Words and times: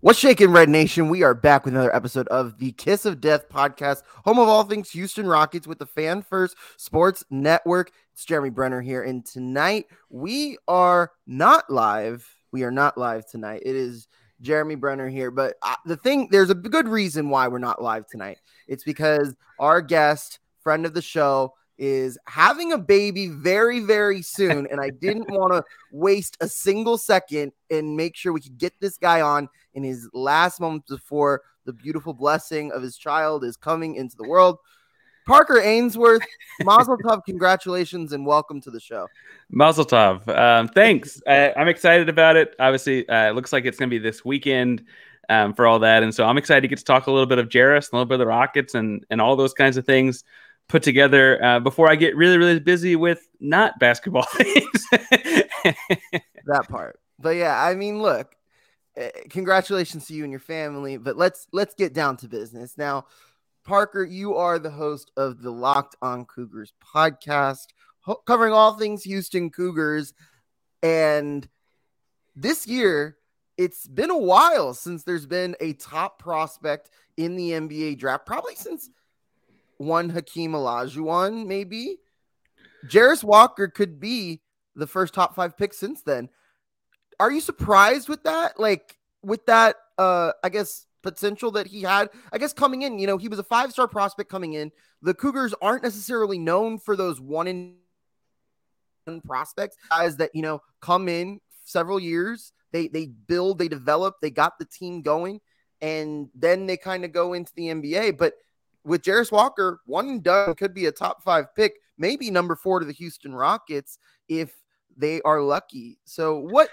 What's 0.00 0.20
shaking, 0.20 0.52
Red 0.52 0.68
Nation? 0.68 1.08
We 1.08 1.24
are 1.24 1.34
back 1.34 1.64
with 1.64 1.74
another 1.74 1.94
episode 1.94 2.28
of 2.28 2.58
the 2.58 2.70
Kiss 2.70 3.04
of 3.04 3.20
Death 3.20 3.48
podcast, 3.48 4.02
home 4.24 4.38
of 4.38 4.46
all 4.46 4.62
things 4.62 4.92
Houston 4.92 5.26
Rockets 5.26 5.66
with 5.66 5.80
the 5.80 5.86
Fan 5.86 6.22
First 6.22 6.54
Sports 6.76 7.24
Network. 7.30 7.90
It's 8.12 8.24
Jeremy 8.24 8.50
Brener 8.50 8.80
here, 8.80 9.02
and 9.02 9.26
tonight 9.26 9.86
we 10.08 10.56
are 10.68 11.10
not 11.26 11.68
live. 11.68 12.24
We 12.52 12.62
are 12.62 12.70
not 12.70 12.96
live 12.96 13.26
tonight. 13.28 13.62
It 13.66 13.74
is 13.74 14.06
Jeremy 14.40 14.76
Brener 14.76 15.10
here, 15.10 15.32
but 15.32 15.56
uh, 15.62 15.74
the 15.84 15.96
thing 15.96 16.28
there's 16.30 16.50
a 16.50 16.54
good 16.54 16.86
reason 16.86 17.28
why 17.28 17.48
we're 17.48 17.58
not 17.58 17.82
live 17.82 18.06
tonight. 18.06 18.38
It's 18.68 18.84
because 18.84 19.34
our 19.58 19.80
guest, 19.80 20.38
friend 20.62 20.86
of 20.86 20.94
the 20.94 21.02
show, 21.02 21.54
is 21.78 22.18
having 22.26 22.72
a 22.72 22.78
baby 22.78 23.28
very, 23.28 23.80
very 23.80 24.20
soon. 24.20 24.66
And 24.70 24.80
I 24.80 24.90
didn't 24.90 25.30
want 25.30 25.52
to 25.52 25.64
waste 25.92 26.36
a 26.40 26.48
single 26.48 26.98
second 26.98 27.52
and 27.70 27.96
make 27.96 28.16
sure 28.16 28.32
we 28.32 28.40
could 28.40 28.58
get 28.58 28.74
this 28.80 28.98
guy 28.98 29.20
on 29.20 29.48
in 29.78 29.84
his 29.84 30.08
last 30.12 30.60
moments 30.60 30.90
before 30.90 31.42
the 31.64 31.72
beautiful 31.72 32.12
blessing 32.12 32.72
of 32.72 32.82
his 32.82 32.96
child 32.96 33.44
is 33.44 33.56
coming 33.56 33.94
into 33.94 34.16
the 34.16 34.28
world. 34.28 34.58
Parker 35.24 35.60
Ainsworth, 35.60 36.22
Mazel 36.64 36.98
Tov, 36.98 37.24
congratulations 37.24 38.12
and 38.12 38.26
welcome 38.26 38.60
to 38.62 38.72
the 38.72 38.80
show. 38.80 39.06
Mazel 39.50 39.84
Tov. 39.84 40.26
Um, 40.36 40.66
thanks. 40.66 41.22
I, 41.28 41.52
am 41.54 41.68
excited 41.68 42.08
about 42.08 42.34
it. 42.34 42.56
Obviously, 42.58 43.08
uh, 43.08 43.30
it 43.30 43.36
looks 43.36 43.52
like 43.52 43.66
it's 43.66 43.78
going 43.78 43.88
to 43.88 43.94
be 43.94 44.02
this 44.02 44.24
weekend 44.24 44.84
um, 45.28 45.54
for 45.54 45.64
all 45.64 45.78
that. 45.78 46.02
And 46.02 46.12
so 46.12 46.26
I'm 46.26 46.38
excited 46.38 46.62
to 46.62 46.68
get 46.68 46.78
to 46.78 46.84
talk 46.84 47.06
a 47.06 47.12
little 47.12 47.26
bit 47.26 47.38
of 47.38 47.48
Jarace, 47.48 47.92
a 47.92 47.96
little 47.96 48.06
bit 48.06 48.14
of 48.14 48.20
the 48.20 48.26
Rockets 48.26 48.74
and, 48.74 49.06
and 49.10 49.20
all 49.20 49.36
those 49.36 49.54
kinds 49.54 49.76
of 49.76 49.86
things 49.86 50.24
put 50.68 50.82
together 50.82 51.42
uh, 51.44 51.60
before 51.60 51.88
I 51.88 51.94
get 51.94 52.16
really, 52.16 52.36
really 52.36 52.58
busy 52.58 52.96
with 52.96 53.28
not 53.38 53.78
basketball 53.78 54.26
things. 54.32 54.86
that 54.90 56.66
part. 56.68 56.98
But 57.20 57.36
yeah, 57.36 57.62
I 57.62 57.74
mean, 57.74 58.02
look, 58.02 58.34
Eh, 58.98 59.10
congratulations 59.30 60.08
to 60.08 60.14
you 60.14 60.24
and 60.24 60.32
your 60.32 60.40
family. 60.40 60.96
But 60.96 61.16
let's 61.16 61.46
let's 61.52 61.74
get 61.74 61.94
down 61.94 62.16
to 62.18 62.28
business 62.28 62.76
now. 62.76 63.06
Parker, 63.64 64.02
you 64.02 64.34
are 64.34 64.58
the 64.58 64.70
host 64.70 65.12
of 65.16 65.40
the 65.40 65.52
Locked 65.52 65.94
On 66.02 66.24
Cougars 66.24 66.72
podcast, 66.82 67.66
ho- 68.00 68.20
covering 68.26 68.52
all 68.52 68.76
things 68.76 69.04
Houston 69.04 69.50
Cougars. 69.50 70.14
And 70.82 71.48
this 72.34 72.66
year, 72.66 73.18
it's 73.56 73.86
been 73.86 74.10
a 74.10 74.18
while 74.18 74.74
since 74.74 75.04
there's 75.04 75.26
been 75.26 75.54
a 75.60 75.74
top 75.74 76.18
prospect 76.18 76.90
in 77.16 77.36
the 77.36 77.50
NBA 77.52 77.98
draft, 77.98 78.26
probably 78.26 78.56
since 78.56 78.90
one 79.76 80.10
Hakeem 80.10 80.52
Olajuwon, 80.52 81.46
maybe. 81.46 81.98
Jarace 82.86 83.22
Walker 83.22 83.68
could 83.68 84.00
be 84.00 84.40
the 84.74 84.86
first 84.86 85.14
top 85.14 85.36
five 85.36 85.56
pick 85.56 85.72
since 85.72 86.02
then. 86.02 86.28
Are 87.20 87.30
you 87.30 87.40
surprised 87.40 88.08
with 88.08 88.22
that? 88.24 88.58
Like 88.58 88.96
with 89.22 89.46
that, 89.46 89.76
uh, 89.98 90.32
I 90.42 90.48
guess 90.48 90.86
potential 91.02 91.50
that 91.52 91.66
he 91.66 91.82
had. 91.82 92.10
I 92.32 92.38
guess 92.38 92.52
coming 92.52 92.82
in, 92.82 92.98
you 92.98 93.06
know, 93.06 93.18
he 93.18 93.28
was 93.28 93.38
a 93.38 93.44
five 93.44 93.72
star 93.72 93.88
prospect 93.88 94.30
coming 94.30 94.54
in. 94.54 94.70
The 95.02 95.14
Cougars 95.14 95.54
aren't 95.60 95.82
necessarily 95.82 96.38
known 96.38 96.78
for 96.78 96.96
those 96.96 97.20
one 97.20 97.46
in 97.48 97.76
prospects, 99.24 99.76
guys 99.90 100.16
that 100.16 100.30
you 100.34 100.42
know 100.42 100.60
come 100.80 101.08
in 101.08 101.40
several 101.64 101.98
years. 101.98 102.52
They 102.72 102.88
they 102.88 103.06
build, 103.06 103.58
they 103.58 103.68
develop, 103.68 104.16
they 104.20 104.30
got 104.30 104.58
the 104.58 104.66
team 104.66 105.02
going, 105.02 105.40
and 105.80 106.28
then 106.34 106.66
they 106.66 106.76
kind 106.76 107.04
of 107.04 107.12
go 107.12 107.32
into 107.32 107.52
the 107.54 107.68
NBA. 107.68 108.18
But 108.18 108.34
with 108.84 109.02
Jarace 109.02 109.32
Walker, 109.32 109.80
one 109.86 110.08
and 110.08 110.22
done 110.22 110.54
could 110.54 110.74
be 110.74 110.86
a 110.86 110.92
top 110.92 111.22
five 111.22 111.54
pick, 111.54 111.74
maybe 111.96 112.30
number 112.30 112.56
four 112.56 112.80
to 112.80 112.86
the 112.86 112.92
Houston 112.92 113.34
Rockets 113.34 113.98
if 114.28 114.54
they 114.96 115.20
are 115.22 115.40
lucky. 115.40 115.98
So 116.04 116.38
what? 116.38 116.70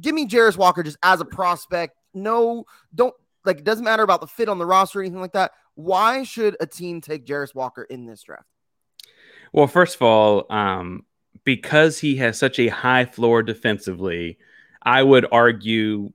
Give 0.00 0.14
me 0.14 0.26
Jarace 0.26 0.56
Walker 0.56 0.82
just 0.82 0.98
as 1.02 1.20
a 1.20 1.24
prospect. 1.24 1.96
No, 2.14 2.64
don't 2.94 3.14
like. 3.44 3.58
It 3.58 3.64
doesn't 3.64 3.84
matter 3.84 4.02
about 4.02 4.20
the 4.20 4.26
fit 4.26 4.48
on 4.48 4.58
the 4.58 4.66
roster 4.66 5.00
or 5.00 5.02
anything 5.02 5.20
like 5.20 5.32
that. 5.32 5.52
Why 5.74 6.22
should 6.22 6.56
a 6.60 6.66
team 6.66 7.00
take 7.00 7.26
Jarace 7.26 7.54
Walker 7.54 7.82
in 7.82 8.06
this 8.06 8.22
draft? 8.22 8.46
Well, 9.52 9.66
first 9.66 9.96
of 9.96 10.02
all, 10.02 10.46
um, 10.50 11.04
because 11.44 11.98
he 11.98 12.16
has 12.16 12.38
such 12.38 12.58
a 12.58 12.68
high 12.68 13.04
floor 13.04 13.42
defensively, 13.42 14.38
I 14.82 15.02
would 15.02 15.26
argue 15.30 16.12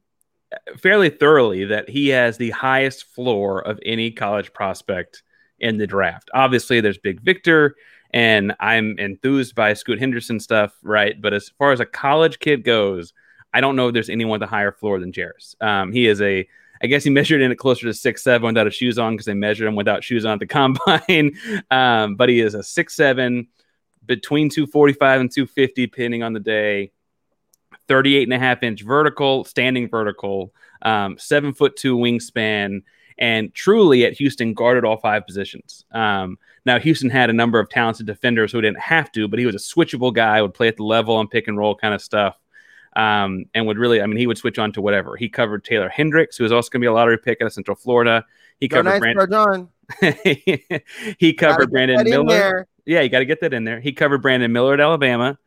fairly 0.78 1.10
thoroughly 1.10 1.66
that 1.66 1.90
he 1.90 2.10
has 2.10 2.38
the 2.38 2.50
highest 2.52 3.06
floor 3.06 3.66
of 3.66 3.80
any 3.86 4.12
college 4.12 4.52
prospect 4.54 5.24
in 5.60 5.78
the 5.78 5.88
draft. 5.88 6.30
Obviously, 6.34 6.82
there's 6.82 6.98
Big 6.98 7.22
Victor, 7.22 7.76
and 8.12 8.56
I'm 8.60 8.98
enthused 8.98 9.56
by 9.56 9.74
Scoot 9.74 10.00
Henderson 10.00 10.40
stuff, 10.40 10.74
right? 10.84 11.22
But 11.22 11.34
as 11.34 11.50
far 11.58 11.72
as 11.72 11.80
a 11.80 11.86
college 11.86 12.40
kid 12.40 12.64
goes, 12.64 13.14
I 13.54 13.62
don't 13.62 13.76
know 13.76 13.88
if 13.88 13.94
there's 13.94 14.10
anyone 14.10 14.40
with 14.40 14.48
a 14.48 14.52
higher 14.52 14.72
floor 14.72 15.00
than 15.00 15.12
Jarace. 15.12 15.62
Um, 15.62 15.92
he 15.92 16.08
is 16.08 16.22
a, 16.22 16.48
I 16.82 16.88
guess 16.88 17.04
he 17.04 17.10
measured 17.10 17.42
in 17.42 17.52
it 17.52 17.58
closer 17.58 17.86
to 17.88 17.94
six 17.94 18.24
seven 18.24 18.48
without 18.48 18.68
his 18.68 18.76
shoes 18.76 19.00
on 19.00 19.14
because 19.14 19.26
they 19.26 19.34
measured 19.34 19.68
him 19.68 19.76
without 19.76 20.04
shoes 20.04 20.26
on 20.26 20.34
at 20.34 20.40
the 20.40 20.48
combine. 20.48 21.38
um, 21.72 22.16
but 22.16 22.30
he 22.30 22.40
is 22.40 22.54
a 22.54 22.64
six 22.64 22.96
seven, 22.96 23.48
between 24.06 24.50
245 24.50 25.22
and 25.22 25.32
250, 25.32 25.86
depending 25.86 26.24
on 26.24 26.34
the 26.34 26.40
day. 26.40 26.92
38 27.88 28.24
and 28.24 28.34
a 28.34 28.40
half 28.40 28.62
inch 28.64 28.84
vertical, 28.84 29.44
standing 29.44 29.90
vertical, 29.90 30.54
um, 30.84 31.18
seven 31.18 31.54
foot 31.54 31.76
two 31.76 31.98
wingspan, 31.98 32.84
and 33.18 33.54
truly 33.54 34.06
at 34.06 34.14
Houston 34.14 34.54
guarded 34.54 34.86
all 34.86 34.98
five 34.98 35.26
positions. 35.26 35.86
Um, 35.92 36.38
now, 36.66 36.80
Houston 36.80 37.10
had 37.10 37.30
a 37.30 37.34
number 37.34 37.60
of 37.60 37.70
talented 37.70 38.06
defenders 38.06 38.52
who 38.52 38.62
didn't 38.62 38.80
have 38.80 39.12
to, 39.14 39.28
but 39.28 39.40
he 39.40 39.46
was 39.46 39.56
a 39.56 39.58
switchable 39.58 40.14
guy, 40.14 40.42
would 40.42 40.54
play 40.54 40.68
at 40.68 40.78
the 40.78 40.84
level 40.84 41.20
and 41.20 41.30
pick 41.30 41.48
and 41.48 41.58
roll 41.58 41.76
kind 41.76 41.94
of 41.94 42.02
stuff. 42.02 42.38
Um, 42.96 43.46
and 43.54 43.68
would 43.68 43.78
really, 43.78 44.02
I 44.02 44.06
mean, 44.06 44.18
he 44.18 44.28
would 44.28 44.38
switch 44.38 44.58
on 44.60 44.72
to 44.74 44.82
whatever. 44.82 45.16
He 45.16 45.30
covered 45.30 45.64
Taylor 45.64 45.90
Hendricks, 45.90 46.38
who 46.38 46.44
was 46.44 46.52
also 46.52 46.70
going 46.70 46.82
to 46.82 46.86
be 46.86 46.88
a 46.88 46.94
lottery 46.94 47.18
pick 47.18 47.40
out 47.42 47.46
of 47.46 47.54
Central 47.54 47.76
Florida. 47.76 48.26
He 48.60 48.68
Go 48.68 48.78
covered 48.78 49.02
nice, 49.02 49.28
Brandon. 49.28 49.70
he 51.20 51.34
covered 51.34 51.72
Brandon 51.72 52.04
Miller. 52.04 52.68
Yeah, 52.86 53.02
you 53.02 53.10
got 53.10 53.20
to 53.20 53.26
get 53.26 53.42
that 53.42 53.54
in 53.54 53.64
there. 53.64 53.80
He 53.80 53.94
covered 53.94 54.22
Brandon 54.22 54.52
Miller 54.52 54.74
at 54.74 54.80
Alabama. 54.80 55.38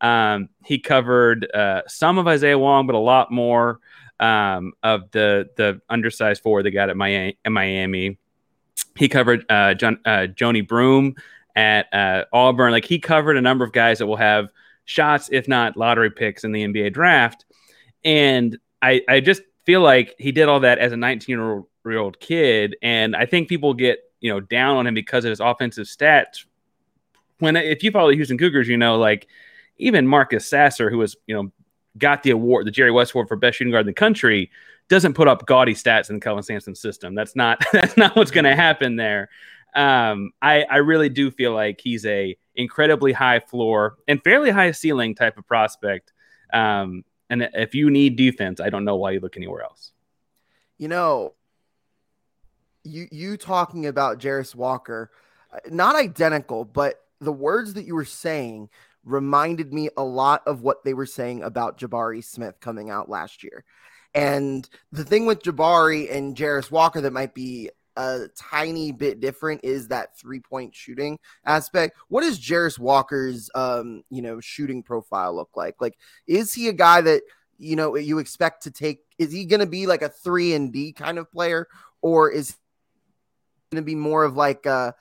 Um, 0.00 0.48
he 0.64 0.78
covered 0.78 1.50
uh, 1.52 1.82
some 1.86 2.18
of 2.18 2.26
Isaiah 2.26 2.58
Wong, 2.58 2.86
but 2.86 2.94
a 2.94 2.98
lot 2.98 3.30
more 3.30 3.80
um, 4.20 4.72
of 4.82 5.10
the 5.10 5.50
the 5.56 5.80
undersized 5.88 6.42
forward 6.42 6.64
they 6.64 6.70
got 6.70 6.90
at 6.90 6.96
Miami. 6.96 7.38
At 7.44 7.52
Miami. 7.52 8.18
He 8.96 9.08
covered 9.08 9.44
uh, 9.50 9.74
John, 9.74 9.98
uh, 10.04 10.26
Johni 10.34 10.66
Broome 10.66 11.16
at 11.56 11.92
uh, 11.92 12.24
Auburn. 12.32 12.72
Like 12.72 12.84
he 12.84 12.98
covered 12.98 13.36
a 13.36 13.40
number 13.40 13.64
of 13.64 13.72
guys 13.72 13.98
that 13.98 14.06
will 14.06 14.16
have 14.16 14.50
shots, 14.84 15.28
if 15.32 15.48
not 15.48 15.76
lottery 15.76 16.10
picks, 16.10 16.44
in 16.44 16.52
the 16.52 16.64
NBA 16.64 16.92
draft. 16.92 17.44
And 18.04 18.58
I, 18.80 19.02
I 19.08 19.20
just 19.20 19.42
feel 19.64 19.80
like 19.80 20.14
he 20.18 20.32
did 20.32 20.48
all 20.48 20.60
that 20.60 20.78
as 20.78 20.92
a 20.92 20.96
19 20.96 21.64
year 21.84 21.98
old 21.98 22.20
kid, 22.20 22.76
and 22.82 23.14
I 23.14 23.26
think 23.26 23.48
people 23.48 23.74
get 23.74 24.00
you 24.20 24.30
know 24.32 24.40
down 24.40 24.76
on 24.76 24.86
him 24.86 24.94
because 24.94 25.24
of 25.24 25.30
his 25.30 25.40
offensive 25.40 25.86
stats. 25.86 26.44
When 27.38 27.56
if 27.56 27.82
you 27.82 27.90
follow 27.90 28.10
the 28.10 28.16
Houston 28.16 28.38
Cougars, 28.38 28.68
you 28.68 28.76
know 28.76 28.98
like 28.98 29.28
even 29.78 30.06
Marcus 30.06 30.46
Sasser, 30.46 30.90
who 30.90 30.98
was, 30.98 31.16
you 31.26 31.34
know, 31.34 31.50
got 31.98 32.22
the 32.22 32.30
award, 32.30 32.66
the 32.66 32.70
Jerry 32.70 32.90
West 32.90 33.12
Award 33.12 33.28
for 33.28 33.36
best 33.36 33.58
shooting 33.58 33.72
guard 33.72 33.82
in 33.82 33.88
the 33.88 33.92
country, 33.92 34.50
doesn't 34.88 35.14
put 35.14 35.28
up 35.28 35.46
gaudy 35.46 35.74
stats 35.74 36.08
in 36.08 36.16
the 36.16 36.20
Kelvin 36.20 36.42
Sampson 36.42 36.74
system. 36.74 37.14
That's 37.14 37.36
not 37.36 37.62
that's 37.72 37.96
not 37.96 38.16
what's 38.16 38.30
going 38.30 38.44
to 38.44 38.54
happen 38.54 38.96
there. 38.96 39.28
Um, 39.74 40.32
I 40.40 40.62
I 40.62 40.76
really 40.78 41.08
do 41.08 41.30
feel 41.30 41.52
like 41.52 41.80
he's 41.80 42.06
a 42.06 42.36
incredibly 42.54 43.12
high 43.12 43.40
floor 43.40 43.96
and 44.08 44.22
fairly 44.22 44.50
high 44.50 44.72
ceiling 44.72 45.14
type 45.14 45.38
of 45.38 45.46
prospect. 45.46 46.12
Um, 46.52 47.04
and 47.30 47.48
if 47.54 47.74
you 47.74 47.90
need 47.90 48.16
defense, 48.16 48.60
I 48.60 48.68
don't 48.68 48.84
know 48.84 48.96
why 48.96 49.12
you 49.12 49.20
look 49.20 49.36
anywhere 49.36 49.62
else. 49.62 49.92
You 50.78 50.88
know, 50.88 51.34
you 52.84 53.06
you 53.10 53.36
talking 53.36 53.86
about 53.86 54.18
Jarace 54.18 54.54
Walker, 54.54 55.10
uh, 55.52 55.58
not 55.70 55.96
identical, 55.96 56.64
but 56.64 57.00
the 57.20 57.32
words 57.32 57.74
that 57.74 57.86
you 57.86 57.94
were 57.94 58.04
saying 58.04 58.68
reminded 59.04 59.72
me 59.72 59.88
a 59.96 60.02
lot 60.02 60.42
of 60.46 60.62
what 60.62 60.84
they 60.84 60.94
were 60.94 61.06
saying 61.06 61.42
about 61.42 61.78
Jabari 61.78 62.22
Smith 62.22 62.60
coming 62.60 62.90
out 62.90 63.08
last 63.08 63.42
year. 63.42 63.64
And 64.14 64.68
the 64.90 65.04
thing 65.04 65.26
with 65.26 65.42
Jabari 65.42 66.14
and 66.14 66.36
Jarace 66.36 66.70
Walker 66.70 67.00
that 67.00 67.12
might 67.12 67.34
be 67.34 67.70
a 67.96 68.28
tiny 68.36 68.92
bit 68.92 69.20
different 69.20 69.60
is 69.64 69.88
that 69.88 70.16
three 70.16 70.40
point 70.40 70.74
shooting 70.74 71.18
aspect. 71.44 71.96
What 72.08 72.22
does 72.22 72.38
Jarace 72.38 72.78
Walker's 72.78 73.50
um, 73.54 74.02
you 74.10 74.22
know, 74.22 74.40
shooting 74.40 74.82
profile 74.82 75.34
look 75.34 75.50
like? 75.54 75.76
Like, 75.80 75.98
is 76.26 76.52
he 76.52 76.68
a 76.68 76.72
guy 76.72 77.00
that 77.00 77.22
you 77.58 77.76
know 77.76 77.96
you 77.96 78.18
expect 78.18 78.62
to 78.64 78.70
take? 78.70 79.00
Is 79.18 79.32
he 79.32 79.44
going 79.44 79.60
to 79.60 79.66
be 79.66 79.86
like 79.86 80.02
a 80.02 80.08
three 80.08 80.54
and 80.54 80.72
D 80.72 80.92
kind 80.92 81.18
of 81.18 81.30
player, 81.30 81.68
or 82.00 82.30
is 82.30 82.56
going 83.70 83.82
to 83.82 83.86
be 83.86 83.94
more 83.94 84.24
of 84.24 84.36
like 84.36 84.66
uh 84.66 84.92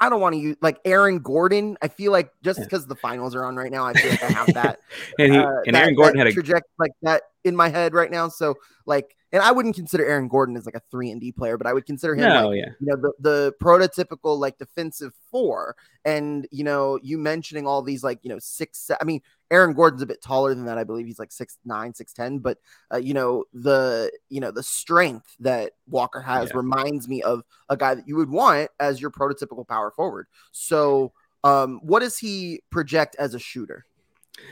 I 0.00 0.08
don't 0.08 0.20
want 0.20 0.34
to 0.34 0.40
use 0.40 0.56
like 0.60 0.80
Aaron 0.84 1.20
Gordon. 1.20 1.76
I 1.80 1.88
feel 1.88 2.10
like 2.10 2.32
just 2.42 2.58
because 2.58 2.86
the 2.86 2.96
finals 2.96 3.36
are 3.36 3.44
on 3.44 3.54
right 3.54 3.70
now, 3.70 3.84
I 3.84 3.92
feel 3.92 4.10
like 4.10 4.24
I 4.24 4.32
have 4.32 4.46
that. 4.54 4.80
and 5.18 5.32
he, 5.32 5.38
uh, 5.38 5.50
and 5.66 5.76
that, 5.76 5.82
Aaron 5.82 5.94
Gordon 5.94 6.18
had 6.18 6.26
a 6.26 6.32
trajectory 6.32 6.68
like 6.78 6.90
that 7.02 7.22
in 7.44 7.54
my 7.54 7.68
head 7.68 7.94
right 7.94 8.10
now. 8.10 8.28
So 8.28 8.56
like, 8.86 9.14
and 9.32 9.42
I 9.42 9.52
wouldn't 9.52 9.74
consider 9.74 10.06
Aaron 10.06 10.28
Gordon 10.28 10.56
as 10.56 10.64
like 10.64 10.74
a 10.74 10.82
three 10.90 11.10
and 11.10 11.20
D 11.20 11.32
player, 11.32 11.58
but 11.58 11.66
I 11.66 11.74
would 11.74 11.84
consider 11.84 12.14
him, 12.14 12.28
no, 12.28 12.48
like, 12.48 12.58
yeah. 12.58 12.70
you 12.80 12.86
know, 12.86 12.96
the, 12.96 13.12
the 13.20 13.54
prototypical 13.62 14.38
like 14.38 14.56
defensive 14.58 15.12
four. 15.30 15.76
And 16.04 16.48
you 16.50 16.64
know, 16.64 16.98
you 17.02 17.18
mentioning 17.18 17.66
all 17.66 17.82
these 17.82 18.02
like 18.02 18.20
you 18.22 18.30
know 18.30 18.38
six. 18.38 18.90
I 18.98 19.04
mean, 19.04 19.20
Aaron 19.50 19.74
Gordon's 19.74 20.02
a 20.02 20.06
bit 20.06 20.22
taller 20.22 20.54
than 20.54 20.64
that. 20.64 20.78
I 20.78 20.84
believe 20.84 21.06
he's 21.06 21.18
like 21.18 21.32
six 21.32 21.58
nine, 21.64 21.92
six 21.94 22.12
ten. 22.14 22.38
But 22.38 22.58
uh, 22.92 22.96
you 22.96 23.12
know 23.12 23.44
the 23.52 24.10
you 24.30 24.40
know 24.40 24.50
the 24.50 24.62
strength 24.62 25.36
that 25.40 25.72
Walker 25.88 26.22
has 26.22 26.48
yeah. 26.48 26.56
reminds 26.56 27.06
me 27.08 27.22
of 27.22 27.42
a 27.68 27.76
guy 27.76 27.94
that 27.94 28.08
you 28.08 28.16
would 28.16 28.30
want 28.30 28.70
as 28.80 29.00
your 29.00 29.10
prototypical 29.10 29.68
power 29.68 29.90
forward. 29.90 30.26
So, 30.52 31.12
um, 31.44 31.80
what 31.82 32.00
does 32.00 32.16
he 32.16 32.62
project 32.70 33.14
as 33.18 33.34
a 33.34 33.38
shooter? 33.38 33.84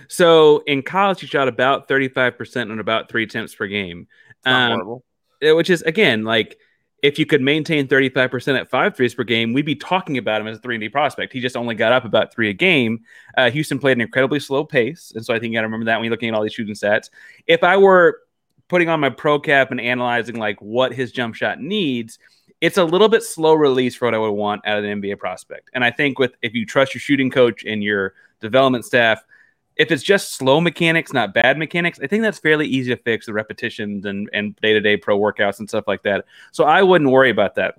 So 0.08 0.62
in 0.67 0.82
college, 0.82 1.20
he 1.20 1.26
shot 1.26 1.49
about 1.49 1.88
thirty 1.88 2.08
five 2.08 2.37
percent 2.37 2.70
on 2.70 2.81
about 2.81 3.08
three 3.08 3.25
attempts 3.25 3.55
per 3.55 3.67
game, 3.67 4.06
um, 4.46 5.00
which 5.43 5.70
is 5.70 5.82
again 5.82 6.25
like 6.25 6.58
if 7.02 7.19
you 7.19 7.26
could 7.26 7.43
maintain 7.43 7.87
35% 7.87 8.58
at 8.58 8.70
five 8.70 8.96
threes 8.96 9.14
per 9.14 9.22
game, 9.22 9.52
we'd 9.52 9.66
be 9.66 9.75
talking 9.75 10.19
about 10.19 10.40
him 10.40 10.46
as 10.46 10.58
a 10.58 10.60
3 10.60 10.76
and 10.76 10.81
D 10.82 10.88
prospect. 10.88 11.32
He 11.32 11.40
just 11.40 11.56
only 11.56 11.75
got 11.75 11.93
up 11.93 12.04
about 12.04 12.32
three 12.32 12.48
a 12.48 12.52
game. 12.52 13.00
Uh, 13.37 13.50
Houston 13.50 13.78
played 13.78 13.98
an 13.98 14.00
incredibly 14.00 14.40
slow 14.40 14.64
pace. 14.64 15.12
And 15.14 15.25
so 15.25 15.34
I 15.34 15.38
think 15.38 15.52
you 15.52 15.58
got 15.58 15.60
to 15.60 15.66
remember 15.66 15.87
that 15.87 15.96
when 15.96 16.04
you're 16.04 16.10
looking 16.10 16.31
at 16.31 16.34
all 16.34 16.43
these 16.43 16.54
shooting 16.54 16.75
stats. 16.75 17.10
If 17.46 17.62
I 17.62 17.76
were 17.76 18.20
putting 18.69 18.88
on 18.88 18.98
my 18.98 19.10
pro 19.10 19.38
cap 19.38 19.70
and 19.70 19.81
analyzing 19.81 20.37
like 20.37 20.60
what 20.60 20.92
his 20.94 21.12
jump 21.12 21.34
shot 21.34 21.60
needs, 21.60 22.19
it's 22.62 22.78
a 22.78 22.84
little 22.84 23.08
bit 23.08 23.22
slow 23.22 23.52
release 23.52 23.94
for 23.94 24.06
what 24.06 24.14
I 24.14 24.19
would 24.19 24.31
want 24.31 24.66
out 24.66 24.78
of 24.78 24.84
an 24.84 25.02
NBA 25.02 25.19
prospect. 25.19 25.70
And 25.75 25.84
I 25.84 25.90
think 25.90 26.19
with 26.19 26.34
if 26.40 26.54
you 26.54 26.64
trust 26.64 26.94
your 26.94 27.00
shooting 27.00 27.31
coach 27.31 27.62
and 27.64 27.84
your 27.84 28.14
development 28.40 28.84
staff– 28.84 29.22
if 29.76 29.90
it's 29.90 30.02
just 30.02 30.32
slow 30.32 30.61
mechanics, 30.61 31.12
not 31.12 31.34
bad 31.34 31.58
mechanics, 31.58 32.00
I 32.02 32.06
think 32.06 32.23
that's 32.23 32.38
fairly 32.38 32.67
easy 32.67 32.90
to 32.94 33.02
fix 33.02 33.26
the 33.26 33.32
repetitions 33.32 34.06
and 34.06 34.28
and 34.32 34.56
day 34.56 34.73
to 34.73 34.81
day 34.81 34.96
pro 34.96 35.19
workouts 35.19 35.58
and 35.58 35.69
stuff 35.69 35.84
like 35.87 36.02
that. 36.02 36.25
So 36.52 36.64
I 36.64 36.82
wouldn't 36.82 37.11
worry 37.11 37.31
about 37.31 37.55
that. 37.56 37.76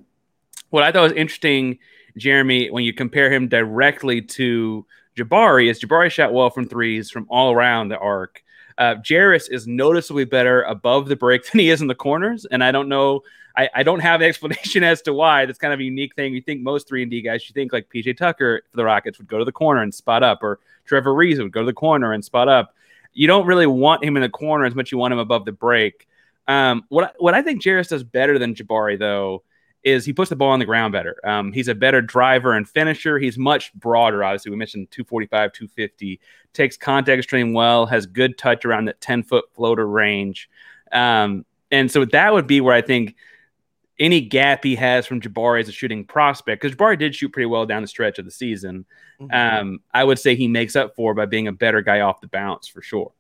What 0.69 0.83
I 0.83 0.91
thought 0.91 1.03
was 1.03 1.13
interesting, 1.13 1.79
Jeremy, 2.17 2.69
when 2.69 2.83
you 2.83 2.93
compare 2.93 3.31
him 3.31 3.47
directly 3.47 4.21
to 4.21 4.85
Jabari, 5.15 5.69
is 5.69 5.79
Jabari 5.79 6.11
shot 6.11 6.33
well 6.33 6.49
from 6.49 6.67
threes 6.67 7.09
from 7.09 7.25
all 7.29 7.51
around 7.51 7.89
the 7.89 7.97
arc. 7.97 8.43
Uh, 8.77 8.95
Jarace 8.95 9.49
is 9.49 9.65
noticeably 9.65 10.25
better 10.25 10.61
above 10.63 11.07
the 11.07 11.15
break 11.15 11.45
than 11.51 11.59
he 11.59 11.69
is 11.69 11.81
in 11.81 11.87
the 11.87 11.95
corners, 11.95 12.45
and 12.45 12.63
I 12.63 12.71
don't 12.71 12.89
know. 12.89 13.23
I, 13.55 13.69
I 13.73 13.81
don't 13.81 14.01
have 14.01 14.21
an 14.21 14.27
explanation 14.29 14.83
as 14.83 15.01
to 15.03 15.13
why. 15.13 15.47
That's 15.47 15.57
kind 15.57 15.73
of 15.73 15.79
a 15.79 15.83
unique 15.83 16.13
thing. 16.13 16.35
You 16.35 16.41
think 16.41 16.61
most 16.61 16.87
three 16.87 17.01
and 17.01 17.09
D 17.09 17.21
guys, 17.23 17.49
you 17.49 17.53
think 17.53 17.73
like 17.73 17.89
PJ 17.89 18.17
Tucker 18.17 18.61
for 18.69 18.77
the 18.77 18.85
Rockets 18.85 19.17
would 19.17 19.27
go 19.27 19.39
to 19.39 19.45
the 19.45 19.51
corner 19.51 19.81
and 19.81 19.91
spot 19.91 20.21
up, 20.21 20.43
or 20.43 20.59
Trevor 20.87 21.13
Ariza 21.13 21.43
would 21.43 21.51
go 21.51 21.61
to 21.61 21.65
the 21.65 21.73
corner 21.73 22.13
and 22.13 22.23
spot 22.23 22.47
up. 22.49 22.73
You 23.13 23.27
don't 23.27 23.45
really 23.45 23.67
want 23.67 24.03
him 24.03 24.15
in 24.15 24.21
the 24.21 24.29
corner 24.29 24.65
as 24.65 24.75
much 24.75 24.91
you 24.91 24.97
want 24.97 25.13
him 25.13 25.19
above 25.19 25.45
the 25.45 25.51
break. 25.51 26.07
Um, 26.47 26.83
what 26.89 27.13
what 27.19 27.33
I 27.33 27.41
think 27.41 27.61
Jarace 27.61 27.89
does 27.89 28.03
better 28.03 28.39
than 28.39 28.55
Jabari 28.55 28.97
though 28.97 29.43
is 29.83 30.05
he 30.05 30.13
puts 30.13 30.29
the 30.29 30.35
ball 30.35 30.49
on 30.49 30.59
the 30.59 30.65
ground 30.65 30.91
better. 30.91 31.17
Um, 31.23 31.53
he's 31.53 31.67
a 31.67 31.75
better 31.75 32.01
driver 32.01 32.53
and 32.53 32.67
finisher. 32.67 33.19
He's 33.19 33.37
much 33.37 33.73
broader. 33.73 34.23
Obviously, 34.23 34.51
we 34.51 34.57
mentioned 34.57 34.91
245, 34.91 35.53
250. 35.53 36.19
Takes 36.53 36.75
contact 36.77 37.19
extreme 37.19 37.53
well. 37.53 37.85
Has 37.85 38.05
good 38.05 38.37
touch 38.37 38.65
around 38.65 38.85
that 38.85 38.99
10 38.99 39.23
foot 39.23 39.45
floater 39.53 39.87
range. 39.87 40.49
Um, 40.91 41.45
and 41.71 41.91
so 41.91 42.05
that 42.05 42.33
would 42.33 42.47
be 42.47 42.59
where 42.59 42.73
I 42.73 42.81
think 42.81 43.15
any 43.99 44.21
gap 44.21 44.63
he 44.63 44.75
has 44.75 45.05
from 45.05 45.21
Jabari 45.21 45.59
as 45.59 45.69
a 45.69 45.71
shooting 45.71 46.05
prospect, 46.05 46.61
because 46.61 46.75
Jabari 46.75 46.99
did 46.99 47.15
shoot 47.15 47.29
pretty 47.29 47.47
well 47.47 47.65
down 47.65 47.81
the 47.81 47.87
stretch 47.87 48.19
of 48.19 48.25
the 48.25 48.31
season. 48.31 48.85
Mm-hmm. 49.19 49.33
Um, 49.33 49.79
I 49.93 50.03
would 50.03 50.19
say 50.19 50.35
he 50.35 50.47
makes 50.47 50.75
up 50.75 50.95
for 50.95 51.13
by 51.13 51.25
being 51.25 51.47
a 51.47 51.51
better 51.51 51.81
guy 51.81 52.01
off 52.01 52.21
the 52.21 52.27
bounce 52.27 52.67
for 52.67 52.81
sure. 52.81 53.11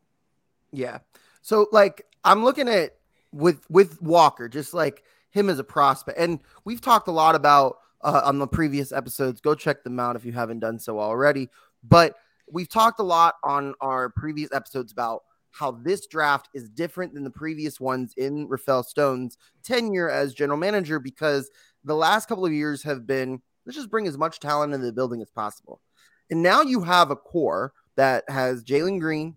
Yeah. 0.71 0.99
So 1.41 1.67
like 1.71 2.05
I'm 2.23 2.43
looking 2.43 2.69
at 2.69 2.97
with 3.31 3.65
with 3.69 4.01
Walker, 4.01 4.49
just 4.49 4.73
like 4.73 5.03
him 5.29 5.49
as 5.49 5.59
a 5.59 5.63
prospect, 5.63 6.19
and 6.19 6.39
we've 6.65 6.81
talked 6.81 7.07
a 7.07 7.11
lot 7.11 7.35
about 7.35 7.77
uh, 8.01 8.21
on 8.25 8.37
the 8.39 8.47
previous 8.47 8.91
episodes. 8.91 9.41
Go 9.41 9.55
check 9.55 9.83
them 9.83 9.99
out 9.99 10.15
if 10.15 10.25
you 10.25 10.31
haven't 10.31 10.59
done 10.59 10.79
so 10.79 10.99
already. 10.99 11.49
But 11.83 12.15
we've 12.51 12.69
talked 12.69 12.99
a 12.99 13.03
lot 13.03 13.35
on 13.43 13.73
our 13.81 14.09
previous 14.09 14.51
episodes 14.51 14.91
about 14.91 15.23
how 15.51 15.71
this 15.71 16.07
draft 16.07 16.49
is 16.53 16.69
different 16.69 17.13
than 17.13 17.23
the 17.23 17.29
previous 17.29 17.79
ones 17.79 18.13
in 18.17 18.47
Rafael 18.47 18.83
Stone's 18.83 19.37
tenure 19.63 20.09
as 20.09 20.33
general 20.33 20.57
manager 20.57 20.99
because 20.99 21.49
the 21.83 21.95
last 21.95 22.27
couple 22.27 22.45
of 22.45 22.53
years 22.53 22.83
have 22.83 23.07
been 23.07 23.41
let's 23.65 23.75
just 23.75 23.91
bring 23.91 24.07
as 24.07 24.17
much 24.17 24.39
talent 24.39 24.73
into 24.73 24.85
the 24.85 24.93
building 24.93 25.21
as 25.21 25.29
possible. 25.29 25.81
And 26.29 26.41
now 26.41 26.61
you 26.61 26.81
have 26.81 27.11
a 27.11 27.15
core 27.15 27.73
that 27.95 28.23
has 28.29 28.63
Jalen 28.63 28.99
Green, 28.99 29.35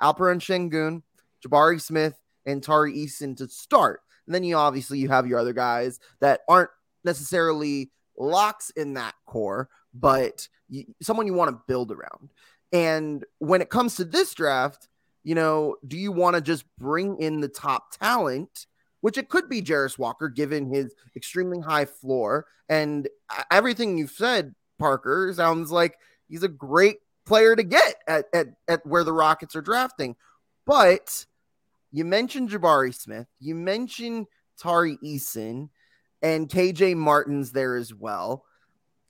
Alperen 0.00 0.40
Sengun, 0.40 1.02
Jabari 1.46 1.80
Smith, 1.80 2.14
and 2.46 2.62
Tari 2.62 2.94
Eason 2.94 3.36
to 3.36 3.48
start. 3.48 4.00
And 4.26 4.34
then 4.34 4.44
you 4.44 4.56
obviously 4.56 4.98
you 4.98 5.08
have 5.08 5.26
your 5.26 5.38
other 5.38 5.52
guys 5.52 6.00
that 6.20 6.40
aren't 6.48 6.70
necessarily 7.04 7.90
locks 8.18 8.70
in 8.70 8.94
that 8.94 9.14
core, 9.26 9.68
but 9.94 10.48
you, 10.68 10.84
someone 11.02 11.26
you 11.26 11.34
want 11.34 11.50
to 11.50 11.62
build 11.68 11.92
around. 11.92 12.32
And 12.72 13.24
when 13.38 13.60
it 13.60 13.70
comes 13.70 13.96
to 13.96 14.04
this 14.04 14.34
draft, 14.34 14.88
you 15.26 15.34
know, 15.34 15.74
do 15.84 15.98
you 15.98 16.12
want 16.12 16.36
to 16.36 16.40
just 16.40 16.64
bring 16.78 17.18
in 17.18 17.40
the 17.40 17.48
top 17.48 17.90
talent, 17.98 18.68
which 19.00 19.18
it 19.18 19.28
could 19.28 19.48
be 19.48 19.60
Jarace 19.60 19.98
Walker, 19.98 20.28
given 20.28 20.72
his 20.72 20.94
extremely 21.16 21.58
high 21.58 21.84
floor 21.84 22.46
and 22.68 23.08
everything 23.50 23.98
you've 23.98 24.12
said, 24.12 24.54
Parker, 24.78 25.32
sounds 25.34 25.72
like 25.72 25.98
he's 26.28 26.44
a 26.44 26.48
great 26.48 26.98
player 27.24 27.56
to 27.56 27.64
get 27.64 27.96
at, 28.06 28.26
at, 28.32 28.46
at 28.68 28.86
where 28.86 29.02
the 29.02 29.12
Rockets 29.12 29.56
are 29.56 29.62
drafting. 29.62 30.14
But 30.64 31.26
you 31.90 32.04
mentioned 32.04 32.50
Jabari 32.50 32.94
Smith, 32.94 33.26
you 33.40 33.56
mentioned 33.56 34.28
Tari 34.56 34.96
Eason, 35.04 35.70
and 36.22 36.48
KJ 36.48 36.94
Martin's 36.94 37.50
there 37.50 37.74
as 37.74 37.92
well. 37.92 38.44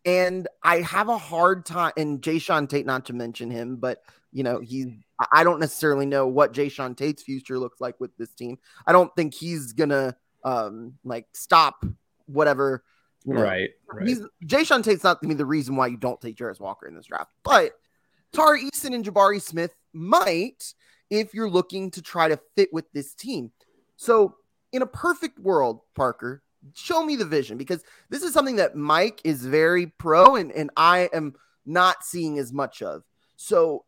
And 0.06 0.48
I 0.62 0.80
have 0.80 1.10
a 1.10 1.18
hard 1.18 1.66
time, 1.66 1.92
and 1.98 2.22
Jae'Sean 2.22 2.70
Tate, 2.70 2.86
not 2.86 3.04
to 3.06 3.12
mention 3.12 3.50
him, 3.50 3.76
but 3.76 4.00
you 4.36 4.42
know, 4.42 4.60
he 4.60 4.98
I 5.32 5.44
don't 5.44 5.60
necessarily 5.60 6.04
know 6.04 6.26
what 6.26 6.52
Jae'Sean 6.52 6.94
Tate's 6.94 7.22
future 7.22 7.58
looks 7.58 7.80
like 7.80 7.98
with 7.98 8.14
this 8.18 8.34
team. 8.34 8.58
I 8.86 8.92
don't 8.92 9.10
think 9.16 9.32
he's 9.32 9.72
gonna 9.72 10.14
um 10.44 10.98
like 11.04 11.26
stop 11.32 11.86
whatever. 12.26 12.84
You 13.24 13.32
know, 13.32 13.42
right, 13.42 13.70
right. 13.90 14.06
He's 14.06 14.20
Jae'Sean 14.44 14.84
Tate's 14.84 15.04
not 15.04 15.22
gonna 15.22 15.32
be 15.32 15.38
the 15.38 15.46
reason 15.46 15.74
why 15.74 15.86
you 15.86 15.96
don't 15.96 16.20
take 16.20 16.36
Jarace 16.36 16.60
Walker 16.60 16.86
in 16.86 16.94
this 16.94 17.06
draft, 17.06 17.30
but 17.44 17.72
Tari 18.34 18.64
Eason 18.64 18.94
and 18.94 19.02
Jabari 19.02 19.40
Smith 19.40 19.74
might 19.94 20.74
if 21.08 21.32
you're 21.32 21.48
looking 21.48 21.90
to 21.92 22.02
try 22.02 22.28
to 22.28 22.38
fit 22.56 22.68
with 22.74 22.92
this 22.92 23.14
team. 23.14 23.52
So, 23.96 24.34
in 24.70 24.82
a 24.82 24.86
perfect 24.86 25.38
world, 25.38 25.80
Parker, 25.94 26.42
show 26.74 27.02
me 27.02 27.16
the 27.16 27.24
vision 27.24 27.56
because 27.56 27.82
this 28.10 28.22
is 28.22 28.34
something 28.34 28.56
that 28.56 28.76
Mike 28.76 29.22
is 29.24 29.46
very 29.46 29.86
pro 29.86 30.36
and, 30.36 30.52
and 30.52 30.68
I 30.76 31.08
am 31.14 31.36
not 31.64 32.04
seeing 32.04 32.38
as 32.38 32.52
much 32.52 32.82
of. 32.82 33.02
So, 33.36 33.86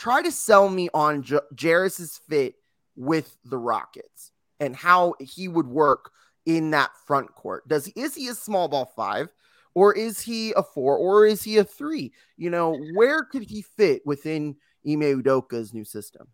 try 0.00 0.22
to 0.22 0.32
sell 0.32 0.68
me 0.68 0.88
on 0.94 1.22
J- 1.22 1.40
Jarace's 1.54 2.20
fit 2.26 2.54
with 2.96 3.36
the 3.44 3.58
Rockets 3.58 4.32
and 4.58 4.74
how 4.74 5.14
he 5.20 5.46
would 5.46 5.66
work 5.66 6.10
in 6.46 6.70
that 6.70 6.90
front 7.06 7.34
court. 7.34 7.68
Does 7.68 7.84
he 7.84 7.92
is 7.94 8.14
he 8.14 8.28
a 8.28 8.34
small 8.34 8.66
ball 8.66 8.92
five 8.96 9.28
or 9.74 9.94
is 9.94 10.18
he 10.18 10.52
a 10.56 10.62
four 10.62 10.96
or 10.96 11.26
is 11.26 11.42
he 11.42 11.58
a 11.58 11.64
three? 11.64 12.12
You 12.38 12.48
know, 12.48 12.76
where 12.94 13.24
could 13.24 13.42
he 13.42 13.60
fit 13.60 14.00
within 14.06 14.56
Ime 14.88 15.22
Udoka's 15.22 15.74
new 15.74 15.84
system? 15.84 16.28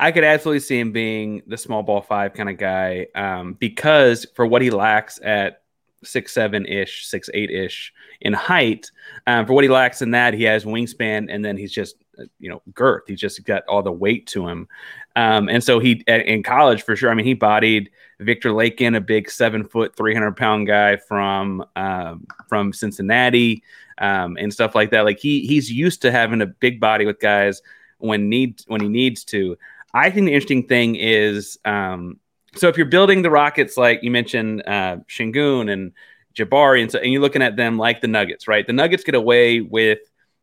I 0.00 0.10
could 0.10 0.24
absolutely 0.24 0.60
see 0.60 0.80
him 0.80 0.92
being 0.92 1.42
the 1.46 1.58
small 1.58 1.82
ball 1.82 2.00
five 2.00 2.32
kind 2.32 2.48
of 2.48 2.56
guy 2.56 3.08
um, 3.14 3.54
because 3.54 4.26
for 4.34 4.46
what 4.46 4.62
he 4.62 4.70
lacks 4.70 5.20
at 5.22 5.62
six 6.02 6.32
seven 6.32 6.64
ish, 6.66 7.06
six 7.06 7.28
eight 7.34 7.50
ish 7.50 7.92
in 8.22 8.32
height, 8.32 8.90
um, 9.26 9.46
for 9.46 9.52
what 9.52 9.64
he 9.64 9.70
lacks 9.70 10.00
in 10.00 10.12
that, 10.12 10.34
he 10.34 10.44
has 10.44 10.64
wingspan, 10.64 11.26
and 11.28 11.44
then 11.44 11.56
he's 11.56 11.72
just 11.72 11.96
you 12.38 12.48
know 12.48 12.62
girth. 12.74 13.04
He's 13.06 13.20
just 13.20 13.44
got 13.44 13.64
all 13.66 13.82
the 13.82 13.92
weight 13.92 14.26
to 14.28 14.46
him, 14.46 14.68
um, 15.16 15.48
and 15.48 15.62
so 15.62 15.78
he 15.78 16.04
in 16.06 16.42
college 16.42 16.82
for 16.82 16.96
sure. 16.96 17.10
I 17.10 17.14
mean, 17.14 17.26
he 17.26 17.34
bodied 17.34 17.90
Viktor 18.20 18.50
Lakhin, 18.50 18.96
a 18.96 19.00
big 19.00 19.30
seven 19.30 19.64
foot, 19.64 19.96
three 19.96 20.14
hundred 20.14 20.36
pound 20.36 20.66
guy 20.66 20.96
from 20.96 21.64
um, 21.76 22.26
from 22.48 22.72
Cincinnati, 22.72 23.62
um, 23.98 24.36
and 24.36 24.52
stuff 24.52 24.74
like 24.74 24.90
that. 24.90 25.04
Like 25.04 25.18
he 25.18 25.46
he's 25.46 25.70
used 25.70 26.02
to 26.02 26.12
having 26.12 26.40
a 26.42 26.46
big 26.46 26.80
body 26.80 27.06
with 27.06 27.20
guys 27.20 27.62
when 27.98 28.28
need 28.28 28.62
when 28.66 28.80
he 28.80 28.88
needs 28.88 29.24
to. 29.24 29.56
I 29.94 30.10
think 30.10 30.26
the 30.26 30.32
interesting 30.32 30.66
thing 30.66 30.96
is 30.96 31.58
um, 31.64 32.18
so 32.54 32.68
if 32.68 32.76
you're 32.76 32.86
building 32.86 33.22
the 33.22 33.30
Rockets, 33.30 33.76
like 33.76 34.02
you 34.02 34.10
mentioned, 34.10 34.62
uh, 34.66 34.98
Sengun 35.08 35.72
and 35.72 35.92
Jabari, 36.34 36.82
and 36.82 36.90
so 36.90 36.98
and 36.98 37.12
you're 37.12 37.22
looking 37.22 37.42
at 37.42 37.56
them 37.56 37.78
like 37.78 38.00
the 38.00 38.08
Nuggets, 38.08 38.46
right? 38.46 38.66
The 38.66 38.72
Nuggets 38.72 39.04
get 39.04 39.14
away 39.14 39.60
with 39.60 40.00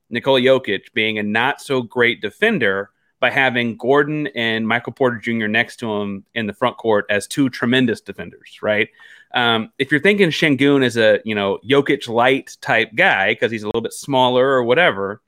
Nikola 0.10 0.42
Jokic 0.42 0.94
being 0.94 1.20
a 1.20 1.24
not 1.24 1.62
so 1.62 1.82
great 1.82 2.22
defender, 2.22 2.92
by 3.20 3.30
having 3.30 3.76
Gordon 3.76 4.28
and 4.28 4.68
Michael 4.68 4.94
Porter 4.94 5.18
Jr. 5.18 5.48
next 5.48 5.78
to 5.78 5.92
him 5.92 6.24
in 6.34 6.48
the 6.48 6.54
front 6.54 6.78
court 6.78 7.06
as 7.10 7.28
two 7.28 7.50
tremendous 7.50 8.02
defenders, 8.02 8.60
right? 8.62 8.90
Um, 9.34 9.72
if 9.78 9.92
you're 9.92 10.00
thinking 10.00 10.30
Sengun 10.30 10.84
is 10.84 10.98
a 10.98 11.20
you 11.26 11.36
know 11.36 11.60
Jokic 11.68 12.08
light 12.08 12.58
type 12.62 12.92
guy 12.96 13.34
because 13.34 13.52
he's 13.52 13.64
a 13.64 13.68
little 13.68 13.82
bit 13.82 13.94
smaller 13.94 14.48
or 14.48 14.64
whatever, 14.64 15.22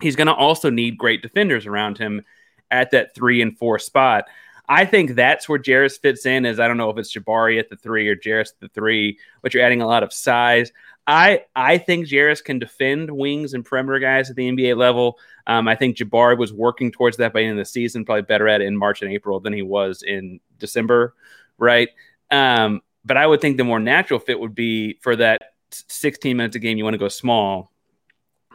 he's 0.00 0.16
going 0.16 0.28
to 0.28 0.34
also 0.34 0.70
need 0.70 0.98
great 0.98 1.22
defenders 1.22 1.66
around 1.66 1.98
him 1.98 2.24
at 2.70 2.90
that 2.90 3.14
three 3.14 3.42
and 3.42 3.56
four 3.58 3.78
spot. 3.78 4.26
I 4.68 4.84
think 4.84 5.14
that's 5.14 5.48
where 5.48 5.60
Jarace 5.60 6.00
fits 6.00 6.26
in. 6.26 6.44
Is 6.44 6.60
I 6.60 6.68
don't 6.68 6.76
know 6.76 6.90
if 6.90 6.98
it's 6.98 7.14
Jabari 7.16 7.58
at 7.58 7.70
the 7.70 7.76
three 7.76 8.08
or 8.08 8.16
Jarace 8.16 8.50
at 8.50 8.60
the 8.60 8.68
three, 8.68 9.18
but 9.40 9.54
you're 9.54 9.64
adding 9.64 9.82
a 9.82 9.86
lot 9.86 10.02
of 10.02 10.12
size. 10.12 10.70
I 11.06 11.44
I 11.54 11.78
think 11.78 12.06
Jarace 12.06 12.42
can 12.42 12.58
defend 12.58 13.10
wings 13.10 13.54
and 13.54 13.64
perimeter 13.64 13.98
guys 13.98 14.28
at 14.28 14.36
the 14.36 14.50
NBA 14.50 14.76
level. 14.76 15.18
Um, 15.46 15.68
I 15.68 15.76
think 15.76 15.96
Jabari 15.96 16.36
was 16.36 16.52
working 16.52 16.90
towards 16.90 17.16
that 17.18 17.32
by 17.32 17.40
the 17.40 17.46
end 17.46 17.58
of 17.58 17.64
the 17.64 17.70
season, 17.70 18.04
probably 18.04 18.22
better 18.22 18.48
at 18.48 18.60
it 18.60 18.66
in 18.66 18.76
March 18.76 19.02
and 19.02 19.12
April 19.12 19.38
than 19.38 19.52
he 19.52 19.62
was 19.62 20.02
in 20.02 20.40
December, 20.58 21.14
right? 21.58 21.88
Um, 22.30 22.82
but 23.04 23.16
I 23.16 23.26
would 23.26 23.40
think 23.40 23.56
the 23.56 23.64
more 23.64 23.78
natural 23.78 24.18
fit 24.18 24.40
would 24.40 24.54
be 24.54 24.98
for 25.00 25.14
that 25.16 25.52
16 25.70 26.36
minutes 26.36 26.56
a 26.56 26.58
game. 26.58 26.76
You 26.76 26.84
want 26.84 26.94
to 26.94 26.98
go 26.98 27.08
small 27.08 27.72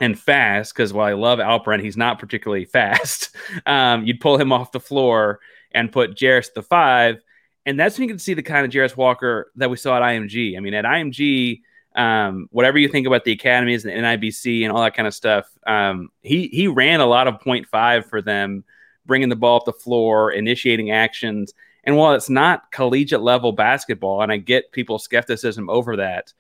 and 0.02 0.20
fast 0.20 0.74
because 0.74 0.92
while 0.92 1.08
I 1.08 1.14
love 1.14 1.40
Alperen, 1.40 1.82
he's 1.82 1.96
not 1.96 2.20
particularly 2.20 2.66
fast. 2.66 3.34
Um, 3.66 4.06
you'd 4.06 4.20
pull 4.20 4.38
him 4.38 4.52
off 4.52 4.74
the 4.74 4.80
floor 4.80 5.40
and 5.72 5.92
put 5.92 6.16
Jarace 6.16 6.54
the 6.54 6.64
five, 6.64 7.22
and 7.66 7.80
that's 7.80 7.98
when 7.98 8.10
you 8.10 8.14
can 8.14 8.20
see 8.20 8.34
the 8.34 8.44
kind 8.44 8.66
of 8.66 8.72
Jarace 8.72 8.98
Walker 8.98 9.52
that 9.56 9.70
we 9.70 9.78
saw 9.78 9.96
at 9.96 10.02
IMG. 10.02 10.58
I 10.58 10.60
mean, 10.60 10.74
at 10.74 10.84
IMG, 10.84 11.62
um, 11.96 12.48
whatever 12.52 12.78
you 12.78 12.88
think 12.88 13.08
about 13.08 13.26
the 13.26 13.34
academies 13.34 13.86
and 13.86 13.94
the 13.94 14.08
NIBC 14.08 14.64
and 14.64 14.72
all 14.72 14.82
that 14.82 14.96
kind 14.96 15.08
of 15.08 15.14
stuff, 15.14 15.46
um, 15.68 16.10
he 16.22 16.48
he 16.48 16.68
ran 16.68 17.02
a 17.02 17.06
lot 17.06 17.28
of 17.28 17.40
point 17.40 17.68
five 17.68 18.06
for 18.06 18.22
them, 18.22 18.64
bringing 19.06 19.30
the 19.30 19.36
ball 19.36 19.58
up 19.58 19.66
the 19.66 19.74
floor, 19.74 20.32
initiating 20.32 20.92
actions. 20.92 21.54
And 21.84 21.98
while 21.98 22.14
it's 22.14 22.30
not 22.30 22.72
collegiate 22.72 23.22
level 23.22 23.52
basketball, 23.52 24.22
and 24.22 24.32
I 24.32 24.38
get 24.38 24.72
people's 24.72 25.04
skepticism 25.04 25.70
over 25.70 25.98
that, 25.98 26.32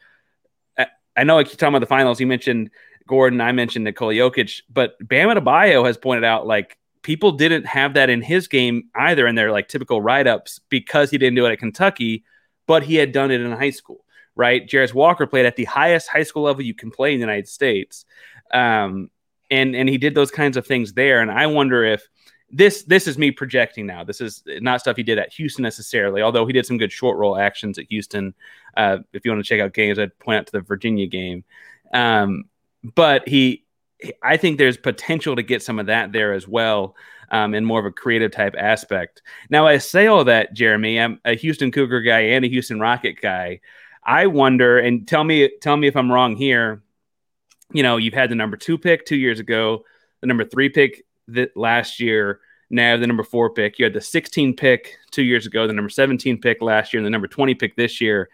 I, 0.77 0.87
I 1.17 1.23
know 1.23 1.39
I 1.39 1.43
keep 1.43 1.57
talking 1.57 1.73
about 1.73 1.79
the 1.79 1.87
finals. 1.87 2.19
You 2.19 2.27
mentioned 2.27 2.69
Gordon, 3.07 3.41
I 3.41 3.51
mentioned 3.51 3.85
Nikola 3.85 4.13
Jokic, 4.13 4.61
but 4.69 4.95
Bam 5.05 5.29
Adebayo 5.29 5.85
has 5.85 5.97
pointed 5.97 6.23
out 6.23 6.47
like 6.47 6.77
people 7.01 7.31
didn't 7.31 7.65
have 7.65 7.95
that 7.95 8.09
in 8.09 8.21
his 8.21 8.47
game 8.47 8.89
either 8.95 9.27
in 9.27 9.35
their 9.35 9.51
like 9.51 9.67
typical 9.67 10.01
write 10.01 10.27
ups 10.27 10.59
because 10.69 11.09
he 11.09 11.17
didn't 11.17 11.35
do 11.35 11.45
it 11.45 11.51
at 11.51 11.59
Kentucky, 11.59 12.23
but 12.67 12.83
he 12.83 12.95
had 12.95 13.11
done 13.11 13.31
it 13.31 13.41
in 13.41 13.51
high 13.51 13.71
school, 13.71 14.00
right? 14.35 14.67
Jarace 14.67 14.93
Walker 14.93 15.27
played 15.27 15.45
at 15.45 15.55
the 15.55 15.65
highest 15.65 16.07
high 16.07 16.23
school 16.23 16.43
level 16.43 16.61
you 16.61 16.73
can 16.73 16.91
play 16.91 17.13
in 17.13 17.19
the 17.19 17.25
United 17.25 17.47
States. 17.47 18.05
Um, 18.53 19.09
and, 19.49 19.75
and 19.75 19.89
he 19.89 19.97
did 19.97 20.15
those 20.15 20.31
kinds 20.31 20.57
of 20.57 20.65
things 20.65 20.93
there. 20.93 21.21
And 21.21 21.29
I 21.31 21.47
wonder 21.47 21.83
if 21.83 22.07
this 22.53 22.83
this 22.83 23.07
is 23.07 23.17
me 23.17 23.31
projecting 23.31 23.85
now. 23.85 24.03
This 24.03 24.19
is 24.19 24.43
not 24.45 24.81
stuff 24.81 24.97
he 24.97 25.03
did 25.03 25.17
at 25.17 25.31
Houston 25.33 25.63
necessarily, 25.63 26.21
although 26.21 26.45
he 26.45 26.53
did 26.53 26.65
some 26.65 26.77
good 26.77 26.91
short 26.91 27.17
roll 27.17 27.37
actions 27.37 27.77
at 27.77 27.85
Houston. 27.89 28.33
Uh, 28.75 28.97
if 29.13 29.23
you 29.23 29.31
want 29.31 29.43
to 29.43 29.47
check 29.47 29.61
out 29.61 29.73
games, 29.73 29.97
I'd 29.97 30.17
point 30.19 30.39
out 30.39 30.45
to 30.47 30.51
the 30.51 30.61
Virginia 30.61 31.07
game. 31.07 31.45
Um, 31.93 32.45
but 32.83 33.27
he 33.27 33.63
I 34.21 34.37
think 34.37 34.57
there's 34.57 34.77
potential 34.77 35.35
to 35.35 35.43
get 35.43 35.63
some 35.63 35.79
of 35.79 35.85
that 35.85 36.11
there 36.11 36.33
as 36.33 36.47
well, 36.47 36.95
um, 37.29 37.53
in 37.53 37.65
more 37.65 37.79
of 37.79 37.85
a 37.85 37.91
creative 37.91 38.31
type 38.31 38.55
aspect. 38.57 39.21
Now, 39.49 39.67
I 39.67 39.77
say 39.77 40.07
all 40.07 40.23
that, 40.25 40.53
Jeremy. 40.53 40.99
I'm 40.99 41.19
a 41.23 41.35
Houston 41.35 41.71
Cougar 41.71 42.01
guy 42.01 42.19
and 42.19 42.43
a 42.43 42.49
Houston 42.49 42.79
Rocket 42.79 43.21
guy. 43.21 43.59
I 44.03 44.27
wonder, 44.27 44.79
and 44.79 45.07
tell 45.07 45.23
me, 45.23 45.49
tell 45.61 45.77
me 45.77 45.87
if 45.87 45.95
I'm 45.95 46.11
wrong 46.11 46.35
here. 46.35 46.81
You 47.71 47.83
know, 47.83 47.97
you've 47.97 48.13
had 48.13 48.29
the 48.29 48.35
number 48.35 48.57
two 48.57 48.77
pick 48.77 49.05
two 49.05 49.15
years 49.15 49.39
ago, 49.39 49.83
the 50.21 50.27
number 50.27 50.43
three 50.43 50.69
pick 50.69 51.03
that 51.29 51.55
last 51.55 51.99
year. 51.99 52.39
Now 52.69 52.95
the 52.97 53.07
number 53.07 53.23
four 53.23 53.49
pick. 53.49 53.77
You 53.77 53.85
had 53.85 53.93
the 53.93 54.01
16 54.01 54.55
pick 54.55 54.97
two 55.11 55.23
years 55.23 55.45
ago, 55.45 55.67
the 55.67 55.73
number 55.73 55.89
17 55.89 56.39
pick 56.39 56.61
last 56.61 56.93
year, 56.93 56.99
and 56.99 57.05
the 57.05 57.09
number 57.09 57.27
20 57.27 57.53
pick 57.55 57.75
this 57.75 57.99
year. 57.99 58.29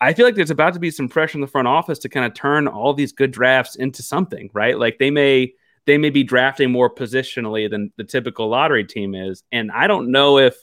I 0.00 0.12
feel 0.12 0.26
like 0.26 0.34
there's 0.34 0.50
about 0.50 0.74
to 0.74 0.80
be 0.80 0.90
some 0.90 1.08
pressure 1.08 1.38
in 1.38 1.40
the 1.40 1.46
front 1.46 1.68
office 1.68 2.00
to 2.00 2.08
kind 2.08 2.26
of 2.26 2.34
turn 2.34 2.68
all 2.68 2.92
these 2.92 3.12
good 3.12 3.30
drafts 3.30 3.76
into 3.76 4.02
something, 4.02 4.50
right? 4.52 4.78
Like 4.78 4.98
they 4.98 5.10
may 5.10 5.54
they 5.86 5.98
may 5.98 6.10
be 6.10 6.24
drafting 6.24 6.72
more 6.72 6.92
positionally 6.92 7.70
than 7.70 7.92
the 7.96 8.02
typical 8.04 8.48
lottery 8.48 8.84
team 8.84 9.14
is, 9.14 9.44
and 9.52 9.70
I 9.70 9.86
don't 9.86 10.10
know 10.10 10.38
if 10.38 10.56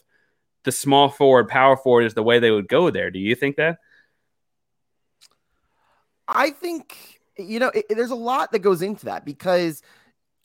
the 0.63 0.71
small 0.71 1.09
forward, 1.09 1.47
power 1.47 1.77
forward 1.77 2.03
is 2.03 2.13
the 2.13 2.23
way 2.23 2.39
they 2.39 2.51
would 2.51 2.67
go 2.67 2.89
there. 2.89 3.09
Do 3.09 3.19
you 3.19 3.35
think 3.35 3.55
that? 3.55 3.77
I 6.27 6.51
think 6.51 7.19
you 7.37 7.59
know 7.59 7.71
it, 7.73 7.85
there's 7.89 8.11
a 8.11 8.15
lot 8.15 8.51
that 8.51 8.59
goes 8.59 8.81
into 8.81 9.05
that 9.05 9.25
because 9.25 9.81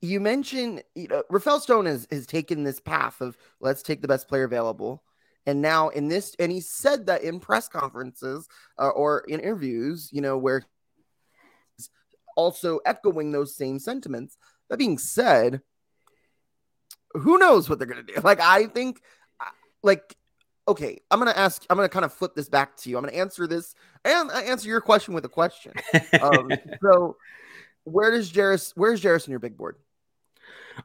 you 0.00 0.20
mentioned 0.20 0.82
you 0.94 1.08
know 1.08 1.22
Rafael 1.30 1.60
Stone 1.60 1.86
has 1.86 2.06
has 2.10 2.26
taken 2.26 2.64
this 2.64 2.80
path 2.80 3.20
of 3.20 3.36
let's 3.60 3.82
take 3.82 4.02
the 4.02 4.08
best 4.08 4.28
player 4.28 4.44
available 4.44 5.02
and 5.48 5.62
now 5.62 5.88
in 5.88 6.08
this, 6.08 6.36
and 6.38 6.52
he 6.52 6.60
said 6.60 7.06
that 7.06 7.22
in 7.22 7.40
press 7.40 7.68
conferences 7.68 8.46
uh, 8.78 8.90
or 8.90 9.20
in 9.20 9.40
interviews, 9.40 10.10
you 10.12 10.20
know, 10.20 10.36
where 10.36 10.62
also 12.36 12.80
echoing 12.84 13.32
those 13.32 13.56
same 13.56 13.78
sentiments. 13.78 14.36
That 14.68 14.76
being 14.76 14.98
said, 14.98 15.62
who 17.12 17.38
knows 17.38 17.66
what 17.66 17.78
they're 17.78 17.88
going 17.88 18.04
to 18.04 18.12
do? 18.14 18.20
Like, 18.22 18.40
I 18.42 18.66
think, 18.66 19.00
uh, 19.40 19.46
like, 19.82 20.18
okay, 20.68 21.00
I'm 21.10 21.18
going 21.18 21.32
to 21.32 21.38
ask, 21.38 21.64
I'm 21.68 21.76
going 21.76 21.88
to 21.88 21.92
kind 21.92 22.04
of 22.04 22.12
flip 22.12 22.34
this 22.34 22.48
back 22.48 22.76
to 22.78 22.90
you. 22.90 22.96
I'm 22.96 23.02
going 23.02 23.14
to 23.14 23.18
answer 23.18 23.46
this 23.46 23.74
and 24.04 24.30
uh, 24.30 24.34
answer 24.34 24.68
your 24.68 24.80
question 24.80 25.14
with 25.14 25.24
a 25.24 25.28
question. 25.28 25.72
um, 26.20 26.50
so, 26.82 27.16
where 27.84 28.10
does 28.10 28.30
Jarace, 28.30 28.72
where's 28.76 29.00
Jarace 29.00 29.26
in 29.26 29.30
your 29.30 29.40
big 29.40 29.56
board? 29.56 29.76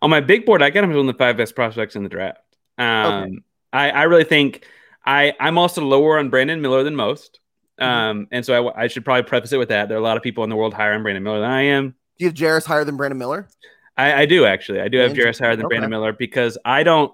On 0.02 0.10
my 0.10 0.22
big 0.22 0.46
board, 0.46 0.64
I 0.64 0.70
got 0.70 0.84
him 0.84 0.92
as 0.92 0.96
one 0.96 1.08
of 1.08 1.14
the 1.14 1.20
five 1.20 1.38
best 1.38 1.54
prospects 1.54 1.96
in 1.96 2.04
the 2.04 2.10
draft. 2.10 2.40
Um, 2.78 3.24
okay. 3.24 3.38
I, 3.74 3.90
I 3.90 4.04
really 4.04 4.24
think 4.24 4.66
I, 5.06 5.34
I'm 5.40 5.58
also 5.58 5.84
lower 5.84 6.18
on 6.18 6.30
Brandon 6.30 6.62
Miller 6.62 6.84
than 6.84 6.96
most. 6.96 7.40
Mm-hmm. 7.80 7.90
Um, 7.90 8.28
and 8.32 8.46
so 8.46 8.70
I, 8.70 8.84
I, 8.84 8.88
should 8.88 9.04
probably 9.04 9.24
preface 9.24 9.52
it 9.52 9.58
with 9.58 9.70
that. 9.70 9.90
There 9.90 9.98
are 9.98 10.00
a 10.00 10.04
lot 10.04 10.16
of 10.16 10.24
people 10.24 10.44
in 10.44 10.50
the 10.50 10.56
world 10.56 10.74
higher 10.74 10.94
on 10.94 11.04
Brandon 11.04 11.24
Miller 11.24 11.42
than 11.42 11.50
I 11.50 11.64
am. 11.64 11.96
Do 12.18 12.26
you 12.26 12.28
have 12.28 12.36
Jarace 12.36 12.66
higher 12.66 12.86
than 12.86 12.98
Brandon 12.98 13.18
Miller? 13.18 13.48
I, 13.98 14.22
I 14.22 14.26
do 14.26 14.46
actually. 14.46 14.80
I 14.80 14.88
do 14.88 15.00
have 15.00 15.14
Jarace 15.14 15.40
higher 15.40 15.56
than 15.56 15.66
okay. 15.66 15.74
Brandon 15.74 15.90
Miller 15.90 16.14
because 16.14 16.58
I 16.66 16.84
don't. 16.84 17.12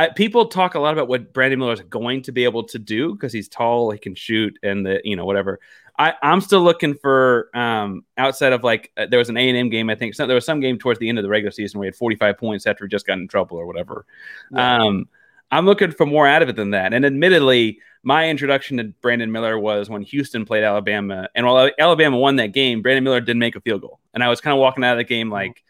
I, 0.00 0.08
people 0.08 0.46
talk 0.46 0.76
a 0.76 0.80
lot 0.80 0.94
about 0.94 1.08
what 1.08 1.34
Brandon 1.34 1.58
Miller 1.58 1.74
is 1.74 1.82
going 1.82 2.22
to 2.22 2.32
be 2.32 2.44
able 2.44 2.64
to 2.64 2.78
do 2.78 3.12
because 3.12 3.34
he's 3.34 3.50
tall, 3.50 3.90
he 3.90 3.98
can 3.98 4.14
shoot, 4.14 4.58
and 4.62 4.86
the 4.86 5.02
you 5.04 5.14
know 5.14 5.26
whatever. 5.26 5.60
I, 5.98 6.14
I'm 6.22 6.40
still 6.40 6.62
looking 6.62 6.94
for 6.94 7.50
um, 7.54 8.06
outside 8.16 8.54
of 8.54 8.64
like 8.64 8.92
uh, 8.96 9.08
there 9.10 9.18
was 9.18 9.28
an 9.28 9.36
A 9.36 9.46
and 9.46 9.58
M 9.58 9.68
game 9.68 9.90
I 9.90 9.94
think 9.96 10.14
so, 10.14 10.26
there 10.26 10.34
was 10.36 10.46
some 10.46 10.60
game 10.60 10.78
towards 10.78 10.98
the 11.00 11.08
end 11.10 11.18
of 11.18 11.22
the 11.22 11.28
regular 11.28 11.50
season 11.50 11.78
where 11.78 11.84
he 11.84 11.88
had 11.88 11.96
45 11.96 12.38
points 12.38 12.66
after 12.66 12.86
he 12.86 12.88
just 12.88 13.06
got 13.06 13.18
in 13.18 13.28
trouble 13.28 13.58
or 13.58 13.66
whatever. 13.66 14.06
Yeah. 14.50 14.84
Um, 14.84 15.06
I'm 15.50 15.66
looking 15.66 15.90
for 15.90 16.06
more 16.06 16.26
out 16.26 16.40
of 16.40 16.48
it 16.48 16.56
than 16.56 16.70
that. 16.70 16.94
And 16.94 17.04
admittedly, 17.04 17.80
my 18.02 18.30
introduction 18.30 18.78
to 18.78 18.84
Brandon 19.02 19.30
Miller 19.30 19.58
was 19.58 19.90
when 19.90 20.00
Houston 20.00 20.46
played 20.46 20.64
Alabama. 20.64 21.28
And 21.34 21.44
while 21.44 21.70
Alabama 21.78 22.16
won 22.16 22.36
that 22.36 22.54
game, 22.54 22.80
Brandon 22.80 23.04
Miller 23.04 23.20
didn't 23.20 23.40
make 23.40 23.56
a 23.56 23.60
field 23.60 23.82
goal. 23.82 24.00
And 24.14 24.24
I 24.24 24.28
was 24.28 24.40
kind 24.40 24.54
of 24.54 24.60
walking 24.60 24.82
out 24.82 24.92
of 24.92 24.98
the 24.98 25.04
game 25.04 25.26
mm-hmm. 25.26 25.34
like, 25.34 25.62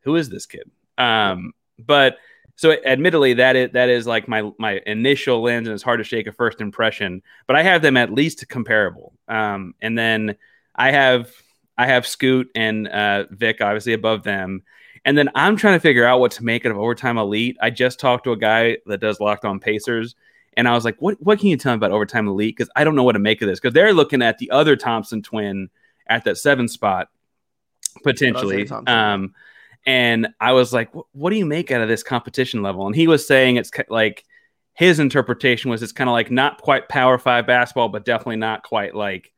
who 0.00 0.16
is 0.16 0.28
this 0.28 0.44
kid? 0.44 0.70
Um, 0.98 1.54
but 1.78 2.18
so 2.60 2.72
admittedly, 2.84 3.32
that 3.32 3.56
is 3.56 3.70
that 3.72 3.88
is 3.88 4.06
like 4.06 4.28
my 4.28 4.50
my 4.58 4.82
initial 4.84 5.40
lens, 5.40 5.66
and 5.66 5.72
it's 5.72 5.82
hard 5.82 5.96
to 5.96 6.04
shake 6.04 6.26
a 6.26 6.32
first 6.32 6.60
impression. 6.60 7.22
But 7.46 7.56
I 7.56 7.62
have 7.62 7.80
them 7.80 7.96
at 7.96 8.12
least 8.12 8.46
comparable. 8.50 9.14
Um, 9.28 9.74
and 9.80 9.96
then 9.96 10.36
I 10.74 10.90
have 10.90 11.32
I 11.78 11.86
have 11.86 12.06
Scoot 12.06 12.50
and 12.54 12.86
uh, 12.86 13.24
Vic 13.30 13.62
obviously 13.62 13.94
above 13.94 14.24
them. 14.24 14.62
And 15.06 15.16
then 15.16 15.30
I'm 15.34 15.56
trying 15.56 15.76
to 15.76 15.80
figure 15.80 16.04
out 16.04 16.20
what 16.20 16.32
to 16.32 16.44
make 16.44 16.66
of 16.66 16.76
overtime 16.76 17.16
elite. 17.16 17.56
I 17.62 17.70
just 17.70 17.98
talked 17.98 18.24
to 18.24 18.32
a 18.32 18.36
guy 18.36 18.76
that 18.84 19.00
does 19.00 19.20
locked 19.20 19.46
on 19.46 19.58
Pacers, 19.58 20.14
and 20.52 20.68
I 20.68 20.74
was 20.74 20.84
like, 20.84 21.00
"What? 21.00 21.16
What 21.18 21.38
can 21.38 21.48
you 21.48 21.56
tell 21.56 21.72
me 21.72 21.76
about 21.76 21.92
overtime 21.92 22.28
elite?" 22.28 22.58
Because 22.58 22.70
I 22.76 22.84
don't 22.84 22.94
know 22.94 23.04
what 23.04 23.12
to 23.12 23.20
make 23.20 23.40
of 23.40 23.48
this. 23.48 23.58
Because 23.58 23.72
they're 23.72 23.94
looking 23.94 24.20
at 24.20 24.36
the 24.36 24.50
other 24.50 24.76
Thompson 24.76 25.22
twin 25.22 25.70
at 26.06 26.24
that 26.24 26.36
seven 26.36 26.68
spot 26.68 27.08
potentially. 28.02 28.68
Um, 28.86 29.32
and 29.86 30.28
I 30.40 30.52
was 30.52 30.72
like, 30.72 30.90
"What 31.12 31.30
do 31.30 31.36
you 31.36 31.46
make 31.46 31.70
out 31.70 31.80
of 31.80 31.88
this 31.88 32.02
competition 32.02 32.62
level?" 32.62 32.86
And 32.86 32.94
he 32.94 33.06
was 33.06 33.26
saying 33.26 33.56
it's 33.56 33.70
like 33.88 34.24
his 34.74 34.98
interpretation 34.98 35.70
was 35.70 35.82
it's 35.82 35.92
kind 35.92 36.08
of 36.08 36.12
like 36.12 36.30
not 36.30 36.60
quite 36.60 36.88
Power 36.88 37.18
Five 37.18 37.46
basketball, 37.46 37.88
but 37.88 38.04
definitely 38.04 38.36
not 38.36 38.62
quite 38.62 38.94
like 38.94 39.32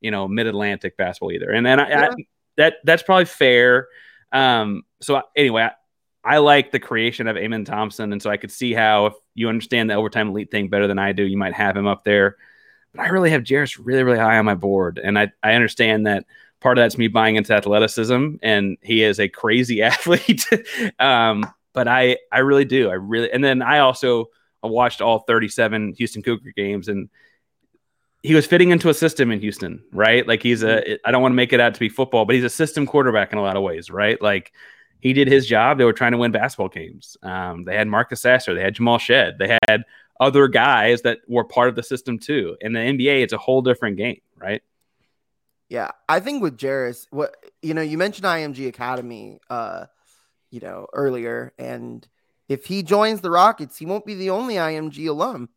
you 0.00 0.10
know 0.10 0.28
Mid 0.28 0.46
Atlantic 0.46 0.96
basketball 0.96 1.32
either. 1.32 1.50
And 1.50 1.64
then 1.64 1.80
I, 1.80 1.88
yeah. 1.88 2.08
I, 2.10 2.14
that 2.56 2.74
that's 2.84 3.02
probably 3.02 3.24
fair. 3.26 3.88
Um, 4.32 4.82
so 5.00 5.22
anyway, 5.36 5.68
I, 6.24 6.34
I, 6.34 6.38
like 6.38 6.72
the 6.72 6.80
creation 6.80 7.28
of 7.28 7.36
Amen 7.36 7.64
Thompson, 7.64 8.12
and 8.12 8.20
so 8.20 8.30
I 8.30 8.36
could 8.36 8.50
see 8.50 8.72
how 8.72 9.06
if 9.06 9.14
you 9.34 9.48
understand 9.48 9.88
the 9.88 9.94
overtime 9.94 10.28
elite 10.28 10.50
thing 10.50 10.68
better 10.68 10.86
than 10.86 10.98
I 10.98 11.12
do, 11.12 11.22
you 11.22 11.36
might 11.36 11.54
have 11.54 11.76
him 11.76 11.86
up 11.86 12.04
there. 12.04 12.36
But 12.92 13.02
I 13.02 13.08
really 13.08 13.30
have 13.30 13.42
Jarace 13.42 13.80
really, 13.82 14.02
really 14.02 14.18
high 14.18 14.38
on 14.38 14.44
my 14.44 14.54
board, 14.54 15.00
and 15.02 15.18
I 15.18 15.30
I 15.42 15.52
understand 15.54 16.06
that 16.06 16.24
part 16.66 16.78
of 16.78 16.82
that's 16.82 16.98
me 16.98 17.06
buying 17.06 17.36
into 17.36 17.54
athleticism, 17.54 18.38
and 18.42 18.76
he 18.82 19.04
is 19.04 19.20
a 19.20 19.28
crazy 19.28 19.82
athlete. 19.92 20.44
um, 20.98 21.48
but 21.72 21.86
I 21.86 22.16
I 22.32 22.40
really 22.40 22.64
do, 22.64 22.90
I 22.90 22.94
really, 22.94 23.30
and 23.30 23.44
then 23.44 23.62
I 23.62 23.78
also 23.78 24.30
watched 24.64 25.00
all 25.00 25.20
37 25.20 25.94
Houston 25.96 26.24
Cougar 26.24 26.54
games, 26.56 26.88
and 26.88 27.08
he 28.24 28.34
was 28.34 28.48
fitting 28.48 28.70
into 28.70 28.88
a 28.88 28.94
system 28.94 29.30
in 29.30 29.38
Houston, 29.38 29.80
right? 29.92 30.26
Like 30.26 30.42
he's 30.42 30.64
a 30.64 30.82
mm-hmm. 30.82 31.12
Don't 31.12 31.22
want 31.22 31.30
to 31.30 31.36
make 31.36 31.52
it 31.52 31.60
out 31.60 31.72
to 31.74 31.78
be 31.78 31.88
football, 31.88 32.24
but 32.24 32.34
he's 32.34 32.42
a 32.42 32.50
system 32.50 32.84
quarterback 32.84 33.30
in 33.30 33.38
a 33.38 33.42
lot 33.42 33.56
of 33.56 33.62
ways, 33.62 33.88
right? 33.88 34.20
Like 34.20 34.52
he 34.98 35.12
did 35.12 35.28
his 35.28 35.46
job. 35.46 35.78
They 35.78 35.84
were 35.84 35.92
trying 35.92 36.12
to 36.12 36.18
win 36.18 36.32
basketball 36.32 36.68
games. 36.68 37.16
Um, 37.22 37.62
they 37.62 37.76
had 37.76 37.86
Marcus 37.86 38.22
Sasser, 38.22 38.54
they 38.54 38.62
had 38.62 38.74
Jamal 38.74 38.98
Shead 38.98 39.38
they 39.38 39.56
had 39.68 39.84
other 40.18 40.48
guys 40.48 41.02
that 41.02 41.18
were 41.28 41.44
part 41.44 41.68
of 41.68 41.76
the 41.76 41.84
system 41.84 42.18
too. 42.18 42.56
In 42.60 42.72
the 42.72 42.80
NBA, 42.80 43.22
it's 43.22 43.32
a 43.32 43.38
whole 43.38 43.62
different 43.62 43.98
game, 43.98 44.20
right? 44.36 44.64
Yeah, 45.68 45.90
I 46.08 46.20
think 46.20 46.42
with 46.42 46.56
Jarace, 46.56 47.06
what 47.10 47.34
you 47.60 47.74
know, 47.74 47.82
you 47.82 47.98
mentioned 47.98 48.24
IMG 48.24 48.68
Academy, 48.68 49.40
uh, 49.50 49.86
you 50.50 50.60
know, 50.60 50.86
earlier, 50.92 51.52
and 51.58 52.06
if 52.48 52.66
he 52.66 52.82
joins 52.82 53.20
the 53.20 53.30
Rockets, 53.30 53.76
he 53.76 53.86
won't 53.86 54.06
be 54.06 54.14
the 54.14 54.30
only 54.30 54.54
IMG 54.54 55.08
alum. 55.08 55.48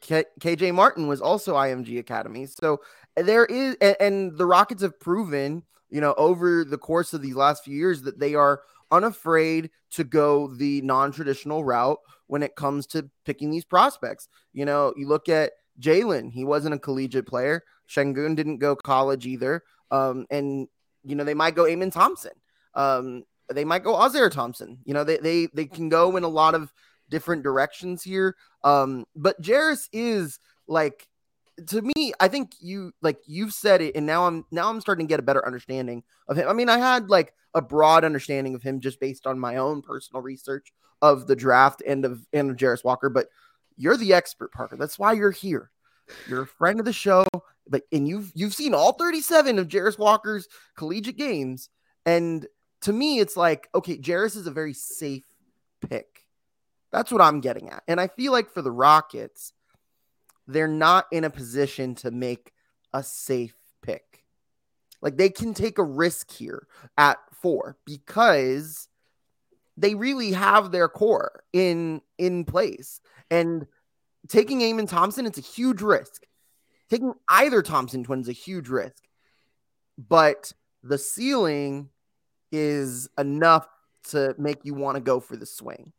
K- 0.00 0.24
KJ 0.40 0.74
Martin 0.74 1.06
was 1.06 1.20
also 1.20 1.54
IMG 1.54 1.98
Academy, 1.98 2.46
so 2.46 2.80
there 3.16 3.44
is, 3.44 3.76
and, 3.80 3.96
and 4.00 4.38
the 4.38 4.46
Rockets 4.46 4.82
have 4.82 4.98
proven, 4.98 5.64
you 5.90 6.00
know, 6.00 6.14
over 6.16 6.64
the 6.64 6.78
course 6.78 7.12
of 7.12 7.20
these 7.20 7.36
last 7.36 7.64
few 7.64 7.76
years 7.76 8.02
that 8.02 8.18
they 8.18 8.34
are 8.34 8.62
unafraid 8.90 9.70
to 9.90 10.04
go 10.04 10.48
the 10.48 10.80
non-traditional 10.82 11.64
route 11.64 11.98
when 12.26 12.42
it 12.42 12.56
comes 12.56 12.86
to 12.86 13.10
picking 13.24 13.50
these 13.50 13.64
prospects. 13.64 14.28
You 14.52 14.64
know, 14.64 14.94
you 14.96 15.08
look 15.08 15.28
at 15.28 15.52
Jalen, 15.80 16.32
he 16.32 16.44
wasn't 16.44 16.74
a 16.74 16.78
collegiate 16.78 17.26
player. 17.26 17.64
Sengun 17.88 18.36
didn't 18.36 18.58
go 18.58 18.76
college 18.76 19.26
either. 19.26 19.62
Um, 19.90 20.26
and 20.30 20.68
you 21.02 21.14
know, 21.14 21.24
they 21.24 21.34
might 21.34 21.54
go 21.54 21.66
Amen 21.66 21.90
Thompson. 21.90 22.32
Um, 22.74 23.24
they 23.52 23.64
might 23.64 23.84
go 23.84 23.94
Ausar 23.94 24.30
Thompson. 24.30 24.78
You 24.84 24.94
know, 24.94 25.04
they 25.04 25.18
they 25.18 25.46
they 25.54 25.66
can 25.66 25.88
go 25.88 26.16
in 26.16 26.24
a 26.24 26.28
lot 26.28 26.54
of 26.54 26.72
different 27.10 27.42
directions 27.42 28.02
here. 28.02 28.36
Um, 28.62 29.04
but 29.14 29.40
Jarace 29.40 29.88
is 29.92 30.38
like 30.66 31.06
to 31.68 31.82
me, 31.82 32.12
I 32.18 32.28
think 32.28 32.52
you 32.60 32.92
like 33.02 33.18
you've 33.26 33.52
said 33.52 33.80
it, 33.80 33.94
and 33.94 34.06
now 34.06 34.26
I'm 34.26 34.44
now 34.50 34.70
I'm 34.70 34.80
starting 34.80 35.06
to 35.06 35.10
get 35.10 35.20
a 35.20 35.24
better 35.24 35.44
understanding 35.46 36.02
of 36.28 36.36
him. 36.36 36.48
I 36.48 36.52
mean, 36.52 36.68
I 36.68 36.78
had 36.78 37.10
like 37.10 37.32
a 37.54 37.62
broad 37.62 38.04
understanding 38.04 38.54
of 38.54 38.62
him 38.62 38.80
just 38.80 38.98
based 38.98 39.26
on 39.26 39.38
my 39.38 39.56
own 39.56 39.82
personal 39.82 40.22
research 40.22 40.72
of 41.00 41.26
the 41.26 41.36
draft 41.36 41.82
and 41.86 42.04
of 42.04 42.26
and 42.32 42.50
of 42.50 42.56
Jarace 42.56 42.84
Walker, 42.84 43.08
but 43.08 43.28
you're 43.76 43.96
the 43.96 44.14
expert, 44.14 44.52
Parker. 44.52 44.76
That's 44.76 44.98
why 44.98 45.12
you're 45.12 45.30
here. 45.30 45.70
You're 46.28 46.42
a 46.42 46.46
friend 46.46 46.80
of 46.80 46.86
the 46.86 46.92
show, 46.92 47.26
but 47.68 47.82
and 47.92 48.06
you've 48.06 48.30
you've 48.34 48.54
seen 48.54 48.74
all 48.74 48.92
37 48.92 49.58
of 49.58 49.68
Jarace 49.68 49.98
Walker's 49.98 50.48
collegiate 50.76 51.16
games, 51.16 51.68
and 52.04 52.46
to 52.82 52.92
me, 52.92 53.20
it's 53.20 53.36
like 53.36 53.68
okay, 53.74 53.98
Jarace 53.98 54.36
is 54.36 54.46
a 54.46 54.52
very 54.52 54.74
safe 54.74 55.26
pick. 55.88 56.26
That's 56.92 57.10
what 57.10 57.20
I'm 57.20 57.40
getting 57.40 57.70
at, 57.70 57.82
and 57.88 58.00
I 58.00 58.08
feel 58.08 58.32
like 58.32 58.50
for 58.50 58.62
the 58.62 58.70
Rockets, 58.70 59.52
they're 60.46 60.68
not 60.68 61.06
in 61.10 61.24
a 61.24 61.30
position 61.30 61.94
to 61.96 62.10
make 62.10 62.52
a 62.92 63.02
safe 63.02 63.54
pick. 63.82 64.24
Like 65.00 65.16
they 65.16 65.30
can 65.30 65.54
take 65.54 65.78
a 65.78 65.84
risk 65.84 66.30
here 66.30 66.66
at 66.96 67.18
four 67.40 67.76
because 67.84 68.88
they 69.76 69.94
really 69.94 70.32
have 70.32 70.70
their 70.70 70.88
core 70.88 71.42
in 71.52 72.00
in 72.18 72.44
place. 72.44 73.00
And 73.30 73.66
taking 74.28 74.62
Amen 74.62 74.86
Thompson, 74.86 75.26
it's 75.26 75.38
a 75.38 75.42
huge 75.42 75.82
risk. 75.82 76.22
Taking 76.90 77.14
either 77.28 77.62
Thompson 77.62 78.04
twin 78.04 78.20
is 78.20 78.28
a 78.28 78.32
huge 78.32 78.68
risk. 78.68 79.02
But 79.96 80.52
the 80.82 80.98
ceiling 80.98 81.88
is 82.52 83.08
enough 83.18 83.66
to 84.10 84.34
make 84.38 84.64
you 84.64 84.74
want 84.74 84.96
to 84.96 85.00
go 85.00 85.20
for 85.20 85.36
the 85.36 85.46
swing. 85.46 85.92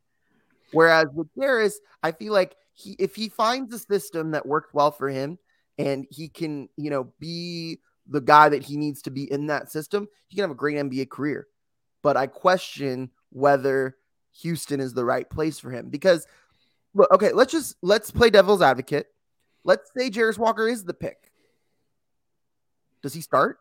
Whereas 0.71 1.07
with 1.13 1.27
Jarace, 1.35 1.75
I 2.03 2.11
feel 2.11 2.33
like 2.33 2.55
he 2.73 2.95
if 2.99 3.15
he 3.15 3.29
finds 3.29 3.73
a 3.73 3.79
system 3.79 4.31
that 4.31 4.45
works 4.45 4.73
well 4.73 4.91
for 4.91 5.09
him 5.09 5.39
and 5.77 6.05
he 6.09 6.27
can, 6.27 6.69
you 6.77 6.89
know, 6.89 7.13
be 7.19 7.79
the 8.07 8.21
guy 8.21 8.49
that 8.49 8.63
he 8.63 8.77
needs 8.77 9.01
to 9.03 9.11
be 9.11 9.31
in 9.31 9.47
that 9.47 9.71
system, 9.71 10.07
he 10.27 10.35
can 10.35 10.43
have 10.43 10.51
a 10.51 10.55
great 10.55 10.77
NBA 10.77 11.09
career. 11.09 11.47
But 12.03 12.17
I 12.17 12.27
question 12.27 13.09
whether 13.31 13.95
Houston 14.41 14.79
is 14.79 14.93
the 14.93 15.05
right 15.05 15.29
place 15.29 15.59
for 15.59 15.71
him 15.71 15.89
because 15.89 16.27
look, 16.93 17.11
okay, 17.11 17.31
let's 17.31 17.51
just 17.51 17.75
let's 17.81 18.11
play 18.11 18.29
devil's 18.29 18.61
advocate. 18.61 19.07
Let's 19.65 19.91
say 19.97 20.09
Jarace 20.09 20.37
Walker 20.37 20.67
is 20.69 20.85
the 20.85 20.93
pick. 20.93 21.31
Does 23.01 23.13
he 23.13 23.21
start? 23.21 23.59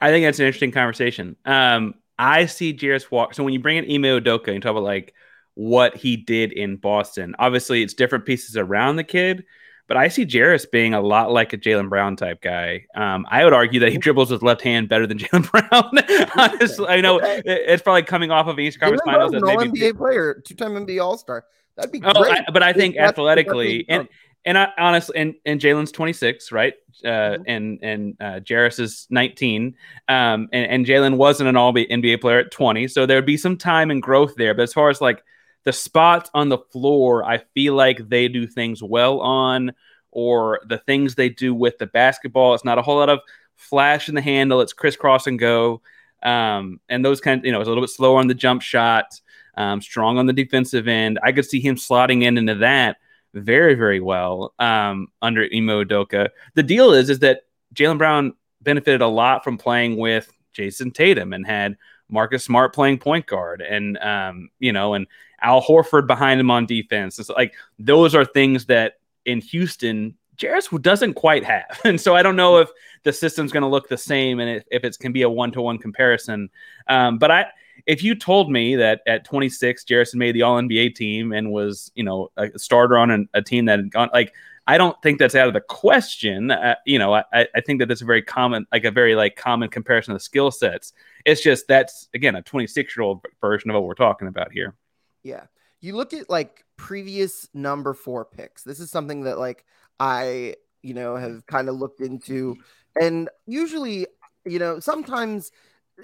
I 0.00 0.10
think 0.10 0.24
that's 0.24 0.38
an 0.38 0.46
interesting 0.46 0.70
conversation. 0.70 1.34
Um, 1.44 1.94
I 2.18 2.46
see 2.46 2.72
Jarace 2.72 3.10
Walker. 3.10 3.34
So 3.34 3.42
when 3.42 3.52
you 3.52 3.58
bring 3.58 3.78
in 3.78 3.84
Ime 3.84 4.20
Udoka 4.22 4.48
and 4.48 4.62
talk 4.62 4.70
about 4.72 4.84
like 4.84 5.14
what 5.54 5.96
he 5.96 6.16
did 6.16 6.52
in 6.52 6.76
Boston, 6.76 7.34
obviously 7.38 7.82
it's 7.82 7.94
different 7.94 8.26
pieces 8.26 8.56
around 8.56 8.96
the 8.96 9.04
kid, 9.04 9.44
but 9.88 9.96
I 9.96 10.08
see 10.08 10.26
Jarace 10.26 10.70
being 10.70 10.94
a 10.94 11.00
lot 11.00 11.32
like 11.32 11.52
a 11.54 11.58
Jaylen 11.58 11.88
Brown 11.88 12.14
type 12.14 12.42
guy. 12.42 12.86
Um, 12.94 13.26
I 13.30 13.44
would 13.44 13.54
argue 13.54 13.80
that 13.80 13.92
he 13.92 13.98
dribbles 13.98 14.30
with 14.30 14.42
left 14.42 14.60
hand 14.60 14.88
better 14.90 15.06
than 15.06 15.18
Jaylen 15.18 15.50
Brown. 15.50 16.28
Honestly, 16.52 16.86
I 16.86 17.00
know 17.00 17.16
okay. 17.16 17.42
it's 17.44 17.82
probably 17.82 18.02
coming 18.02 18.30
off 18.30 18.46
of 18.46 18.58
East 18.58 18.78
Conference 18.78 19.02
Finals. 19.04 19.32
An 19.32 19.40
NBA 19.42 19.96
player, 19.96 20.42
two 20.44 20.54
time 20.54 20.72
NBA 20.72 21.02
All 21.02 21.16
Star. 21.16 21.44
That'd 21.76 21.92
be 21.92 22.00
oh, 22.02 22.24
I, 22.24 22.42
but 22.52 22.62
I 22.62 22.72
think 22.72 22.96
athletically 22.96 23.84
and 23.88 24.08
and 24.46 24.56
I, 24.56 24.68
honestly, 24.78 25.18
and 25.18 25.34
and 25.44 25.60
Jaylen's 25.60 25.92
26, 25.92 26.52
right? 26.52 26.74
Uh, 27.04 27.08
mm-hmm. 27.08 27.42
And 27.46 27.78
and 27.82 28.16
uh, 28.20 28.68
is 28.78 29.06
19. 29.10 29.74
Um, 30.08 30.48
and, 30.52 30.70
and 30.70 30.86
Jalen 30.86 31.16
wasn't 31.16 31.48
an 31.48 31.56
All 31.56 31.74
NBA 31.74 32.20
player 32.20 32.38
at 32.38 32.52
20, 32.52 32.88
so 32.88 33.04
there'd 33.04 33.26
be 33.26 33.36
some 33.36 33.58
time 33.58 33.90
and 33.90 34.00
growth 34.00 34.36
there. 34.36 34.54
But 34.54 34.62
as 34.62 34.72
far 34.72 34.88
as 34.88 35.00
like 35.00 35.22
the 35.64 35.72
spots 35.72 36.30
on 36.32 36.48
the 36.48 36.58
floor, 36.58 37.24
I 37.24 37.38
feel 37.54 37.74
like 37.74 38.08
they 38.08 38.28
do 38.28 38.46
things 38.46 38.82
well 38.82 39.20
on, 39.20 39.72
or 40.12 40.60
the 40.66 40.78
things 40.78 41.16
they 41.16 41.28
do 41.28 41.52
with 41.52 41.78
the 41.78 41.86
basketball. 41.86 42.54
It's 42.54 42.64
not 42.64 42.78
a 42.78 42.82
whole 42.82 42.98
lot 42.98 43.10
of 43.10 43.18
flash 43.56 44.08
in 44.08 44.14
the 44.14 44.22
handle. 44.22 44.60
It's 44.60 44.72
crisscross 44.72 45.26
and 45.26 45.40
go. 45.40 45.82
Um, 46.22 46.80
and 46.88 47.04
those 47.04 47.20
kind 47.20 47.40
of, 47.40 47.44
you 47.44 47.52
know, 47.52 47.60
it's 47.60 47.66
a 47.66 47.70
little 47.70 47.82
bit 47.82 47.90
slower 47.90 48.18
on 48.20 48.28
the 48.28 48.34
jump 48.34 48.62
shot 48.62 49.20
um, 49.56 49.80
strong 49.80 50.18
on 50.18 50.26
the 50.26 50.32
defensive 50.32 50.86
end. 50.86 51.18
I 51.22 51.32
could 51.32 51.44
see 51.46 51.60
him 51.60 51.76
slotting 51.76 52.22
in 52.22 52.38
into 52.38 52.54
that 52.56 52.98
very, 53.36 53.74
very 53.74 54.00
well 54.00 54.54
um, 54.58 55.08
under 55.22 55.42
Ime 55.42 55.68
Udoka. 55.68 56.28
The 56.54 56.62
deal 56.62 56.92
is, 56.92 57.10
is 57.10 57.18
that 57.20 57.42
Jaylen 57.74 57.98
Brown 57.98 58.34
benefited 58.62 59.02
a 59.02 59.08
lot 59.08 59.44
from 59.44 59.58
playing 59.58 59.96
with 59.96 60.32
Jayson 60.52 60.92
Tatum 60.92 61.32
and 61.32 61.46
had 61.46 61.76
Marcus 62.08 62.44
Smart 62.44 62.74
playing 62.74 62.98
point 62.98 63.26
guard 63.26 63.60
and, 63.60 63.98
um, 63.98 64.50
you 64.58 64.72
know, 64.72 64.94
and 64.94 65.06
Al 65.42 65.62
Horford 65.62 66.06
behind 66.06 66.40
him 66.40 66.50
on 66.50 66.66
defense. 66.66 67.18
It's 67.18 67.28
like 67.28 67.54
those 67.78 68.14
are 68.14 68.24
things 68.24 68.66
that 68.66 68.94
in 69.24 69.40
Houston, 69.40 70.16
Jarace 70.36 70.80
doesn't 70.82 71.14
quite 71.14 71.44
have. 71.44 71.80
And 71.84 72.00
so 72.00 72.14
I 72.14 72.22
don't 72.22 72.36
know 72.36 72.58
if 72.58 72.70
the 73.02 73.12
system's 73.12 73.52
going 73.52 73.62
to 73.62 73.68
look 73.68 73.88
the 73.88 73.98
same 73.98 74.40
and 74.40 74.50
if, 74.50 74.64
if 74.70 74.84
it's 74.84 74.96
can 74.96 75.12
be 75.12 75.22
a 75.22 75.30
one 75.30 75.52
to 75.52 75.62
one 75.62 75.78
comparison. 75.78 76.50
Um, 76.88 77.18
but 77.18 77.30
I, 77.30 77.46
if 77.86 78.02
you 78.02 78.14
told 78.14 78.50
me 78.50 78.76
that 78.76 79.00
at 79.06 79.24
26, 79.24 79.84
Jarrison 79.84 80.16
made 80.16 80.34
the 80.34 80.42
All 80.42 80.60
NBA 80.60 80.94
team 80.94 81.32
and 81.32 81.52
was, 81.52 81.90
you 81.94 82.02
know, 82.02 82.30
a 82.36 82.58
starter 82.58 82.98
on 82.98 83.10
an, 83.10 83.28
a 83.32 83.42
team 83.42 83.66
that 83.66 83.78
had 83.78 83.90
gone 83.90 84.10
like, 84.12 84.34
I 84.66 84.78
don't 84.78 85.00
think 85.00 85.20
that's 85.20 85.36
out 85.36 85.46
of 85.46 85.54
the 85.54 85.60
question. 85.60 86.50
Uh, 86.50 86.74
you 86.84 86.98
know, 86.98 87.14
I, 87.14 87.22
I 87.32 87.60
think 87.64 87.78
that 87.78 87.86
that's 87.86 88.02
a 88.02 88.04
very 88.04 88.22
common, 88.22 88.66
like 88.72 88.84
a 88.84 88.90
very 88.90 89.14
like 89.14 89.36
common 89.36 89.68
comparison 89.68 90.14
of 90.14 90.22
skill 90.22 90.50
sets. 90.50 90.92
It's 91.24 91.40
just 91.40 91.68
that's 91.68 92.08
again 92.14 92.34
a 92.34 92.42
26 92.42 92.96
year 92.96 93.04
old 93.04 93.24
version 93.40 93.70
of 93.70 93.74
what 93.74 93.84
we're 93.84 93.94
talking 93.94 94.26
about 94.26 94.50
here. 94.50 94.74
Yeah, 95.22 95.44
you 95.80 95.94
look 95.94 96.12
at 96.12 96.28
like 96.28 96.64
previous 96.76 97.48
number 97.54 97.94
four 97.94 98.24
picks. 98.24 98.64
This 98.64 98.80
is 98.80 98.90
something 98.90 99.22
that 99.22 99.38
like 99.38 99.64
I 100.00 100.56
you 100.82 100.94
know 100.94 101.14
have 101.14 101.46
kind 101.46 101.68
of 101.68 101.76
looked 101.76 102.00
into, 102.00 102.56
and 103.00 103.28
usually 103.46 104.08
you 104.44 104.58
know 104.58 104.80
sometimes 104.80 105.52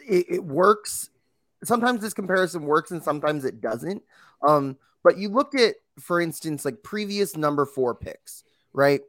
it, 0.08 0.26
it 0.28 0.44
works 0.44 1.10
sometimes 1.64 2.00
this 2.00 2.14
comparison 2.14 2.64
works 2.64 2.90
and 2.90 3.02
sometimes 3.02 3.44
it 3.44 3.60
doesn't. 3.60 4.02
Um, 4.46 4.76
but 5.02 5.18
you 5.18 5.28
look 5.28 5.54
at, 5.54 5.76
for 5.98 6.20
instance, 6.20 6.64
like 6.64 6.82
previous 6.82 7.36
number 7.36 7.66
four 7.66 7.94
picks, 7.94 8.44
right? 8.72 9.00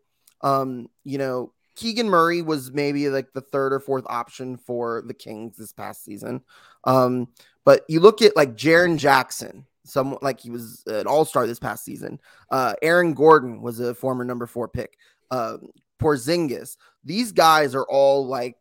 Um, 0.41 0.89
you 1.03 1.17
know, 1.17 1.53
Keegan 1.75 2.09
Murray 2.09 2.41
was 2.41 2.71
maybe 2.71 3.09
like 3.09 3.33
the 3.33 3.41
third 3.41 3.73
or 3.73 3.79
fourth 3.79 4.05
option 4.07 4.57
for 4.57 5.03
the 5.05 5.13
Kings 5.13 5.57
this 5.57 5.73
past 5.73 6.03
season. 6.03 6.41
Um, 6.83 7.29
but 7.65 7.83
you 7.87 7.99
look 7.99 8.21
at 8.21 8.35
like 8.35 8.55
Jaren 8.55 8.97
Jackson, 8.97 9.65
someone 9.85 10.19
like 10.21 10.39
he 10.39 10.49
was 10.49 10.83
an 10.87 11.07
all 11.07 11.25
star 11.25 11.47
this 11.47 11.59
past 11.59 11.83
season. 11.83 12.19
Uh, 12.51 12.73
Aaron 12.81 13.13
Gordon 13.13 13.61
was 13.61 13.79
a 13.79 13.95
former 13.95 14.23
number 14.23 14.45
four 14.45 14.67
pick. 14.67 14.97
Um, 15.31 15.69
Porzingis. 15.99 16.77
These 17.03 17.31
guys 17.31 17.73
are 17.75 17.85
all 17.85 18.27
like 18.27 18.57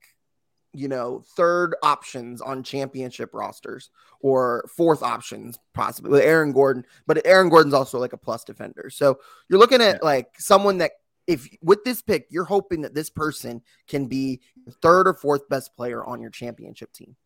you 0.73 0.89
know, 0.89 1.23
third 1.37 1.75
options 1.83 2.41
on 2.41 2.63
championship 2.63 3.35
rosters 3.35 3.91
or 4.21 4.65
fourth 4.75 5.03
options 5.03 5.59
possibly 5.75 6.11
with 6.11 6.23
Aaron 6.23 6.53
Gordon, 6.53 6.87
but 7.07 7.25
Aaron 7.27 7.49
Gordon's 7.49 7.75
also 7.75 7.99
like 7.99 8.13
a 8.13 8.19
plus 8.19 8.45
defender. 8.45 8.89
So 8.91 9.19
you're 9.49 9.59
looking 9.59 9.83
at 9.83 9.97
yeah. 9.97 10.05
like 10.07 10.29
someone 10.39 10.79
that 10.79 10.93
if 11.27 11.49
with 11.63 11.85
this 11.85 12.03
pick, 12.03 12.27
you're 12.31 12.45
hoping 12.45 12.83
that 12.83 12.95
this 12.95 13.11
person 13.11 13.63
can 13.87 14.07
be 14.07 14.41
third 14.81 15.07
or 15.07 15.15
fourth 15.15 15.49
best 15.49 15.75
player 15.77 16.05
on 16.05 16.21
your 16.21 16.31
championship 16.31 16.93
team. 16.93 17.17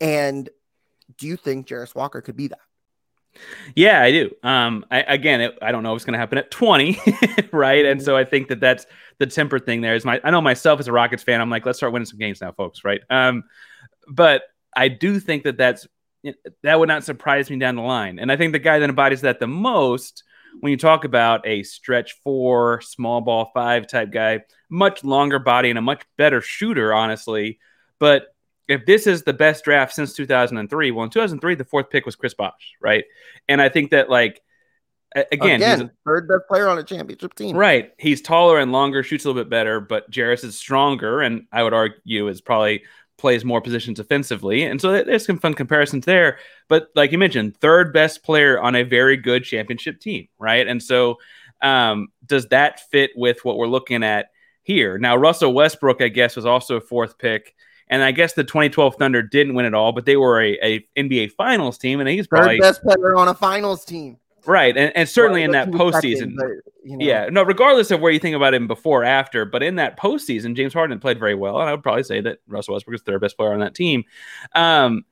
And 0.00 0.48
do 1.18 1.26
you 1.26 1.36
think 1.36 1.66
Jarace 1.66 1.94
Walker 1.94 2.20
could 2.20 2.36
be 2.36 2.48
that? 2.48 2.58
Yeah, 3.74 4.00
I 4.00 4.10
do. 4.10 4.30
Um, 4.42 4.84
I, 4.90 5.00
again, 5.02 5.40
it, 5.40 5.58
I 5.60 5.72
don't 5.72 5.82
know 5.82 5.92
what's 5.92 6.04
going 6.04 6.12
to 6.12 6.18
happen 6.18 6.38
at 6.38 6.50
20, 6.50 6.98
right? 7.52 7.84
And 7.84 8.00
mm-hmm. 8.00 8.04
so 8.04 8.16
I 8.16 8.24
think 8.24 8.48
that 8.48 8.60
that's 8.60 8.86
the 9.18 9.26
temper 9.26 9.58
thing. 9.58 9.80
There 9.80 9.94
is 9.94 10.04
my. 10.04 10.20
I 10.22 10.30
know 10.30 10.40
myself 10.40 10.80
as 10.80 10.88
a 10.88 10.92
Rockets 10.92 11.22
fan. 11.22 11.40
I'm 11.40 11.50
like, 11.50 11.66
let's 11.66 11.78
start 11.78 11.92
winning 11.92 12.06
some 12.06 12.18
games 12.18 12.40
now, 12.40 12.52
folks, 12.52 12.84
right? 12.84 13.00
Um, 13.10 13.44
but 14.08 14.42
I 14.76 14.88
do 14.88 15.20
think 15.20 15.44
that 15.44 15.56
that's 15.56 15.86
that 16.62 16.78
would 16.78 16.88
not 16.88 17.04
surprise 17.04 17.50
me 17.50 17.58
down 17.58 17.76
the 17.76 17.82
line. 17.82 18.18
And 18.18 18.32
I 18.32 18.36
think 18.36 18.52
the 18.52 18.58
guy 18.58 18.78
that 18.78 18.88
embodies 18.88 19.20
that 19.22 19.40
the 19.40 19.46
most 19.46 20.24
when 20.60 20.70
you 20.70 20.76
talk 20.76 21.04
about 21.04 21.46
a 21.46 21.62
stretch 21.62 22.14
four, 22.22 22.80
small 22.80 23.20
ball 23.20 23.50
five 23.54 23.86
type 23.86 24.10
guy, 24.10 24.40
much 24.70 25.04
longer 25.04 25.38
body 25.38 25.70
and 25.70 25.78
a 25.78 25.82
much 25.82 26.02
better 26.16 26.40
shooter, 26.40 26.94
honestly. 26.94 27.58
But 27.98 28.33
if 28.68 28.86
this 28.86 29.06
is 29.06 29.22
the 29.22 29.32
best 29.32 29.64
draft 29.64 29.94
since 29.94 30.14
2003, 30.14 30.90
well, 30.90 31.04
in 31.04 31.10
2003, 31.10 31.54
the 31.54 31.64
fourth 31.64 31.90
pick 31.90 32.06
was 32.06 32.16
Chris 32.16 32.34
Bosh, 32.34 32.74
right? 32.80 33.04
And 33.48 33.60
I 33.60 33.68
think 33.68 33.90
that, 33.90 34.08
like, 34.08 34.40
again, 35.14 35.56
again 35.56 35.80
he's 35.80 35.88
a 35.88 35.92
third 36.04 36.28
best 36.28 36.42
player 36.48 36.68
on 36.68 36.78
a 36.78 36.82
championship 36.82 37.34
team. 37.34 37.56
Right. 37.56 37.92
He's 37.98 38.20
taller 38.20 38.58
and 38.58 38.72
longer, 38.72 39.02
shoots 39.02 39.24
a 39.24 39.28
little 39.28 39.42
bit 39.42 39.50
better, 39.50 39.80
but 39.80 40.10
Jarace 40.10 40.44
is 40.44 40.56
stronger, 40.56 41.20
and 41.20 41.46
I 41.52 41.62
would 41.62 41.74
argue 41.74 42.28
is 42.28 42.40
probably 42.40 42.84
plays 43.16 43.44
more 43.44 43.60
positions 43.60 44.00
offensively. 44.00 44.64
And 44.64 44.80
so 44.80 45.02
there's 45.02 45.24
some 45.24 45.38
fun 45.38 45.54
comparisons 45.54 46.04
there. 46.04 46.38
But 46.68 46.88
like 46.94 47.12
you 47.12 47.18
mentioned, 47.18 47.56
third 47.56 47.92
best 47.92 48.24
player 48.24 48.60
on 48.60 48.74
a 48.74 48.82
very 48.82 49.16
good 49.16 49.44
championship 49.44 50.00
team, 50.00 50.28
right? 50.38 50.66
And 50.66 50.82
so 50.82 51.18
um, 51.62 52.08
does 52.26 52.48
that 52.48 52.80
fit 52.90 53.12
with 53.14 53.44
what 53.44 53.56
we're 53.56 53.68
looking 53.68 54.02
at 54.02 54.26
here? 54.62 54.98
Now, 54.98 55.16
Russell 55.16 55.54
Westbrook, 55.54 56.02
I 56.02 56.08
guess, 56.08 56.36
was 56.36 56.46
also 56.46 56.76
a 56.76 56.80
fourth 56.80 57.18
pick. 57.18 57.54
And 57.88 58.02
I 58.02 58.12
guess 58.12 58.32
the 58.32 58.44
2012 58.44 58.96
Thunder 58.96 59.22
didn't 59.22 59.54
win 59.54 59.66
it 59.66 59.74
all, 59.74 59.92
but 59.92 60.06
they 60.06 60.16
were 60.16 60.40
a, 60.40 60.58
a 60.62 60.86
NBA 60.96 61.32
Finals 61.32 61.78
team, 61.78 62.00
and 62.00 62.08
he's 62.08 62.26
probably 62.26 62.58
third 62.58 62.62
best 62.62 62.82
player 62.82 63.16
on 63.16 63.28
a 63.28 63.34
Finals 63.34 63.84
team. 63.84 64.18
Right, 64.46 64.76
and, 64.76 64.94
and 64.94 65.08
certainly 65.08 65.40
well, 65.40 65.46
in 65.46 65.52
that 65.52 65.70
postseason, 65.70 66.34
but, 66.36 66.46
you 66.82 66.98
know. 66.98 67.04
yeah, 67.04 67.28
no, 67.30 67.42
regardless 67.42 67.90
of 67.90 68.00
where 68.00 68.12
you 68.12 68.18
think 68.18 68.36
about 68.36 68.52
him 68.52 68.66
before 68.66 69.02
or 69.02 69.04
after, 69.04 69.46
but 69.46 69.62
in 69.62 69.76
that 69.76 69.98
postseason, 69.98 70.54
James 70.54 70.74
Harden 70.74 70.98
played 70.98 71.18
very 71.18 71.34
well, 71.34 71.58
and 71.60 71.68
I 71.68 71.72
would 71.72 71.82
probably 71.82 72.02
say 72.02 72.20
that 72.20 72.38
Russell 72.46 72.74
Westbrook 72.74 72.94
is 72.94 73.02
the 73.02 73.12
third 73.12 73.22
best 73.22 73.38
player 73.38 73.54
on 73.54 73.60
that 73.60 73.74
team. 73.74 74.04
Um, 74.54 75.04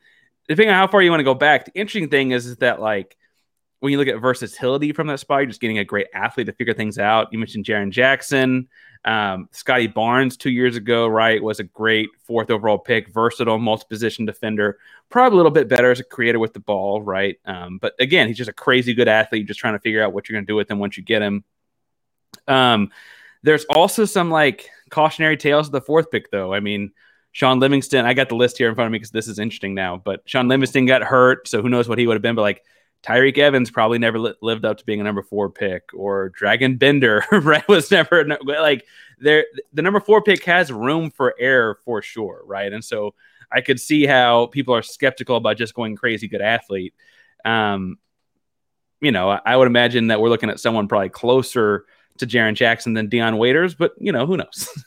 depending 0.48 0.70
on 0.70 0.76
how 0.76 0.87
far 0.87 1.00
you 1.00 1.11
want 1.11 1.20
to 1.20 1.24
go 1.24 1.35
back, 1.35 1.64
the 1.64 1.72
interesting 1.74 2.11
thing 2.11 2.32
is, 2.32 2.44
is 2.46 2.56
that 2.58 2.80
like 2.80 3.16
when 3.82 3.90
you 3.90 3.98
look 3.98 4.06
at 4.06 4.20
versatility 4.20 4.92
from 4.92 5.08
that 5.08 5.18
spot, 5.18 5.40
you're 5.40 5.48
just 5.48 5.60
getting 5.60 5.78
a 5.78 5.84
great 5.84 6.06
athlete 6.14 6.46
to 6.46 6.52
figure 6.52 6.72
things 6.72 7.00
out. 7.00 7.32
You 7.32 7.38
mentioned 7.40 7.64
Jaren 7.64 7.90
Jackson. 7.90 8.68
Um, 9.04 9.48
Scottie 9.50 9.88
Barnes 9.88 10.36
two 10.36 10.52
years 10.52 10.76
ago, 10.76 11.08
right, 11.08 11.42
was 11.42 11.58
a 11.58 11.64
great 11.64 12.08
fourth 12.22 12.48
overall 12.52 12.78
pick, 12.78 13.12
versatile, 13.12 13.58
multi 13.58 13.84
position 13.88 14.24
defender, 14.24 14.78
probably 15.08 15.34
a 15.34 15.36
little 15.38 15.50
bit 15.50 15.66
better 15.66 15.90
as 15.90 15.98
a 15.98 16.04
creator 16.04 16.38
with 16.38 16.52
the 16.52 16.60
ball, 16.60 17.02
right? 17.02 17.40
Um, 17.44 17.78
but 17.78 17.94
again, 17.98 18.28
he's 18.28 18.36
just 18.36 18.48
a 18.48 18.52
crazy 18.52 18.94
good 18.94 19.08
athlete, 19.08 19.48
just 19.48 19.58
trying 19.58 19.74
to 19.74 19.80
figure 19.80 20.00
out 20.00 20.12
what 20.12 20.28
you're 20.28 20.36
going 20.36 20.46
to 20.46 20.52
do 20.52 20.54
with 20.54 20.70
him 20.70 20.78
once 20.78 20.96
you 20.96 21.02
get 21.02 21.20
him. 21.20 21.42
Um, 22.46 22.92
there's 23.42 23.64
also 23.64 24.04
some 24.04 24.30
like 24.30 24.70
cautionary 24.90 25.36
tales 25.36 25.66
of 25.66 25.72
the 25.72 25.80
fourth 25.80 26.08
pick, 26.12 26.30
though. 26.30 26.54
I 26.54 26.60
mean, 26.60 26.92
Shaun 27.32 27.58
Livingston, 27.58 28.06
I 28.06 28.14
got 28.14 28.28
the 28.28 28.36
list 28.36 28.58
here 28.58 28.68
in 28.68 28.76
front 28.76 28.86
of 28.86 28.92
me 28.92 28.98
because 28.98 29.10
this 29.10 29.26
is 29.26 29.40
interesting 29.40 29.74
now, 29.74 29.96
but 29.96 30.22
Shaun 30.26 30.46
Livingston 30.46 30.86
got 30.86 31.02
hurt, 31.02 31.48
so 31.48 31.62
who 31.62 31.68
knows 31.68 31.88
what 31.88 31.98
he 31.98 32.06
would 32.06 32.14
have 32.14 32.22
been, 32.22 32.36
but 32.36 32.42
like 32.42 32.62
Tyreke 33.02 33.38
Evans 33.38 33.70
probably 33.70 33.98
never 33.98 34.18
li- 34.18 34.34
lived 34.42 34.64
up 34.64 34.78
to 34.78 34.84
being 34.84 35.00
a 35.00 35.04
number 35.04 35.22
four 35.22 35.50
pick, 35.50 35.90
or 35.94 36.30
Dragan 36.30 36.78
Bender, 36.78 37.24
right? 37.32 37.66
Was 37.68 37.90
never 37.90 38.24
like 38.44 38.86
there. 39.18 39.44
The 39.72 39.82
number 39.82 40.00
four 40.00 40.22
pick 40.22 40.44
has 40.44 40.70
room 40.70 41.10
for 41.10 41.34
error 41.38 41.78
for 41.84 42.02
sure, 42.02 42.42
right? 42.46 42.72
And 42.72 42.84
so 42.84 43.14
I 43.50 43.60
could 43.60 43.80
see 43.80 44.06
how 44.06 44.46
people 44.46 44.74
are 44.74 44.82
skeptical 44.82 45.36
about 45.36 45.56
just 45.56 45.74
going 45.74 45.96
crazy 45.96 46.28
good 46.28 46.40
athlete. 46.40 46.94
Um, 47.44 47.98
you 49.00 49.12
know, 49.12 49.30
I, 49.30 49.56
would 49.56 49.66
imagine 49.66 50.06
that 50.06 50.20
we're 50.20 50.28
looking 50.28 50.48
at 50.48 50.60
someone 50.60 50.86
probably 50.86 51.08
closer 51.08 51.86
to 52.18 52.26
Jaren 52.26 52.54
Jackson 52.54 52.94
than 52.94 53.08
Dion 53.08 53.36
Waiters, 53.36 53.74
but 53.74 53.92
you 53.98 54.12
know, 54.12 54.26
who 54.26 54.36
knows? 54.36 54.68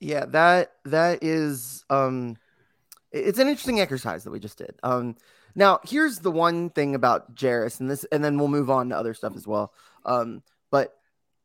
yeah, 0.00 0.24
that 0.26 0.72
that 0.84 1.22
is 1.22 1.84
um 1.90 2.36
it's 3.12 3.38
an 3.38 3.46
interesting 3.46 3.80
exercise 3.80 4.24
that 4.24 4.30
we 4.30 4.40
just 4.40 4.58
did. 4.58 4.74
Um 4.82 5.16
now, 5.54 5.80
here's 5.84 6.18
the 6.18 6.32
one 6.32 6.70
thing 6.70 6.94
about 6.94 7.34
Jarace, 7.34 7.80
and 7.80 7.90
this, 7.90 8.04
and 8.10 8.24
then 8.24 8.38
we'll 8.38 8.48
move 8.48 8.70
on 8.70 8.88
to 8.88 8.96
other 8.96 9.14
stuff 9.14 9.36
as 9.36 9.46
well. 9.46 9.72
Um, 10.04 10.42
but 10.70 10.94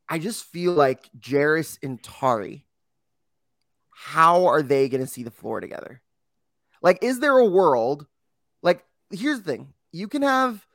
I 0.07 0.17
just 0.17 0.45
feel 0.45 0.73
like 0.73 1.09
Jarace 1.19 1.77
and 1.83 2.01
Tari, 2.01 2.65
how 3.91 4.47
are 4.47 4.63
they 4.63 4.89
going 4.89 5.01
to 5.01 5.07
see 5.07 5.23
the 5.23 5.31
floor 5.31 5.59
together? 5.59 6.01
Like, 6.81 7.03
is 7.03 7.19
there 7.19 7.37
a 7.37 7.45
world? 7.45 8.07
Like, 8.63 8.83
here's 9.11 9.41
the 9.41 9.51
thing: 9.51 9.73
you 9.91 10.07
can 10.07 10.23
have 10.23 10.65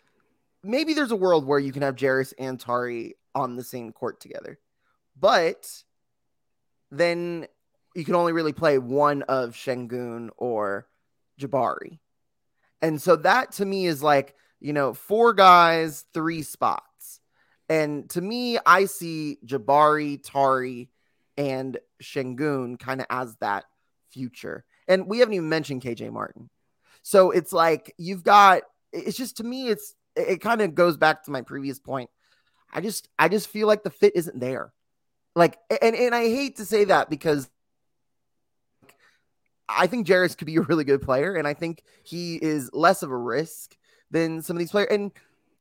maybe 0.62 0.94
there's 0.94 1.10
a 1.10 1.16
world 1.16 1.46
where 1.46 1.58
you 1.58 1.72
can 1.72 1.82
have 1.82 1.96
Jarace 1.96 2.32
and 2.38 2.58
Tari 2.58 3.16
on 3.34 3.56
the 3.56 3.64
same 3.64 3.92
court 3.92 4.20
together, 4.20 4.58
but 5.18 5.82
then 6.90 7.46
you 7.96 8.04
can 8.04 8.14
only 8.14 8.32
really 8.32 8.52
play 8.52 8.78
one 8.78 9.22
of 9.22 9.54
Sengun 9.54 10.30
or 10.36 10.86
Jabari. 11.40 11.98
And 12.84 13.00
so 13.00 13.16
that 13.16 13.52
to 13.52 13.64
me 13.64 13.86
is 13.86 14.02
like, 14.02 14.34
you 14.60 14.74
know, 14.74 14.92
four 14.92 15.32
guys, 15.32 16.04
three 16.12 16.42
spots. 16.42 17.20
And 17.70 18.10
to 18.10 18.20
me, 18.20 18.58
I 18.66 18.84
see 18.84 19.38
Jabari, 19.46 20.22
Tari, 20.22 20.90
and 21.38 21.78
Sengun 22.02 22.78
kind 22.78 23.00
of 23.00 23.06
as 23.08 23.34
that 23.36 23.64
future. 24.10 24.66
And 24.86 25.06
we 25.06 25.20
haven't 25.20 25.32
even 25.32 25.48
mentioned 25.48 25.80
KJ 25.80 26.12
Martin. 26.12 26.50
So 27.02 27.30
it's 27.30 27.54
like 27.54 27.94
you've 27.96 28.22
got 28.22 28.62
it's 28.92 29.16
just 29.16 29.38
to 29.38 29.44
me, 29.44 29.68
it's 29.68 29.94
it 30.14 30.42
kind 30.42 30.60
of 30.60 30.74
goes 30.74 30.98
back 30.98 31.24
to 31.24 31.30
my 31.30 31.40
previous 31.40 31.78
point. 31.78 32.10
I 32.70 32.82
just 32.82 33.08
I 33.18 33.28
just 33.28 33.48
feel 33.48 33.66
like 33.66 33.82
the 33.82 33.88
fit 33.88 34.14
isn't 34.14 34.38
there. 34.38 34.74
Like 35.34 35.56
and, 35.80 35.96
and 35.96 36.14
I 36.14 36.24
hate 36.24 36.56
to 36.56 36.66
say 36.66 36.84
that 36.84 37.08
because 37.08 37.48
I 39.68 39.86
think 39.86 40.06
Jarace 40.06 40.36
could 40.36 40.46
be 40.46 40.56
a 40.56 40.62
really 40.62 40.84
good 40.84 41.02
player, 41.02 41.34
and 41.34 41.48
I 41.48 41.54
think 41.54 41.82
he 42.02 42.36
is 42.36 42.70
less 42.72 43.02
of 43.02 43.10
a 43.10 43.16
risk 43.16 43.76
than 44.10 44.42
some 44.42 44.56
of 44.56 44.58
these 44.58 44.70
players. 44.70 44.88
And 44.90 45.12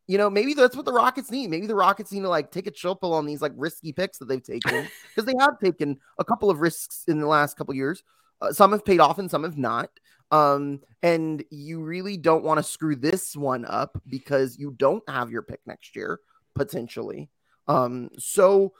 you 0.07 0.17
know, 0.17 0.29
maybe 0.29 0.53
that's 0.53 0.75
what 0.75 0.85
the 0.85 0.91
Rockets 0.91 1.31
need. 1.31 1.49
Maybe 1.49 1.65
the 1.65 1.75
Rockets 1.75 2.11
need 2.11 2.21
to 2.21 2.29
like 2.29 2.51
take 2.51 2.67
a 2.67 2.71
chill 2.71 2.95
pill 2.95 3.13
on 3.13 3.25
these 3.25 3.41
like 3.41 3.53
risky 3.55 3.93
picks 3.93 4.17
that 4.17 4.25
they've 4.25 4.43
taken 4.43 4.87
because 5.15 5.25
they 5.25 5.37
have 5.39 5.59
taken 5.59 5.97
a 6.19 6.25
couple 6.25 6.49
of 6.49 6.59
risks 6.59 7.05
in 7.07 7.19
the 7.19 7.27
last 7.27 7.57
couple 7.57 7.73
years. 7.73 8.03
Uh, 8.41 8.51
some 8.51 8.73
have 8.73 8.83
paid 8.83 8.99
off 8.99 9.17
and 9.17 9.31
some 9.31 9.43
have 9.43 9.57
not. 9.57 9.89
Um, 10.31 10.81
and 11.01 11.43
you 11.51 11.81
really 11.81 12.17
don't 12.17 12.43
want 12.43 12.57
to 12.57 12.63
screw 12.63 12.95
this 12.95 13.35
one 13.35 13.65
up 13.65 14.01
because 14.07 14.57
you 14.57 14.71
don't 14.71 15.07
have 15.07 15.29
your 15.31 15.41
pick 15.41 15.61
next 15.65 15.95
year 15.95 16.19
potentially. 16.55 17.29
Um, 17.67 18.09
so 18.17 18.73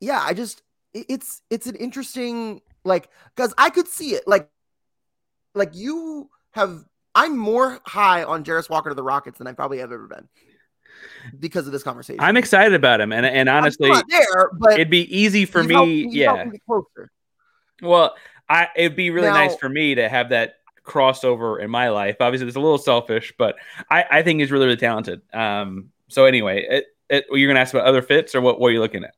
yeah, 0.00 0.22
I 0.22 0.34
just 0.34 0.62
it's 0.92 1.42
it's 1.50 1.66
an 1.66 1.74
interesting 1.76 2.60
like, 2.84 3.08
because 3.34 3.54
I 3.58 3.70
could 3.70 3.88
see 3.88 4.14
it. 4.14 4.26
Like, 4.26 4.48
like 5.54 5.74
you 5.74 6.30
have. 6.52 6.84
I'm 7.16 7.38
more 7.38 7.78
high 7.84 8.24
on 8.24 8.42
Jarace 8.42 8.68
Walker 8.68 8.88
to 8.88 8.94
the 8.94 9.02
Rockets 9.02 9.38
than 9.38 9.46
I 9.46 9.52
probably 9.52 9.78
have 9.78 9.92
ever 9.92 10.08
been 10.08 10.28
because 11.38 11.66
of 11.66 11.72
this 11.72 11.82
conversation. 11.82 12.20
I'm 12.20 12.36
excited 12.36 12.74
about 12.74 13.00
him, 13.00 13.12
and 13.12 13.24
and 13.24 13.48
honestly, 13.48 13.90
there, 14.08 14.50
but 14.58 14.74
it'd 14.74 14.90
be 14.90 15.16
easy 15.16 15.44
for 15.44 15.62
me. 15.62 16.02
Helped, 16.02 16.14
yeah. 16.14 16.50
Well, 17.82 18.16
I 18.48 18.68
it'd 18.76 18.96
be 18.96 19.10
really 19.10 19.28
now, 19.28 19.34
nice 19.34 19.56
for 19.56 19.68
me 19.68 19.94
to 19.94 20.08
have 20.08 20.30
that 20.30 20.56
crossover 20.84 21.62
in 21.62 21.70
my 21.70 21.88
life. 21.88 22.16
Obviously, 22.20 22.46
it's 22.46 22.56
a 22.56 22.60
little 22.60 22.78
selfish, 22.78 23.32
but 23.38 23.56
I 23.90 24.04
I 24.10 24.22
think 24.22 24.40
he's 24.40 24.50
really 24.50 24.66
really 24.66 24.76
talented. 24.76 25.22
Um. 25.32 25.90
So 26.08 26.26
anyway, 26.26 26.66
it, 26.68 26.86
it, 27.08 27.24
you're 27.30 27.48
gonna 27.48 27.60
ask 27.60 27.74
about 27.74 27.86
other 27.86 28.02
fits, 28.02 28.34
or 28.34 28.40
what? 28.40 28.60
What 28.60 28.68
are 28.68 28.72
you 28.72 28.80
looking 28.80 29.04
at? 29.04 29.14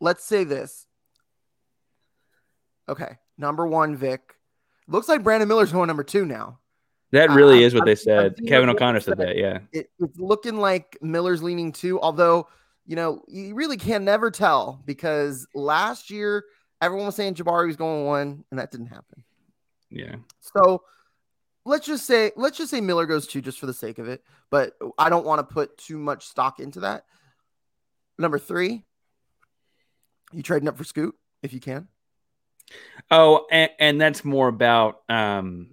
Let's 0.00 0.24
say 0.24 0.44
this: 0.44 0.86
Okay. 2.88 3.16
Number 3.38 3.66
one, 3.66 3.96
Vic. 3.96 4.34
Looks 4.86 5.08
like 5.08 5.22
Brandon 5.22 5.48
Miller's 5.48 5.72
going 5.72 5.88
number 5.88 6.04
two 6.04 6.24
now. 6.24 6.58
That 7.12 7.30
really 7.30 7.62
uh, 7.62 7.66
is 7.66 7.74
what 7.74 7.84
i 7.84 7.86
they 7.86 7.94
said. 7.94 8.34
Kevin 8.46 8.68
O'Connor 8.68 9.00
said 9.00 9.18
that. 9.18 9.36
Yeah. 9.36 9.60
It, 9.72 9.88
it's 10.00 10.18
looking 10.18 10.56
like 10.58 10.98
Miller's 11.00 11.42
leaning 11.42 11.72
two, 11.72 12.00
although, 12.00 12.48
you 12.86 12.96
know, 12.96 13.22
you 13.28 13.54
really 13.54 13.76
can 13.76 14.04
never 14.04 14.30
tell 14.30 14.82
because 14.84 15.46
last 15.54 16.10
year 16.10 16.44
everyone 16.80 17.06
was 17.06 17.14
saying 17.14 17.34
Jabari 17.34 17.68
was 17.68 17.76
going 17.76 18.04
one, 18.04 18.44
and 18.50 18.58
that 18.58 18.70
didn't 18.70 18.88
happen. 18.88 19.24
Yeah. 19.90 20.16
So 20.40 20.82
let's 21.64 21.86
just 21.86 22.04
say 22.04 22.32
let's 22.36 22.58
just 22.58 22.70
say 22.70 22.80
Miller 22.80 23.06
goes 23.06 23.26
two 23.26 23.40
just 23.40 23.58
for 23.58 23.66
the 23.66 23.74
sake 23.74 23.98
of 23.98 24.08
it, 24.08 24.22
but 24.50 24.74
I 24.98 25.08
don't 25.08 25.24
want 25.24 25.38
to 25.38 25.54
put 25.54 25.78
too 25.78 25.98
much 25.98 26.26
stock 26.26 26.60
into 26.60 26.80
that. 26.80 27.04
Number 28.18 28.38
three, 28.38 28.84
you 30.32 30.42
trading 30.42 30.68
up 30.68 30.76
for 30.76 30.84
Scoot 30.84 31.14
if 31.42 31.52
you 31.52 31.60
can. 31.60 31.88
Oh, 33.10 33.46
and, 33.50 33.70
and 33.78 34.00
that's 34.00 34.24
more 34.24 34.48
about 34.48 35.02
um 35.08 35.68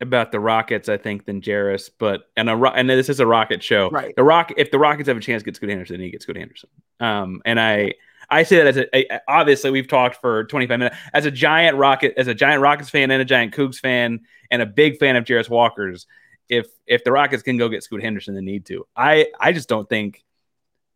about 0.00 0.32
the 0.32 0.40
Rockets, 0.40 0.88
I 0.88 0.96
think, 0.96 1.26
than 1.26 1.40
Jarace. 1.40 1.90
But 1.98 2.22
and 2.36 2.48
a 2.48 2.54
and 2.72 2.88
this 2.88 3.08
is 3.08 3.20
a 3.20 3.26
Rocket 3.26 3.62
show, 3.62 3.90
right? 3.90 4.14
The 4.16 4.24
Rock, 4.24 4.52
if 4.56 4.70
the 4.70 4.78
Rockets 4.78 5.08
have 5.08 5.16
a 5.16 5.20
chance 5.20 5.42
to 5.42 5.44
get 5.44 5.56
Scoot 5.56 5.70
Henderson, 5.70 6.00
he 6.00 6.10
gets 6.10 6.24
Scoot 6.24 6.36
Henderson. 6.36 6.70
Um, 7.00 7.42
and 7.44 7.60
I 7.60 7.94
I 8.30 8.44
say 8.44 8.56
that 8.56 8.66
as 8.66 8.76
a, 8.76 9.14
a, 9.14 9.20
obviously 9.28 9.70
we've 9.70 9.88
talked 9.88 10.20
for 10.20 10.44
25 10.44 10.78
minutes 10.78 10.96
as 11.12 11.26
a 11.26 11.30
giant 11.30 11.76
Rocket, 11.76 12.14
as 12.16 12.28
a 12.28 12.34
giant 12.34 12.62
Rockets 12.62 12.88
fan 12.88 13.10
and 13.10 13.20
a 13.20 13.24
giant 13.24 13.54
Cougs 13.54 13.78
fan 13.78 14.20
and 14.50 14.62
a 14.62 14.66
big 14.66 14.98
fan 14.98 15.16
of 15.16 15.24
Jarace 15.24 15.50
Walker's. 15.50 16.06
If 16.48 16.66
if 16.86 17.04
the 17.04 17.12
Rockets 17.12 17.42
can 17.42 17.58
go 17.58 17.68
get 17.68 17.82
Scoot 17.82 18.02
Henderson, 18.02 18.34
they 18.34 18.40
need 18.40 18.66
to. 18.66 18.86
I 18.96 19.28
I 19.38 19.52
just 19.52 19.68
don't 19.68 19.88
think. 19.88 20.24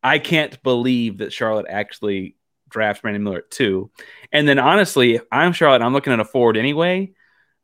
I 0.03 0.19
can't 0.19 0.63
believe 0.63 1.19
that 1.19 1.33
Charlotte 1.33 1.67
actually 1.69 2.37
draft 2.69 3.03
Brandon 3.03 3.23
Miller 3.23 3.39
at 3.39 3.51
two. 3.51 3.91
And 4.33 4.49
then 4.49 4.59
honestly, 4.59 5.21
I'm 5.31 5.53
Charlotte, 5.53 5.83
I'm 5.83 5.93
looking 5.93 6.13
at 6.13 6.21
a 6.21 6.25
forward 6.25 6.57
anyway. 6.57 7.13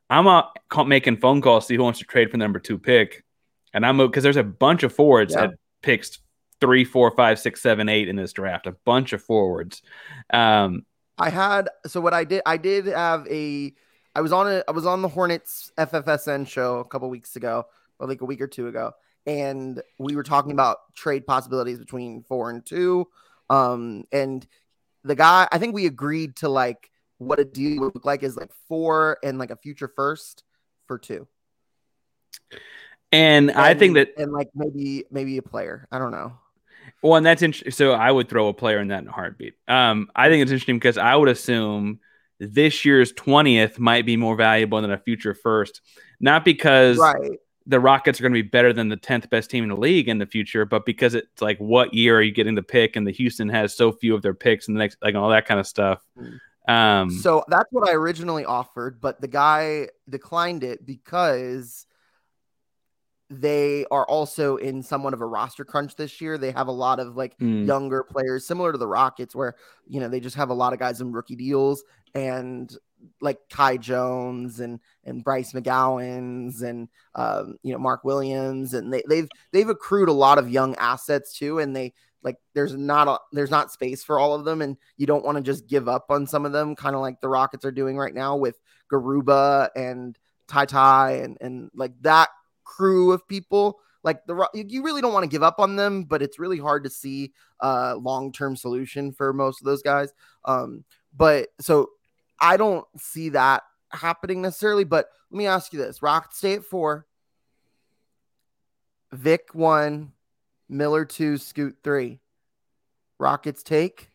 I'm 0.09 0.27
uh, 0.27 0.43
making 0.85 1.17
phone 1.17 1.41
calls 1.41 1.63
to 1.63 1.67
see 1.69 1.75
who 1.75 1.83
wants 1.83 1.99
to 1.99 2.05
trade 2.05 2.29
for 2.29 2.33
the 2.33 2.39
number 2.39 2.59
two 2.59 2.77
pick, 2.77 3.23
and 3.73 3.85
I'm 3.85 3.97
because 3.97 4.23
there's 4.23 4.35
a 4.35 4.43
bunch 4.43 4.83
of 4.83 4.93
forwards 4.93 5.33
yeah. 5.33 5.45
at 5.45 5.51
picks 5.81 6.19
three, 6.59 6.83
four, 6.83 7.11
five, 7.11 7.39
six, 7.39 7.61
seven, 7.61 7.89
eight 7.89 8.09
in 8.09 8.17
this 8.17 8.33
draft. 8.33 8.67
A 8.67 8.73
bunch 8.85 9.13
of 9.13 9.21
forwards. 9.21 9.81
Um, 10.31 10.85
I 11.17 11.29
had 11.29 11.69
so 11.87 12.01
what 12.01 12.13
I 12.13 12.23
did. 12.23 12.41
I 12.45 12.57
did 12.57 12.85
have 12.87 13.27
a. 13.27 13.73
I 14.13 14.21
was 14.21 14.31
on 14.31 14.47
a. 14.47 14.63
I 14.67 14.71
was 14.71 14.85
on 14.85 15.01
the 15.01 15.07
Hornets 15.07 15.71
FFSN 15.77 16.47
show 16.47 16.79
a 16.79 16.85
couple 16.85 17.09
weeks 17.09 17.35
ago, 17.35 17.65
or 17.99 18.07
like 18.07 18.21
a 18.21 18.25
week 18.25 18.41
or 18.41 18.47
two 18.47 18.67
ago, 18.67 18.91
and 19.25 19.81
we 19.97 20.15
were 20.15 20.23
talking 20.23 20.51
about 20.51 20.93
trade 20.93 21.25
possibilities 21.25 21.79
between 21.79 22.23
four 22.23 22.49
and 22.49 22.65
two. 22.65 23.07
Um, 23.49 24.05
and 24.11 24.47
the 25.03 25.15
guy, 25.15 25.47
I 25.51 25.57
think 25.57 25.73
we 25.73 25.85
agreed 25.85 26.35
to 26.37 26.49
like 26.49 26.89
what 27.17 27.39
a 27.39 27.45
deal 27.45 27.81
would 27.81 27.95
look 27.95 28.05
like 28.05 28.23
is 28.23 28.35
like 28.35 28.51
four 28.67 29.17
and 29.23 29.37
like 29.37 29.51
a 29.51 29.55
future 29.55 29.91
first 29.95 30.43
for 30.87 30.97
two. 30.97 31.27
And, 33.11 33.49
and 33.49 33.59
I 33.59 33.73
think 33.73 33.95
that 33.95 34.13
and 34.17 34.31
like 34.31 34.49
maybe 34.55 35.05
maybe 35.11 35.37
a 35.37 35.41
player. 35.41 35.87
I 35.91 35.99
don't 35.99 36.11
know. 36.11 36.33
Well, 37.03 37.15
and 37.15 37.25
that's 37.25 37.41
interesting. 37.41 37.71
So 37.71 37.91
I 37.91 38.11
would 38.11 38.29
throw 38.29 38.47
a 38.47 38.53
player 38.53 38.79
in 38.79 38.87
that 38.87 39.01
in 39.01 39.07
a 39.07 39.11
heartbeat. 39.11 39.55
Um, 39.67 40.09
I 40.15 40.29
think 40.29 40.41
it's 40.41 40.51
interesting 40.51 40.77
because 40.77 40.97
I 40.97 41.15
would 41.15 41.29
assume 41.29 41.99
this 42.39 42.85
year's 42.85 43.11
twentieth 43.11 43.79
might 43.79 44.05
be 44.05 44.17
more 44.17 44.35
valuable 44.35 44.81
than 44.81 44.91
a 44.91 44.97
future 44.97 45.33
first, 45.33 45.81
not 46.19 46.45
because 46.45 46.97
right. 46.97 47.39
The 47.71 47.79
Rockets 47.79 48.19
are 48.19 48.23
going 48.23 48.33
to 48.33 48.43
be 48.43 48.47
better 48.47 48.73
than 48.73 48.89
the 48.89 48.97
tenth 48.97 49.29
best 49.29 49.49
team 49.49 49.63
in 49.63 49.69
the 49.69 49.77
league 49.77 50.09
in 50.09 50.17
the 50.17 50.25
future, 50.25 50.65
but 50.65 50.85
because 50.85 51.15
it's 51.15 51.41
like 51.41 51.57
what 51.57 51.93
year 51.93 52.17
are 52.17 52.21
you 52.21 52.33
getting 52.33 52.53
the 52.53 52.61
pick, 52.61 52.97
and 52.97 53.07
the 53.07 53.11
Houston 53.11 53.47
has 53.47 53.75
so 53.75 53.93
few 53.93 54.13
of 54.13 54.21
their 54.21 54.33
picks 54.33 54.67
and 54.67 54.75
the 54.75 54.79
next 54.79 54.97
like 55.01 55.15
all 55.15 55.29
that 55.29 55.45
kind 55.45 55.59
of 55.59 55.65
stuff. 55.65 56.05
Mm. 56.19 56.39
Um, 56.71 57.09
so 57.09 57.43
that's 57.47 57.71
what 57.71 57.89
I 57.89 57.93
originally 57.93 58.43
offered, 58.43 58.99
but 58.99 59.21
the 59.21 59.27
guy 59.29 59.87
declined 60.09 60.63
it 60.63 60.85
because 60.85 61.87
they 63.29 63.85
are 63.89 64.05
also 64.05 64.57
in 64.57 64.83
somewhat 64.83 65.13
of 65.13 65.21
a 65.21 65.25
roster 65.25 65.63
crunch 65.63 65.95
this 65.95 66.19
year. 66.19 66.37
They 66.37 66.51
have 66.51 66.67
a 66.67 66.73
lot 66.73 66.99
of 66.99 67.15
like 67.15 67.37
mm. 67.39 67.65
younger 67.65 68.03
players, 68.03 68.45
similar 68.45 68.73
to 68.73 68.77
the 68.77 68.87
Rockets, 68.87 69.33
where 69.33 69.55
you 69.87 70.01
know 70.01 70.09
they 70.09 70.19
just 70.19 70.35
have 70.35 70.49
a 70.49 70.53
lot 70.53 70.73
of 70.73 70.79
guys 70.79 70.99
in 70.99 71.13
rookie 71.13 71.37
deals 71.37 71.85
and 72.13 72.75
like 73.21 73.37
Kai 73.49 73.77
Jones 73.77 74.59
and 74.59 74.79
and 75.03 75.23
Bryce 75.23 75.53
McGowens 75.53 76.61
and 76.61 76.89
um, 77.15 77.57
you 77.63 77.73
know 77.73 77.79
Mark 77.79 78.03
Williams, 78.03 78.73
and 78.73 78.93
they, 78.93 79.03
they've 79.07 79.29
they've 79.51 79.69
accrued 79.69 80.09
a 80.09 80.13
lot 80.13 80.37
of 80.37 80.49
young 80.49 80.75
assets 80.75 81.37
too, 81.37 81.59
and 81.59 81.75
they 81.75 81.93
like 82.23 82.37
there's 82.53 82.75
not 82.75 83.07
a 83.07 83.19
there's 83.31 83.51
not 83.51 83.71
space 83.71 84.03
for 84.03 84.19
all 84.19 84.35
of 84.35 84.45
them 84.45 84.61
and 84.61 84.77
you 84.95 85.07
don't 85.07 85.25
want 85.25 85.37
to 85.37 85.43
just 85.43 85.67
give 85.67 85.89
up 85.89 86.05
on 86.11 86.27
some 86.27 86.45
of 86.45 86.51
them 86.51 86.75
kind 86.75 86.95
of 86.95 87.01
like 87.01 87.19
the 87.19 87.27
rockets 87.27 87.65
are 87.65 87.71
doing 87.71 87.97
right 87.97 88.13
now 88.13 88.35
with 88.35 88.59
garuba 88.91 89.69
and 89.75 90.19
tai 90.47 90.65
tai 90.65 91.13
and 91.13 91.37
and 91.41 91.71
like 91.73 91.93
that 92.01 92.29
crew 92.63 93.11
of 93.11 93.27
people. 93.27 93.79
Like 94.03 94.25
the 94.25 94.47
you 94.53 94.83
really 94.83 95.01
don't 95.01 95.13
want 95.13 95.23
to 95.23 95.29
give 95.29 95.43
up 95.43 95.59
on 95.59 95.75
them 95.75 96.05
but 96.05 96.23
it's 96.23 96.39
really 96.39 96.57
hard 96.57 96.83
to 96.85 96.89
see 96.89 97.33
a 97.59 97.95
long-term 97.95 98.55
solution 98.55 99.11
for 99.11 99.31
most 99.31 99.61
of 99.61 99.65
those 99.65 99.83
guys. 99.83 100.11
Um 100.45 100.83
but 101.15 101.49
so 101.59 101.89
i 102.41 102.57
don't 102.57 102.85
see 102.97 103.29
that 103.29 103.63
happening 103.91 104.41
necessarily 104.41 104.83
but 104.83 105.07
let 105.29 105.37
me 105.37 105.47
ask 105.47 105.71
you 105.71 105.79
this 105.79 106.01
rockets 106.01 106.37
stay 106.37 106.53
at 106.53 106.63
four 106.63 107.05
vic 109.13 109.53
one 109.53 110.11
Miller 110.71 111.03
two, 111.05 111.37
Scoot 111.37 111.75
three. 111.83 112.19
Rockets 113.19 113.61
take. 113.61 114.09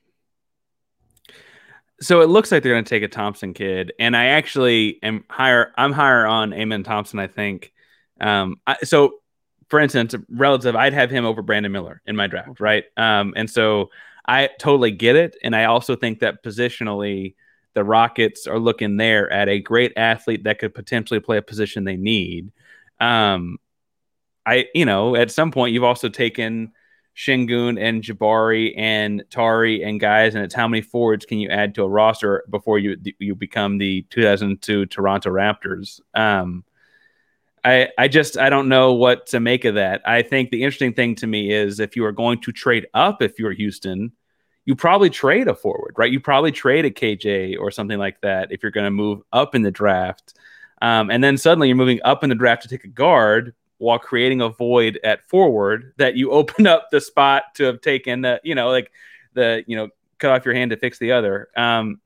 So 2.01 2.23
it 2.23 2.29
looks 2.29 2.51
like 2.51 2.63
they're 2.63 2.73
going 2.73 2.85
to 2.85 2.89
take 2.89 3.03
a 3.03 3.09
Thompson 3.09 3.55
kid, 3.55 3.93
and 3.99 4.17
I 4.17 4.27
actually 4.27 4.99
am 5.03 5.25
higher. 5.31 5.73
I'm 5.77 5.93
higher 5.93 6.27
on 6.27 6.53
Amen 6.53 6.83
Thompson. 6.83 7.19
I 7.19 7.27
think. 7.27 7.73
Um, 8.21 8.57
I, 8.67 8.79
so, 8.83 9.17
for 9.69 9.79
instance, 9.79 10.15
relative, 10.31 10.75
I'd 10.75 10.95
have 10.95 11.11
him 11.11 11.25
over 11.25 11.43
Brandon 11.43 11.71
Miller 11.71 12.03
in 12.07 12.17
my 12.17 12.27
draft, 12.27 12.61
right? 12.61 12.85
Um, 12.97 13.35
and 13.37 13.49
so 13.49 13.91
I 14.27 14.49
totally 14.59 14.91
get 14.91 15.17
it, 15.17 15.37
and 15.43 15.55
I 15.55 15.67
also 15.67 15.95
think 15.95 16.21
that 16.21 16.43
positionally, 16.43 17.35
the 17.77 17.85
Rockets 17.85 18.47
are 18.47 18.59
looking 18.59 18.97
there 18.97 19.31
at 19.31 19.51
a 19.51 19.61
great 19.61 19.93
athlete 19.99 20.45
that 20.45 20.59
could 20.59 20.75
potentially 20.75 21.21
play 21.21 21.37
a 21.37 21.43
position 21.43 21.85
they 21.85 21.99
need. 21.99 22.51
Um, 22.99 23.59
I, 24.47 24.69
you 24.75 24.87
know, 24.87 25.15
at 25.15 25.31
some 25.31 25.51
point 25.51 25.75
you've 25.75 25.85
also 25.85 26.09
taken 26.09 26.73
Sengun 27.15 27.79
and 27.79 28.03
Jabari 28.03 28.73
and 28.79 29.23
Tari 29.29 29.83
and 29.83 30.01
guys, 30.01 30.35
and 30.35 30.43
it's 30.43 30.55
how 30.55 30.67
many 30.67 30.81
forwards 30.81 31.27
can 31.27 31.39
you 31.39 31.51
add 31.51 31.75
to 31.75 31.83
a 31.83 31.89
roster 31.89 32.45
before 32.49 32.79
you 32.79 32.97
you 33.19 33.35
become 33.35 33.77
the 33.77 34.07
2002 34.09 34.87
Toronto 34.87 35.31
Raptors. 35.31 36.01
Um, 36.15 36.65
I 37.63 37.91
I 37.99 38.09
just 38.09 38.39
I 38.39 38.49
don't 38.49 38.71
know 38.71 38.95
what 38.95 39.27
to 39.29 39.41
make 39.41 39.67
of 39.67 39.75
that. 39.75 40.01
I 40.07 40.23
think 40.23 40.51
the 40.51 40.63
interesting 40.63 40.95
thing 40.95 41.15
to 41.17 41.27
me 41.27 41.53
is 41.53 41.79
if 41.79 41.95
you 41.95 42.07
are 42.07 42.13
going 42.13 42.41
to 42.41 42.53
trade 42.53 42.87
up, 42.95 43.21
if 43.21 43.39
you're 43.39 43.53
Houston, 43.53 44.13
you 44.67 44.75
probably 44.75 45.09
trade 45.09 45.49
a 45.49 45.55
forward, 45.55 45.95
right? 45.97 46.13
You 46.13 46.21
probably 46.21 46.53
trade 46.53 46.85
a 46.85 46.91
KJ 46.91 47.59
or 47.59 47.71
something 47.71 47.99
like 47.99 48.21
that 48.21 48.51
if 48.51 48.63
you're 48.63 48.73
going 48.73 48.85
to 48.85 48.91
move 48.91 49.23
up 49.33 49.55
in 49.55 49.63
the 49.63 49.71
draft. 49.71 50.35
Um, 50.83 51.11
and 51.11 51.25
then 51.25 51.39
suddenly 51.39 51.69
you're 51.69 51.77
moving 51.77 52.01
up 52.05 52.23
in 52.25 52.29
the 52.29 52.35
draft 52.35 52.63
to 52.63 52.69
take 52.69 52.85
a 52.85 52.89
guard 52.89 53.55
while 53.79 53.99
creating 53.99 54.41
a 54.41 54.49
void 54.49 54.99
at 55.05 55.27
forward 55.29 55.95
that 55.99 56.17
you 56.17 56.31
open 56.33 56.67
up 56.67 56.91
the 56.91 57.01
spot 57.01 57.55
to 57.55 57.65
have 57.65 57.81
taken 57.81 58.23
the, 58.23 58.41
you 58.43 58.57
know, 58.57 58.69
like 58.69 58.91
the, 59.35 59.65
you 59.69 59.77
know, 59.77 59.89
cut 60.19 60.33
off 60.33 60.45
your 60.45 60.55
hand 60.55 60.73
to 60.73 60.77
fix 60.77 60.99
the 60.99 61.13
other. 61.13 61.49
Um, 61.57 62.01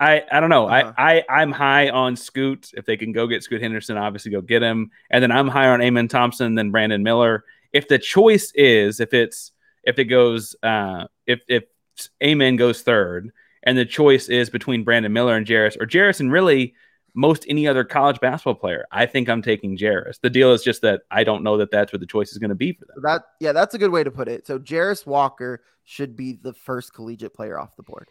I, 0.00 0.24
I 0.32 0.40
don't 0.40 0.50
know. 0.50 0.66
Uh-huh. 0.66 0.92
I, 0.96 1.18
I 1.18 1.24
I'm 1.28 1.52
high 1.52 1.90
on 1.90 2.16
Scoot. 2.16 2.72
If 2.74 2.84
they 2.84 2.96
can 2.96 3.12
go 3.12 3.26
get 3.28 3.44
Scoot 3.44 3.62
Henderson, 3.62 3.96
obviously 3.96 4.32
go 4.32 4.40
get 4.40 4.62
him. 4.62 4.90
And 5.10 5.22
then 5.22 5.30
I'm 5.30 5.46
higher 5.46 5.72
on 5.72 5.82
Amen 5.82 6.08
Thompson 6.08 6.54
than 6.54 6.70
Brandon 6.72 7.02
Miller. 7.02 7.44
If 7.72 7.86
the 7.86 7.98
choice 7.98 8.50
is 8.56 8.98
if 8.98 9.14
it's 9.14 9.52
if 9.84 9.98
it 9.98 10.04
goes 10.04 10.56
uh 10.62 11.06
if 11.26 11.40
if 11.48 11.64
Amen 12.22 12.56
goes 12.56 12.82
third 12.82 13.30
and 13.62 13.76
the 13.76 13.84
choice 13.84 14.28
is 14.28 14.48
between 14.50 14.84
Brandon 14.84 15.12
Miller 15.12 15.36
and 15.36 15.46
Jarace 15.46 15.80
or 15.80 15.86
Jarace 15.86 16.20
and 16.20 16.32
really 16.32 16.74
most 17.14 17.44
any 17.48 17.66
other 17.66 17.84
college 17.84 18.20
basketball 18.20 18.54
player. 18.54 18.86
I 18.90 19.06
think 19.06 19.28
I'm 19.28 19.42
taking 19.42 19.76
Jarace. 19.76 20.20
The 20.20 20.30
deal 20.30 20.52
is 20.52 20.62
just 20.62 20.82
that 20.82 21.02
I 21.10 21.24
don't 21.24 21.42
know 21.42 21.56
that 21.58 21.70
that's 21.70 21.92
what 21.92 22.00
the 22.00 22.06
choice 22.06 22.32
is 22.32 22.38
going 22.38 22.50
to 22.50 22.54
be 22.54 22.72
for 22.72 22.86
them. 22.86 22.94
So 22.96 23.02
that 23.02 23.22
yeah, 23.40 23.52
that's 23.52 23.74
a 23.74 23.78
good 23.78 23.90
way 23.90 24.04
to 24.04 24.10
put 24.10 24.28
it. 24.28 24.46
So 24.46 24.58
Jarace 24.58 25.06
Walker 25.06 25.62
should 25.84 26.16
be 26.16 26.38
the 26.40 26.52
first 26.52 26.94
collegiate 26.94 27.34
player 27.34 27.58
off 27.58 27.76
the 27.76 27.82
board. 27.82 28.08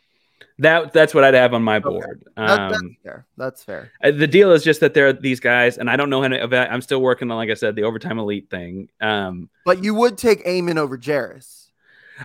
That 0.60 0.94
that's 0.94 1.14
what 1.14 1.24
I'd 1.24 1.34
have 1.34 1.54
on 1.54 1.64
my 1.64 1.78
okay. 1.78 1.90
board. 1.90 2.24
That, 2.36 2.48
that's 2.48 2.82
um, 2.82 2.98
fair. 3.04 3.26
That's 3.38 3.64
fair. 3.64 3.92
Uh, 4.04 4.12
the 4.12 4.28
deal 4.28 4.52
is 4.52 4.64
just 4.64 4.80
that 4.82 4.94
there 4.94 5.08
are 5.08 5.14
these 5.14 5.40
guys, 5.40 5.78
and 5.78 5.90
I 5.90 5.96
don't 5.96 6.10
know 6.10 6.22
how 6.22 6.28
to. 6.30 6.72
I'm 6.72 6.82
still 6.82 7.02
working 7.02 7.30
on, 7.32 7.38
like 7.38 7.50
I 7.50 7.54
said, 7.56 7.76
the 7.76 7.84
overtime 7.84 8.20
elite 8.20 8.50
thing. 8.50 8.90
Um, 9.02 9.50
but 9.66 9.84
you 9.84 9.94
would 9.96 10.18
take 10.18 10.46
Amen 10.46 10.78
over 10.78 10.98
Jarace. 10.98 11.59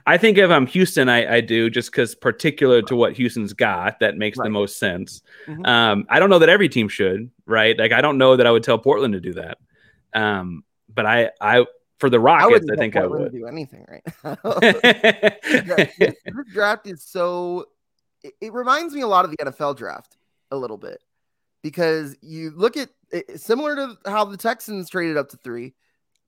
I 0.06 0.18
think 0.18 0.38
if 0.38 0.50
I'm 0.50 0.66
Houston, 0.66 1.08
I, 1.08 1.36
I 1.36 1.40
do 1.40 1.70
just 1.70 1.90
because 1.90 2.14
particular 2.14 2.82
to 2.82 2.96
what 2.96 3.12
Houston's 3.14 3.52
got, 3.52 4.00
that 4.00 4.16
makes 4.16 4.38
right. 4.38 4.44
the 4.44 4.50
most 4.50 4.78
sense. 4.78 5.22
Mm-hmm. 5.46 5.64
Um, 5.64 6.06
I 6.08 6.18
don't 6.18 6.30
know 6.30 6.38
that 6.38 6.48
every 6.48 6.68
team 6.68 6.88
should, 6.88 7.30
right? 7.46 7.78
Like 7.78 7.92
I 7.92 8.00
don't 8.00 8.18
know 8.18 8.36
that 8.36 8.46
I 8.46 8.50
would 8.50 8.62
tell 8.62 8.78
Portland 8.78 9.14
to 9.14 9.20
do 9.20 9.34
that. 9.34 9.58
Um, 10.12 10.64
but 10.92 11.06
I, 11.06 11.30
I 11.40 11.66
for 11.98 12.10
the 12.10 12.20
Rockets, 12.20 12.66
I, 12.70 12.74
I 12.74 12.76
think 12.76 12.94
Portland 12.94 13.20
I 13.20 13.24
would 13.24 13.32
do 13.32 13.46
anything 13.46 13.86
right 13.88 14.02
now. 14.24 14.36
this 16.00 16.52
draft 16.52 16.86
is 16.86 17.02
so. 17.02 17.66
It, 18.22 18.34
it 18.40 18.52
reminds 18.52 18.94
me 18.94 19.02
a 19.02 19.06
lot 19.06 19.24
of 19.24 19.30
the 19.30 19.36
NFL 19.38 19.76
draft 19.76 20.16
a 20.50 20.56
little 20.56 20.78
bit 20.78 21.02
because 21.62 22.16
you 22.20 22.52
look 22.54 22.76
at 22.76 22.90
it, 23.10 23.40
similar 23.40 23.76
to 23.76 23.98
how 24.06 24.24
the 24.24 24.36
Texans 24.36 24.88
traded 24.90 25.16
up 25.16 25.28
to 25.30 25.36
three. 25.38 25.74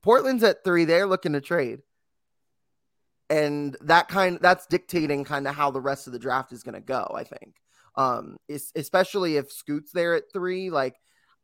Portland's 0.02 0.44
at 0.44 0.62
three; 0.62 0.84
they're 0.84 1.06
looking 1.06 1.32
to 1.32 1.40
trade 1.40 1.82
and 3.28 3.76
that 3.80 4.08
kind 4.08 4.38
that's 4.40 4.66
dictating 4.66 5.24
kind 5.24 5.46
of 5.48 5.54
how 5.54 5.70
the 5.70 5.80
rest 5.80 6.06
of 6.06 6.12
the 6.12 6.18
draft 6.18 6.52
is 6.52 6.62
going 6.62 6.74
to 6.74 6.80
go 6.80 7.06
i 7.14 7.24
think. 7.24 7.56
Um 7.96 8.36
especially 8.74 9.36
if 9.36 9.50
scoot's 9.50 9.92
there 9.92 10.14
at 10.14 10.32
three 10.32 10.70
like 10.70 10.96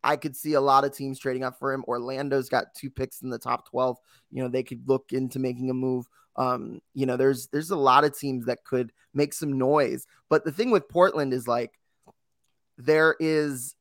i 0.05 0.17
could 0.17 0.37
see 0.37 0.55
a 0.55 0.61
lot 0.61 0.85
of 0.85 0.95
teams 0.95 1.19
trading 1.19 1.45
up 1.45 1.59
for 1.59 1.73
him. 1.73 1.85
Orlando's 1.89 2.49
got 2.49 2.75
two 2.75 2.91
picks 2.91 3.23
in 3.23 3.31
the 3.31 3.39
top 3.39 3.69
12 3.71 3.97
you 4.31 4.43
know 4.43 4.49
they 4.49 4.63
could 4.63 4.89
look 4.89 5.13
into 5.13 5.39
making 5.39 5.71
a 5.71 5.75
move. 5.75 6.07
Um 6.37 6.81
you 6.95 7.07
know 7.07 7.17
there's 7.17 7.49
there's 7.49 7.71
a 7.71 7.77
lot 7.77 8.05
of 8.05 8.17
teams 8.17 8.47
that 8.47 8.65
could 8.65 8.93
make 9.15 9.33
some 9.33 9.59
noise. 9.59 10.07
But 10.29 10.45
the 10.45 10.53
thing 10.53 10.71
with 10.71 10.89
portland 10.89 11.33
is 11.33 11.49
like 11.49 11.79
there 12.79 13.17
is 13.21 13.75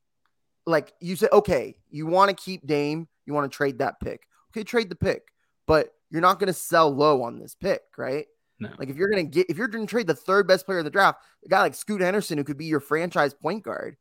like 0.65 0.93
you 0.99 1.15
say 1.15 1.27
okay 1.31 1.75
you 1.89 2.05
want 2.05 2.29
to 2.29 2.35
keep 2.35 2.65
dame 2.67 3.07
you 3.25 3.33
want 3.33 3.51
to 3.51 3.55
trade 3.55 3.79
that 3.79 3.99
pick. 3.99 4.27
Okay 4.51 4.63
trade 4.63 4.89
the 4.89 4.95
pick. 4.95 5.27
But 5.67 5.93
you're 6.11 6.21
not 6.21 6.39
going 6.39 6.47
to 6.47 6.53
sell 6.53 6.93
low 6.93 7.23
on 7.23 7.39
this 7.39 7.55
pick, 7.55 7.81
right? 7.97 8.25
No. 8.59 8.69
Like 8.77 8.89
if 8.89 8.97
you're 8.97 9.09
going 9.09 9.25
to 9.25 9.31
get 9.31 9.49
if 9.49 9.57
you're 9.57 9.67
going 9.67 9.87
to 9.87 9.89
trade 9.89 10.07
the 10.07 10.13
third 10.13 10.47
best 10.47 10.65
player 10.65 10.79
of 10.79 10.85
the 10.85 10.91
draft, 10.91 11.19
a 11.43 11.49
guy 11.49 11.61
like 11.61 11.73
Scoot 11.73 12.01
Henderson 12.01 12.37
who 12.37 12.43
could 12.43 12.57
be 12.57 12.65
your 12.65 12.79
franchise 12.79 13.33
point 13.33 13.63
guard, 13.63 13.97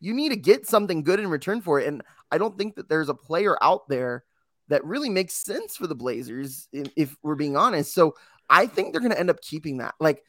you 0.00 0.14
need 0.14 0.30
to 0.30 0.36
get 0.36 0.66
something 0.66 1.02
good 1.02 1.20
in 1.20 1.28
return 1.28 1.60
for 1.60 1.78
it. 1.80 1.86
And 1.86 2.02
I 2.30 2.38
don't 2.38 2.56
think 2.56 2.76
that 2.76 2.88
there's 2.88 3.10
a 3.10 3.14
player 3.14 3.62
out 3.62 3.88
there 3.88 4.24
that 4.68 4.84
really 4.84 5.10
makes 5.10 5.34
sense 5.34 5.76
for 5.76 5.86
the 5.86 5.94
Blazers 5.94 6.68
if 6.72 7.16
we're 7.22 7.34
being 7.34 7.56
honest. 7.56 7.92
So 7.92 8.14
I 8.48 8.66
think 8.66 8.92
they're 8.92 9.00
going 9.00 9.12
to 9.12 9.20
end 9.20 9.30
up 9.30 9.42
keeping 9.42 9.78
that. 9.78 9.94
Like 10.00 10.22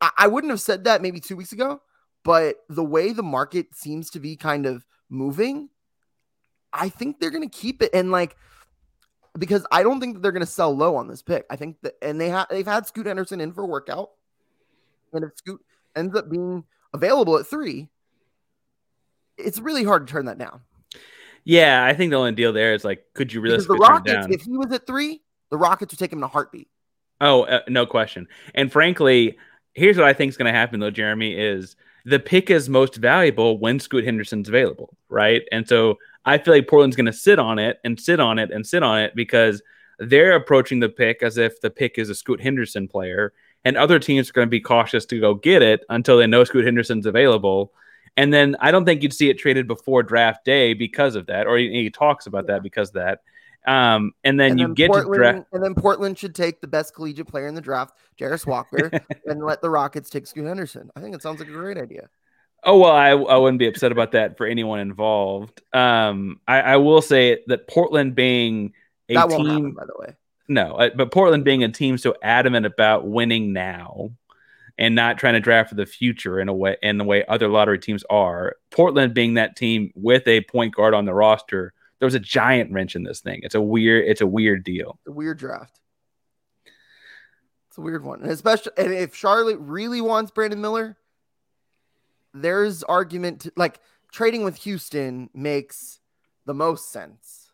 I, 0.00 0.10
I 0.16 0.26
wouldn't 0.28 0.50
have 0.50 0.60
said 0.60 0.84
that 0.84 1.02
maybe 1.02 1.20
two 1.20 1.36
weeks 1.36 1.52
ago, 1.52 1.82
but 2.24 2.56
the 2.68 2.84
way 2.84 3.12
the 3.12 3.22
market 3.22 3.74
seems 3.74 4.10
to 4.10 4.20
be 4.20 4.36
kind 4.36 4.64
of 4.64 4.86
moving, 5.10 5.68
I 6.72 6.88
think 6.88 7.20
they're 7.20 7.30
going 7.30 7.48
to 7.48 7.58
keep 7.58 7.82
it. 7.82 7.90
And 7.92 8.10
like, 8.10 8.36
because 9.38 9.66
I 9.70 9.82
don't 9.82 10.00
think 10.00 10.14
that 10.14 10.22
they're 10.22 10.32
going 10.32 10.40
to 10.40 10.46
sell 10.46 10.74
low 10.74 10.96
on 10.96 11.08
this 11.08 11.22
pick. 11.22 11.46
I 11.50 11.56
think 11.56 11.76
that, 11.82 11.94
and 12.02 12.20
they 12.20 12.28
have 12.28 12.46
they've 12.50 12.66
had 12.66 12.86
Scoot 12.86 13.06
Henderson 13.06 13.40
in 13.40 13.52
for 13.52 13.66
workout, 13.66 14.10
and 15.12 15.24
if 15.24 15.36
Scoot 15.36 15.60
ends 15.96 16.16
up 16.16 16.30
being 16.30 16.64
available 16.92 17.36
at 17.38 17.46
three, 17.46 17.88
it's 19.36 19.58
really 19.58 19.84
hard 19.84 20.06
to 20.06 20.12
turn 20.12 20.26
that 20.26 20.38
down. 20.38 20.60
Yeah, 21.44 21.84
I 21.84 21.94
think 21.94 22.10
the 22.10 22.16
only 22.16 22.32
deal 22.32 22.52
there 22.52 22.74
is 22.74 22.84
like, 22.84 23.04
could 23.14 23.32
you 23.32 23.40
really? 23.40 23.56
the 23.64 23.74
Rockets, 23.74 24.26
if 24.30 24.42
he 24.42 24.56
was 24.56 24.72
at 24.72 24.86
three, 24.86 25.22
the 25.50 25.56
Rockets 25.56 25.92
would 25.92 25.98
take 25.98 26.12
him 26.12 26.18
in 26.18 26.24
a 26.24 26.28
heartbeat. 26.28 26.68
Oh, 27.20 27.42
uh, 27.44 27.60
no 27.68 27.86
question. 27.86 28.28
And 28.54 28.70
frankly, 28.70 29.38
here's 29.74 29.96
what 29.96 30.06
I 30.06 30.12
think 30.12 30.30
is 30.30 30.36
going 30.36 30.52
to 30.52 30.58
happen 30.58 30.80
though, 30.80 30.90
Jeremy 30.90 31.34
is 31.34 31.76
the 32.04 32.18
pick 32.18 32.50
is 32.50 32.68
most 32.68 32.96
valuable 32.96 33.58
when 33.58 33.80
Scoot 33.80 34.04
Henderson's 34.04 34.48
available, 34.48 34.96
right? 35.08 35.42
And 35.52 35.66
so 35.68 35.98
I 36.24 36.38
feel 36.38 36.54
like 36.54 36.68
Portland's 36.68 36.96
going 36.96 37.06
to 37.06 37.12
sit 37.12 37.38
on 37.38 37.58
it 37.58 37.78
and 37.84 37.98
sit 37.98 38.20
on 38.20 38.38
it 38.38 38.50
and 38.50 38.66
sit 38.66 38.82
on 38.82 39.00
it 39.00 39.14
because 39.14 39.62
they're 39.98 40.34
approaching 40.34 40.80
the 40.80 40.88
pick 40.88 41.22
as 41.22 41.38
if 41.38 41.60
the 41.60 41.70
pick 41.70 41.98
is 41.98 42.10
a 42.10 42.14
Scoot 42.14 42.40
Henderson 42.40 42.88
player, 42.88 43.32
and 43.64 43.76
other 43.76 43.98
teams 43.98 44.30
are 44.30 44.32
going 44.32 44.46
to 44.46 44.50
be 44.50 44.60
cautious 44.60 45.04
to 45.06 45.20
go 45.20 45.34
get 45.34 45.62
it 45.62 45.84
until 45.88 46.18
they 46.18 46.26
know 46.26 46.44
Scoot 46.44 46.64
Henderson's 46.64 47.06
available. 47.06 47.72
And 48.16 48.32
then 48.32 48.56
I 48.60 48.70
don't 48.70 48.84
think 48.84 49.02
you'd 49.02 49.12
see 49.12 49.30
it 49.30 49.38
traded 49.38 49.66
before 49.66 50.02
draft 50.02 50.44
day 50.44 50.74
because 50.74 51.14
of 51.14 51.26
that, 51.26 51.46
or 51.46 51.56
he, 51.56 51.70
he 51.70 51.90
talks 51.90 52.26
about 52.26 52.46
that 52.48 52.62
because 52.62 52.88
of 52.88 52.94
that. 52.94 53.20
Um, 53.66 54.12
and 54.24 54.40
then 54.40 54.52
and 54.52 54.60
you 54.60 54.66
then 54.68 54.74
get 54.74 54.90
Portland, 54.90 55.14
to 55.14 55.18
draft, 55.18 55.46
and 55.52 55.62
then 55.62 55.74
Portland 55.74 56.18
should 56.18 56.34
take 56.34 56.60
the 56.60 56.66
best 56.66 56.94
collegiate 56.94 57.26
player 57.26 57.48
in 57.48 57.54
the 57.54 57.60
draft, 57.60 57.96
Jarace 58.18 58.46
Walker, 58.46 58.90
and 59.26 59.44
let 59.44 59.60
the 59.60 59.68
Rockets 59.68 60.08
take 60.08 60.26
Scoot 60.26 60.46
Henderson. 60.46 60.90
I 60.96 61.00
think 61.00 61.14
it 61.14 61.22
sounds 61.22 61.40
like 61.40 61.48
a 61.48 61.52
great 61.52 61.76
idea. 61.76 62.08
Oh 62.68 62.78
well, 62.78 62.92
I, 62.92 63.10
I 63.10 63.36
wouldn't 63.38 63.58
be 63.58 63.66
upset 63.66 63.92
about 63.92 64.12
that 64.12 64.36
for 64.36 64.46
anyone 64.46 64.78
involved. 64.78 65.62
Um, 65.72 66.40
I, 66.46 66.60
I 66.60 66.76
will 66.76 67.00
say 67.00 67.38
that 67.46 67.66
Portland 67.66 68.14
being 68.14 68.74
a 69.08 69.14
that 69.14 69.30
team, 69.30 69.46
happen, 69.46 69.72
by 69.72 69.86
the 69.86 69.94
way, 69.98 70.14
no, 70.48 70.90
but 70.94 71.10
Portland 71.10 71.44
being 71.44 71.64
a 71.64 71.68
team 71.70 71.96
so 71.96 72.14
adamant 72.22 72.66
about 72.66 73.08
winning 73.08 73.54
now 73.54 74.10
and 74.76 74.94
not 74.94 75.16
trying 75.18 75.32
to 75.32 75.40
draft 75.40 75.70
for 75.70 75.76
the 75.76 75.86
future 75.86 76.38
in 76.38 76.48
a 76.48 76.54
way 76.54 76.76
in 76.82 76.98
the 76.98 77.04
way 77.04 77.24
other 77.26 77.48
lottery 77.48 77.78
teams 77.78 78.04
are. 78.10 78.56
Portland 78.70 79.14
being 79.14 79.34
that 79.34 79.56
team 79.56 79.90
with 79.94 80.28
a 80.28 80.42
point 80.42 80.74
guard 80.74 80.92
on 80.92 81.06
the 81.06 81.14
roster 81.14 81.72
there 81.98 82.06
was 82.06 82.14
a 82.14 82.20
giant 82.20 82.72
wrench 82.72 82.94
in 82.94 83.02
this 83.02 83.20
thing. 83.20 83.40
It's 83.42 83.54
a 83.54 83.60
weird, 83.60 84.04
it's 84.06 84.20
a 84.20 84.26
weird 84.26 84.64
deal. 84.64 84.98
It's 85.00 85.08
a 85.08 85.12
weird 85.12 85.38
draft. 85.38 85.80
It's 87.68 87.78
a 87.78 87.80
weird 87.80 88.04
one. 88.04 88.22
And 88.22 88.30
especially 88.30 88.72
and 88.76 88.92
if 88.92 89.14
Charlotte 89.14 89.58
really 89.58 90.00
wants 90.00 90.30
Brandon 90.30 90.60
Miller, 90.60 90.96
there's 92.34 92.82
argument 92.82 93.42
to, 93.42 93.52
like 93.56 93.80
trading 94.12 94.44
with 94.44 94.56
Houston 94.56 95.30
makes 95.34 96.00
the 96.46 96.54
most 96.54 96.90
sense. 96.90 97.52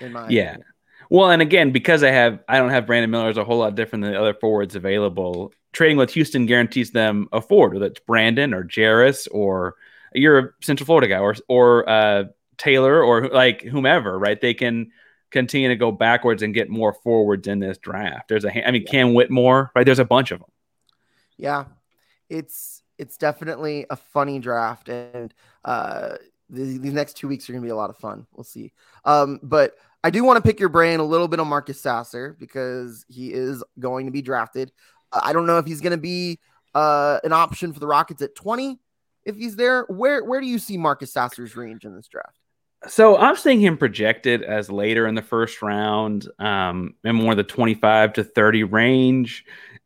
In 0.00 0.12
my 0.12 0.28
yeah. 0.28 0.50
Opinion. 0.50 0.64
Well, 1.10 1.30
and 1.30 1.42
again, 1.42 1.70
because 1.70 2.02
I 2.02 2.10
have 2.10 2.40
I 2.48 2.58
don't 2.58 2.70
have 2.70 2.86
Brandon 2.86 3.10
Miller 3.10 3.30
is 3.30 3.36
a 3.36 3.44
whole 3.44 3.58
lot 3.58 3.74
different 3.74 4.02
than 4.02 4.12
the 4.12 4.20
other 4.20 4.34
forwards 4.34 4.74
available. 4.74 5.52
Trading 5.72 5.96
with 5.96 6.10
Houston 6.14 6.46
guarantees 6.46 6.90
them 6.90 7.28
a 7.32 7.40
forward, 7.40 7.74
whether 7.74 7.86
it's 7.86 8.00
Brandon 8.00 8.54
or 8.54 8.64
Jarace 8.64 9.28
or 9.30 9.76
you're 10.14 10.38
a 10.38 10.48
Central 10.62 10.86
Florida 10.86 11.08
guy 11.08 11.18
or 11.18 11.34
or 11.48 11.88
uh, 11.88 12.24
Taylor 12.58 13.02
or 13.02 13.28
like 13.28 13.62
whomever, 13.62 14.18
right? 14.18 14.40
They 14.40 14.54
can 14.54 14.90
continue 15.30 15.68
to 15.68 15.76
go 15.76 15.92
backwards 15.92 16.42
and 16.42 16.54
get 16.54 16.70
more 16.70 16.92
forwards 16.92 17.46
in 17.46 17.58
this 17.58 17.78
draft. 17.78 18.28
There's 18.28 18.44
a, 18.44 18.66
I 18.66 18.70
mean, 18.70 18.82
yeah. 18.82 18.90
Cam 18.90 19.14
Whitmore, 19.14 19.70
right? 19.74 19.84
There's 19.84 19.98
a 19.98 20.04
bunch 20.04 20.30
of 20.30 20.40
them. 20.40 20.48
Yeah, 21.36 21.64
it's 22.28 22.82
it's 22.98 23.16
definitely 23.16 23.86
a 23.90 23.96
funny 23.96 24.38
draft, 24.38 24.88
and 24.88 25.34
uh, 25.64 26.16
these, 26.48 26.92
next 26.92 27.16
two 27.16 27.28
weeks 27.28 27.48
are 27.48 27.52
gonna 27.52 27.64
be 27.64 27.70
a 27.70 27.76
lot 27.76 27.90
of 27.90 27.96
fun. 27.96 28.26
We'll 28.32 28.44
see. 28.44 28.72
Um, 29.04 29.40
but 29.42 29.74
I 30.04 30.10
do 30.10 30.22
want 30.22 30.36
to 30.36 30.42
pick 30.42 30.60
your 30.60 30.68
brain 30.68 31.00
a 31.00 31.04
little 31.04 31.26
bit 31.26 31.40
on 31.40 31.48
Marcus 31.48 31.80
Sasser 31.80 32.36
because 32.38 33.04
he 33.08 33.32
is 33.32 33.64
going 33.80 34.06
to 34.06 34.12
be 34.12 34.22
drafted. 34.22 34.70
I 35.12 35.32
don't 35.32 35.46
know 35.46 35.58
if 35.58 35.66
he's 35.66 35.80
going 35.80 35.92
to 35.92 35.96
be 35.96 36.38
uh, 36.74 37.18
an 37.24 37.32
option 37.32 37.72
for 37.72 37.80
the 37.80 37.86
Rockets 37.86 38.22
at 38.22 38.34
20 38.34 38.78
if 39.24 39.36
he's 39.36 39.56
there. 39.56 39.82
Where 39.88 40.24
where 40.24 40.40
do 40.40 40.46
you 40.46 40.58
see 40.58 40.76
Marcus 40.76 41.12
Sasser's 41.12 41.56
range 41.56 41.84
in 41.84 41.94
this 41.94 42.06
draft? 42.06 42.38
So 42.86 43.16
I'm 43.16 43.36
seeing 43.36 43.60
him 43.60 43.76
projected 43.76 44.42
as 44.42 44.70
later 44.70 45.06
in 45.06 45.14
the 45.14 45.22
first 45.22 45.60
round, 45.60 46.28
um, 46.38 46.94
in 47.02 47.16
more 47.16 47.34
the 47.34 47.42
25 47.42 48.12
to 48.12 48.24
30 48.24 48.64
range. 48.64 49.44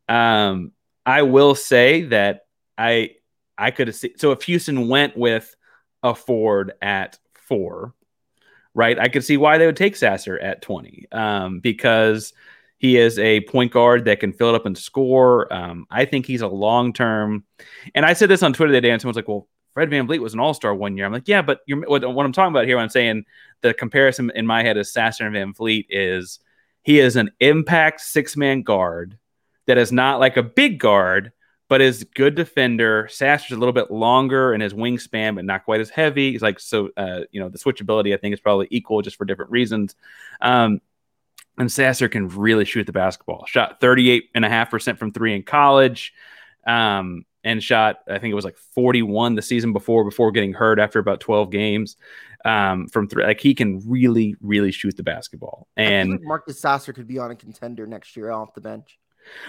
Um, 0.08 0.72
I 1.06 1.22
will 1.22 1.54
say 1.54 2.02
that 2.02 2.42
I 2.80 3.10
I 3.58 3.70
could 3.70 3.88
have 3.88 3.96
seen 3.96 4.16
so 4.16 4.32
if 4.32 4.42
Houston 4.42 4.88
went 4.88 5.16
with 5.16 5.54
a 6.02 6.14
Ford 6.14 6.72
at 6.80 7.18
four, 7.34 7.94
right? 8.74 8.98
I 8.98 9.08
could 9.08 9.24
see 9.24 9.36
why 9.36 9.58
they 9.58 9.66
would 9.66 9.76
take 9.76 9.96
Sasser 9.96 10.38
at 10.38 10.62
20. 10.62 11.06
Um, 11.12 11.60
because 11.60 12.32
he 12.78 12.96
is 12.96 13.18
a 13.18 13.42
point 13.42 13.72
guard 13.72 14.06
that 14.06 14.20
can 14.20 14.32
fill 14.32 14.50
it 14.50 14.54
up 14.54 14.64
and 14.64 14.78
score. 14.78 15.52
Um, 15.52 15.86
I 15.90 16.06
think 16.06 16.24
he's 16.24 16.40
a 16.40 16.48
long 16.48 16.94
term. 16.94 17.44
And 17.94 18.06
I 18.06 18.14
said 18.14 18.30
this 18.30 18.42
on 18.42 18.54
Twitter 18.54 18.72
that 18.72 18.80
day, 18.80 18.90
and 18.90 19.00
someone's 19.00 19.16
like, 19.16 19.28
"Well, 19.28 19.46
Fred 19.74 19.90
Van 19.90 20.06
VanVleet 20.06 20.20
was 20.20 20.34
an 20.34 20.40
All 20.40 20.54
Star 20.54 20.74
one 20.74 20.96
year. 20.96 21.06
I'm 21.06 21.12
like, 21.12 21.28
yeah, 21.28 21.42
but 21.42 21.60
what, 21.68 22.10
what, 22.12 22.26
I'm 22.26 22.32
talking 22.32 22.52
about 22.52 22.66
here, 22.66 22.78
I'm 22.78 22.88
saying 22.88 23.24
the 23.60 23.74
comparison 23.74 24.32
in 24.34 24.46
my 24.46 24.62
head 24.62 24.76
is 24.76 24.92
Sasser 24.92 25.24
and 25.24 25.34
Van 25.34 25.52
VanVleet 25.52 25.86
is 25.88 26.40
he 26.82 26.98
is 26.98 27.16
an 27.16 27.30
impact 27.40 28.00
six 28.00 28.36
man 28.36 28.62
guard 28.62 29.18
that 29.66 29.78
is 29.78 29.92
not 29.92 30.18
like 30.18 30.36
a 30.36 30.42
big 30.42 30.80
guard, 30.80 31.32
but 31.70 31.80
is 31.80 32.02
good 32.16 32.34
defender. 32.34 33.06
Sasser's 33.08 33.56
a 33.56 33.60
little 33.60 33.72
bit 33.72 33.92
longer 33.92 34.52
in 34.52 34.60
his 34.60 34.74
wingspan, 34.74 35.36
but 35.36 35.44
not 35.44 35.64
quite 35.64 35.80
as 35.80 35.88
heavy. 35.88 36.32
He's 36.32 36.42
like 36.42 36.58
so, 36.58 36.90
uh, 36.96 37.20
you 37.30 37.40
know, 37.40 37.48
the 37.48 37.58
switchability 37.58 38.12
I 38.12 38.16
think 38.16 38.34
is 38.34 38.40
probably 38.40 38.66
equal, 38.72 39.02
just 39.02 39.16
for 39.16 39.24
different 39.24 39.52
reasons. 39.52 39.94
Um, 40.40 40.80
and 41.58 41.70
Sasser 41.70 42.08
can 42.08 42.26
really 42.26 42.64
shoot 42.64 42.86
the 42.86 42.92
basketball. 42.92 43.44
Shot 43.46 43.80
38 43.80 44.30
and 44.34 44.44
a 44.44 44.48
half 44.48 44.68
percent 44.68 44.98
from 44.98 45.12
three 45.12 45.32
in 45.32 45.44
college. 45.44 46.12
Um, 46.66 47.24
and 47.44 47.62
shot 47.62 48.00
I 48.08 48.18
think 48.18 48.32
it 48.32 48.34
was 48.34 48.44
like 48.44 48.58
41 48.74 49.36
the 49.36 49.40
season 49.40 49.72
before 49.72 50.04
before 50.04 50.32
getting 50.32 50.52
hurt 50.52 50.80
after 50.80 50.98
about 50.98 51.20
12 51.20 51.50
games 51.52 51.96
um, 52.44 52.88
from 52.88 53.06
three. 53.06 53.22
Like 53.22 53.40
he 53.40 53.54
can 53.54 53.80
really 53.88 54.34
really 54.40 54.72
shoot 54.72 54.96
the 54.96 55.04
basketball. 55.04 55.68
And 55.76 56.18
Marcus 56.22 56.58
Sasser 56.58 56.92
could 56.92 57.06
be 57.06 57.20
on 57.20 57.30
a 57.30 57.36
contender 57.36 57.86
next 57.86 58.16
year 58.16 58.32
off 58.32 58.54
the 58.54 58.60
bench. 58.60 58.98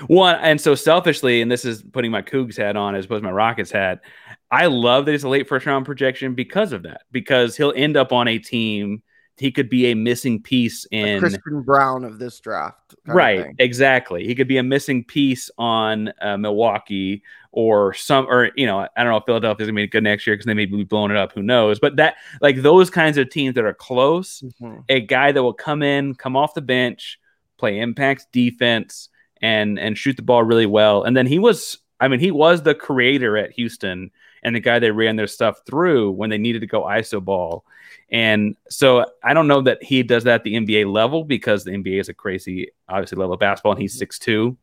One 0.08 0.36
and 0.42 0.60
so 0.60 0.76
selfishly, 0.76 1.42
and 1.42 1.52
this 1.52 1.66
is 1.66 1.82
putting 1.82 2.12
my 2.12 2.22
Cougs 2.22 2.58
hat 2.58 2.76
on 2.76 2.96
as 2.96 3.06
opposed 3.06 3.24
to 3.24 3.28
my 3.28 3.34
Rockets 3.34 3.72
hat. 3.72 4.02
I 4.50 4.68
love 4.68 5.06
that 5.06 5.12
he's 5.12 5.24
a 5.24 5.30
late 5.30 5.48
first 5.48 5.66
round 5.66 5.86
projection 5.86 6.36
because 6.36 6.74
of 6.74 6.84
that. 6.84 7.04
Because 7.12 7.56
he'll 7.56 7.74
end 7.76 7.98
up 7.98 8.12
on 8.12 8.28
a 8.28 8.38
team 8.38 9.02
he 9.42 9.52
could 9.52 9.70
be 9.70 9.88
a 9.88 9.96
missing 9.96 10.42
piece 10.42 10.86
in 10.92 11.20
Christian 11.20 11.64
Braun 11.64 12.04
of 12.04 12.20
this 12.20 12.40
draft. 12.40 12.94
Right, 13.08 13.48
exactly. 13.58 14.28
He 14.28 14.36
could 14.36 14.48
be 14.48 14.58
a 14.58 14.64
missing 14.64 15.04
piece 15.04 15.50
on 15.58 16.14
uh, 16.22 16.38
Milwaukee 16.38 17.24
or 17.52 17.94
some, 17.96 18.28
or 18.28 18.52
you 18.56 18.68
know, 18.68 18.80
I 18.80 19.04
don't 19.04 19.12
know 19.12 19.18
if 19.18 19.26
Philadelphia's 19.26 19.68
gonna 19.68 19.82
be 19.82 19.88
good 19.88 20.04
next 20.04 20.28
year 20.28 20.36
because 20.36 20.46
they 20.46 20.54
may 20.54 20.68
be 20.68 20.84
blowing 20.84 21.10
it 21.10 21.18
up. 21.18 21.34
Who 21.34 21.42
knows? 21.42 21.80
But 21.80 21.96
that, 21.96 22.18
like 22.40 22.62
those 22.62 22.92
kinds 22.92 23.18
of 23.18 23.32
teams 23.32 23.56
that 23.56 23.66
are 23.66 23.74
close, 23.74 24.42
mm-hmm. 24.42 24.82
a 24.90 25.02
guy 25.02 25.32
that 25.32 25.42
will 25.42 25.54
come 25.54 25.82
in, 25.82 26.14
come 26.14 26.36
off 26.36 26.54
the 26.54 26.62
bench, 26.62 27.20
play 27.58 27.80
impact 27.80 28.28
defense, 28.32 29.10
and 29.42 29.80
and 29.80 29.98
shoot 29.98 30.16
the 30.16 30.22
ball 30.22 30.44
really 30.44 30.66
well. 30.66 31.04
And 31.04 31.16
then 31.16 31.28
he 31.28 31.40
was, 31.40 31.78
I 32.00 32.08
mean, 32.08 32.20
he 32.20 32.32
was 32.32 32.62
the 32.62 32.76
creator 32.76 33.38
at 33.38 33.52
Houston 33.54 34.12
and 34.44 34.56
the 34.56 34.60
guy 34.60 34.80
they 34.80 34.92
ran 34.92 35.16
their 35.16 35.28
stuff 35.28 35.62
through 35.66 36.12
when 36.12 36.30
they 36.30 36.38
needed 36.38 36.62
to 36.62 36.68
go 36.68 36.84
ISO 36.84 37.24
ball. 37.24 37.66
And 38.10 38.56
so 38.70 39.06
I 39.24 39.34
don't 39.34 39.48
know 39.48 39.62
that 39.62 39.82
he 39.84 40.04
does 40.04 40.26
that 40.26 40.36
at 40.36 40.44
the 40.44 40.56
NBA 40.56 40.92
level 40.92 41.24
because 41.24 41.64
the 41.64 41.72
NBA 41.72 42.00
is 42.00 42.10
a 42.10 42.14
crazy, 42.14 42.72
obviously, 42.88 43.18
level 43.18 43.34
of 43.34 43.40
basketball, 43.40 43.74
and 43.74 43.82
he's 43.82 43.98
six 43.98 44.20
two. 44.20 44.58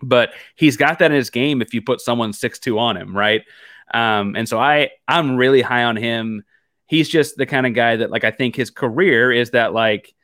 But 0.00 0.32
he's 0.56 0.76
got 0.76 0.98
that 0.98 1.10
in 1.10 1.16
his 1.16 1.30
game 1.30 1.62
if 1.62 1.74
you 1.74 1.82
put 1.82 2.00
someone 2.00 2.32
six 2.32 2.58
two 2.58 2.78
on 2.78 2.96
him, 2.96 3.16
right? 3.16 3.42
Um, 3.92 4.34
and 4.36 4.48
so 4.48 4.58
I 4.58 4.90
I'm 5.06 5.36
really 5.36 5.62
high 5.62 5.84
on 5.84 5.96
him. 5.96 6.44
He's 6.86 7.08
just 7.08 7.36
the 7.36 7.46
kind 7.46 7.66
of 7.66 7.74
guy 7.74 7.96
that 7.96 8.10
like 8.10 8.24
I 8.24 8.30
think 8.30 8.56
his 8.56 8.70
career 8.70 9.30
is 9.30 9.50
that 9.50 9.72
like 9.72 10.14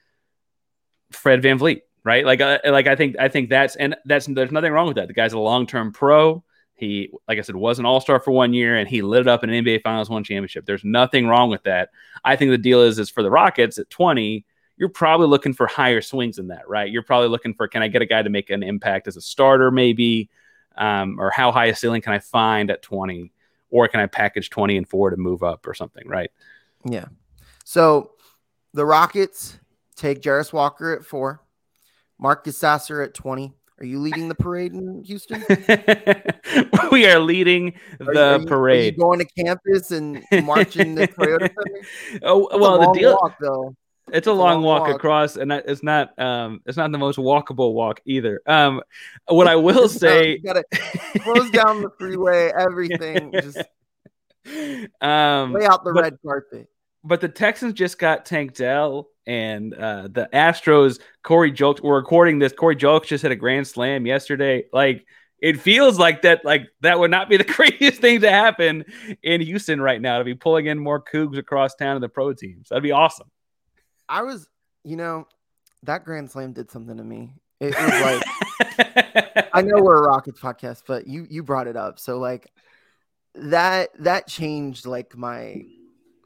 Fred 1.12 1.42
VanVleet, 1.42 1.82
right? 2.08 2.24
Like 2.24 2.40
uh, 2.40 2.58
like 2.64 2.86
I 2.86 2.96
think 2.96 3.16
I 3.20 3.28
think 3.28 3.50
that's 3.50 3.76
and 3.76 3.94
that's 4.06 4.24
there's 4.24 4.50
nothing 4.50 4.72
wrong 4.72 4.86
with 4.86 4.96
that. 4.96 5.08
The 5.08 5.14
guy's 5.14 5.34
a 5.34 5.38
long 5.38 5.66
term 5.66 5.92
pro. 5.92 6.42
He, 6.74 7.10
like 7.28 7.38
I 7.38 7.42
said, 7.42 7.54
was 7.54 7.78
an 7.78 7.84
all 7.84 8.00
star 8.00 8.18
for 8.18 8.30
one 8.30 8.54
year 8.54 8.76
and 8.76 8.88
he 8.88 9.02
lit 9.02 9.22
it 9.22 9.28
up 9.28 9.44
in 9.44 9.50
an 9.50 9.62
NBA 9.62 9.82
Finals 9.82 10.08
one 10.08 10.24
championship. 10.24 10.64
There's 10.64 10.84
nothing 10.84 11.26
wrong 11.26 11.50
with 11.50 11.64
that. 11.64 11.90
I 12.24 12.34
think 12.34 12.50
the 12.50 12.56
deal 12.56 12.80
is, 12.80 12.98
is 12.98 13.10
for 13.10 13.22
the 13.22 13.30
Rockets 13.30 13.78
at 13.78 13.90
20, 13.90 14.46
you're 14.78 14.88
probably 14.88 15.26
looking 15.26 15.52
for 15.52 15.66
higher 15.66 16.00
swings 16.00 16.36
than 16.36 16.48
that, 16.48 16.66
right? 16.66 16.90
You're 16.90 17.02
probably 17.02 17.28
looking 17.28 17.52
for 17.52 17.68
can 17.68 17.82
I 17.82 17.88
get 17.88 18.00
a 18.00 18.06
guy 18.06 18.22
to 18.22 18.30
make 18.30 18.48
an 18.48 18.62
impact 18.62 19.06
as 19.06 19.16
a 19.16 19.20
starter, 19.20 19.70
maybe, 19.70 20.30
um, 20.76 21.20
or 21.20 21.30
how 21.30 21.52
high 21.52 21.66
a 21.66 21.74
ceiling 21.74 22.00
can 22.00 22.14
I 22.14 22.20
find 22.20 22.70
at 22.70 22.80
20, 22.80 23.32
or 23.70 23.88
can 23.88 24.00
I 24.00 24.06
package 24.06 24.48
20 24.48 24.78
and 24.78 24.88
four 24.88 25.10
to 25.10 25.16
move 25.16 25.42
up 25.42 25.66
or 25.66 25.74
something, 25.74 26.08
right? 26.08 26.30
Yeah. 26.88 27.06
So 27.64 28.12
the 28.72 28.86
Rockets 28.86 29.58
take 29.96 30.22
Jarace 30.22 30.52
Walker 30.52 30.92
at 30.92 31.04
four, 31.04 31.42
Marcus 32.18 32.58
Sasser 32.58 33.00
at 33.02 33.14
20, 33.14 33.52
Are 33.80 33.86
you 33.86 34.00
leading 34.00 34.28
the 34.28 34.34
parade 34.34 34.72
in 34.72 35.04
Houston? 35.04 35.44
we 36.92 37.06
are 37.06 37.20
leading 37.20 37.74
the 37.98 38.04
are, 38.10 38.34
are 38.34 38.40
you, 38.40 38.46
parade. 38.46 38.98
going 38.98 39.20
to 39.20 39.24
campus 39.24 39.90
and 39.92 40.24
marching 40.44 40.94
the 40.96 41.06
Toyota 41.08 41.40
Center? 42.10 42.20
Oh 42.24 42.48
well, 42.58 42.92
the 42.92 42.98
deal. 42.98 43.18
Walk, 43.20 43.36
though. 43.40 43.74
It's, 44.08 44.18
it's 44.18 44.26
a, 44.26 44.32
long, 44.32 44.54
long 44.54 44.62
walk, 44.62 44.82
walk, 44.88 44.96
across, 44.96 45.36
and 45.36 45.52
it's 45.52 45.82
not 45.82 46.18
um 46.18 46.60
it's 46.66 46.76
not 46.78 46.90
the 46.90 46.98
most 46.98 47.18
walkable 47.18 47.74
walk 47.74 48.00
either. 48.04 48.40
Um, 48.46 48.80
what 49.26 49.46
I 49.46 49.56
will 49.56 49.88
say, 49.88 50.32
you 50.32 50.42
gotta 50.42 50.64
close 51.20 51.50
down 51.50 51.82
the 51.82 51.90
freeway, 51.98 52.50
everything, 52.58 53.32
just 53.32 53.58
um, 55.00 55.52
lay 55.52 55.66
out 55.66 55.84
the 55.84 55.92
but, 55.94 56.02
red 56.02 56.18
carpet. 56.24 56.68
But 57.04 57.20
the 57.20 57.28
Texans 57.28 57.74
just 57.74 57.98
got 57.98 58.26
Tank 58.26 58.54
Dell 58.54 59.08
and 59.26 59.74
uh, 59.74 60.08
the 60.10 60.28
Astros, 60.32 61.00
Corey 61.22 61.52
Julks, 61.52 61.80
we're 61.80 61.96
recording 61.96 62.38
this. 62.38 62.52
Corey 62.52 62.76
Julks 62.76 63.06
just 63.06 63.22
hit 63.22 63.30
a 63.32 63.36
grand 63.36 63.66
slam 63.66 64.06
yesterday. 64.06 64.64
Like, 64.72 65.06
it 65.40 65.60
feels 65.60 65.98
like 65.98 66.22
that, 66.22 66.44
like 66.44 66.68
that 66.80 66.98
would 66.98 67.10
not 67.10 67.28
be 67.28 67.36
the 67.36 67.44
craziest 67.44 68.00
thing 68.00 68.22
to 68.22 68.30
happen 68.30 68.84
in 69.22 69.40
Houston 69.40 69.80
right 69.80 70.00
now 70.00 70.18
to 70.18 70.24
be 70.24 70.34
pulling 70.34 70.66
in 70.66 70.78
more 70.78 71.02
Cougs 71.02 71.38
across 71.38 71.74
town 71.74 71.94
to 71.94 72.00
the 72.00 72.08
pro 72.08 72.32
teams. 72.32 72.68
That'd 72.68 72.82
be 72.82 72.92
awesome. 72.92 73.30
I 74.08 74.22
was, 74.22 74.48
you 74.84 74.96
know, 74.96 75.28
that 75.84 76.04
grand 76.04 76.30
slam 76.30 76.52
did 76.52 76.70
something 76.70 76.96
to 76.96 77.04
me. 77.04 77.34
It 77.60 77.74
was 77.76 78.00
like 78.00 79.48
I 79.52 79.62
know 79.62 79.82
we're 79.82 80.04
a 80.04 80.08
Rockets 80.08 80.40
podcast, 80.40 80.82
but 80.86 81.06
you 81.06 81.26
you 81.28 81.42
brought 81.42 81.66
it 81.66 81.76
up. 81.76 81.98
So 81.98 82.18
like 82.18 82.52
that 83.34 83.90
that 84.00 84.26
changed 84.26 84.86
like 84.86 85.16
my 85.16 85.62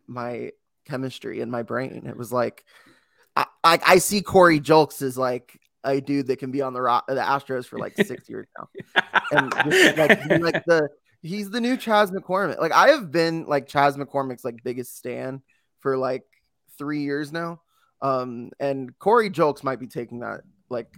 my 0.06 0.50
chemistry 0.84 1.40
in 1.40 1.50
my 1.50 1.62
brain. 1.62 2.06
It 2.06 2.16
was 2.16 2.32
like 2.32 2.64
I, 3.36 3.46
I, 3.64 3.78
I 3.86 3.98
see 3.98 4.22
Corey 4.22 4.60
Julks 4.60 5.02
as 5.02 5.16
like 5.16 5.58
a 5.84 6.00
dude 6.00 6.28
that 6.28 6.38
can 6.38 6.50
be 6.50 6.62
on 6.62 6.72
the 6.72 6.82
rock, 6.82 7.06
the 7.08 7.14
Astros 7.14 7.66
for 7.66 7.78
like 7.78 7.94
six 7.96 8.28
years 8.28 8.46
now, 8.58 8.68
and 9.32 9.52
just, 9.70 9.96
like, 9.98 10.40
like 10.40 10.64
the 10.64 10.88
he's 11.22 11.50
the 11.50 11.60
new 11.60 11.76
Chas 11.76 12.10
McCormick. 12.10 12.58
Like 12.58 12.72
I 12.72 12.90
have 12.90 13.10
been 13.10 13.46
like 13.46 13.66
Chas 13.66 13.96
McCormick's 13.96 14.44
like 14.44 14.62
biggest 14.62 14.96
stan 14.96 15.42
for 15.80 15.96
like 15.96 16.24
three 16.78 17.02
years 17.02 17.32
now, 17.32 17.60
um, 18.00 18.50
and 18.60 18.96
Corey 18.98 19.30
Julks 19.30 19.64
might 19.64 19.80
be 19.80 19.86
taking 19.86 20.20
that. 20.20 20.42
Like 20.68 20.88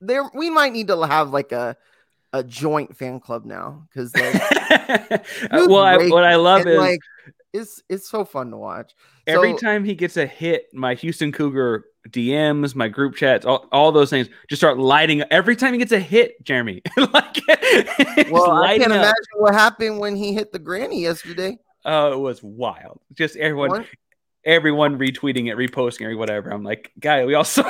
there, 0.00 0.24
we 0.34 0.50
might 0.50 0.72
need 0.72 0.88
to 0.88 1.02
have 1.02 1.30
like 1.30 1.52
a 1.52 1.76
a 2.32 2.42
joint 2.42 2.96
fan 2.96 3.20
club 3.20 3.44
now 3.44 3.86
because 3.88 4.14
like, 4.16 4.34
well, 5.52 5.76
I, 5.76 6.08
what 6.08 6.24
I 6.24 6.34
love 6.34 6.62
and, 6.62 6.70
is 6.70 6.78
like 6.78 7.00
it's 7.54 7.82
it's 7.88 8.08
so 8.08 8.24
fun 8.24 8.50
to 8.50 8.56
watch. 8.56 8.92
Every 9.26 9.52
so, 9.52 9.58
time 9.58 9.84
he 9.84 9.94
gets 9.94 10.16
a 10.16 10.26
hit, 10.26 10.66
my 10.74 10.94
Houston 10.94 11.32
Cougar 11.32 11.84
DMs, 12.10 12.74
my 12.74 12.88
group 12.88 13.14
chats, 13.14 13.46
all, 13.46 13.68
all 13.72 13.92
those 13.92 14.10
things 14.10 14.28
just 14.48 14.60
start 14.60 14.76
lighting. 14.76 15.22
Up. 15.22 15.28
Every 15.30 15.56
time 15.56 15.72
he 15.72 15.78
gets 15.78 15.92
a 15.92 16.00
hit, 16.00 16.44
Jeremy, 16.44 16.82
like 16.96 17.40
well, 18.30 18.62
I 18.62 18.76
can't 18.78 18.92
up. 18.92 18.98
imagine 18.98 19.14
what 19.36 19.54
happened 19.54 20.00
when 20.00 20.16
he 20.16 20.34
hit 20.34 20.52
the 20.52 20.58
granny 20.58 21.00
yesterday. 21.00 21.56
Oh, 21.84 22.12
it 22.12 22.18
was 22.18 22.42
wild. 22.42 23.00
Just 23.12 23.36
everyone, 23.36 23.70
what? 23.70 23.86
everyone 24.44 24.98
retweeting 24.98 25.48
it, 25.48 25.56
reposting 25.56 26.02
it, 26.02 26.12
or 26.12 26.16
whatever. 26.16 26.50
I'm 26.50 26.64
like, 26.64 26.90
guy, 26.98 27.24
we 27.24 27.34
all 27.34 27.44
saw 27.44 27.62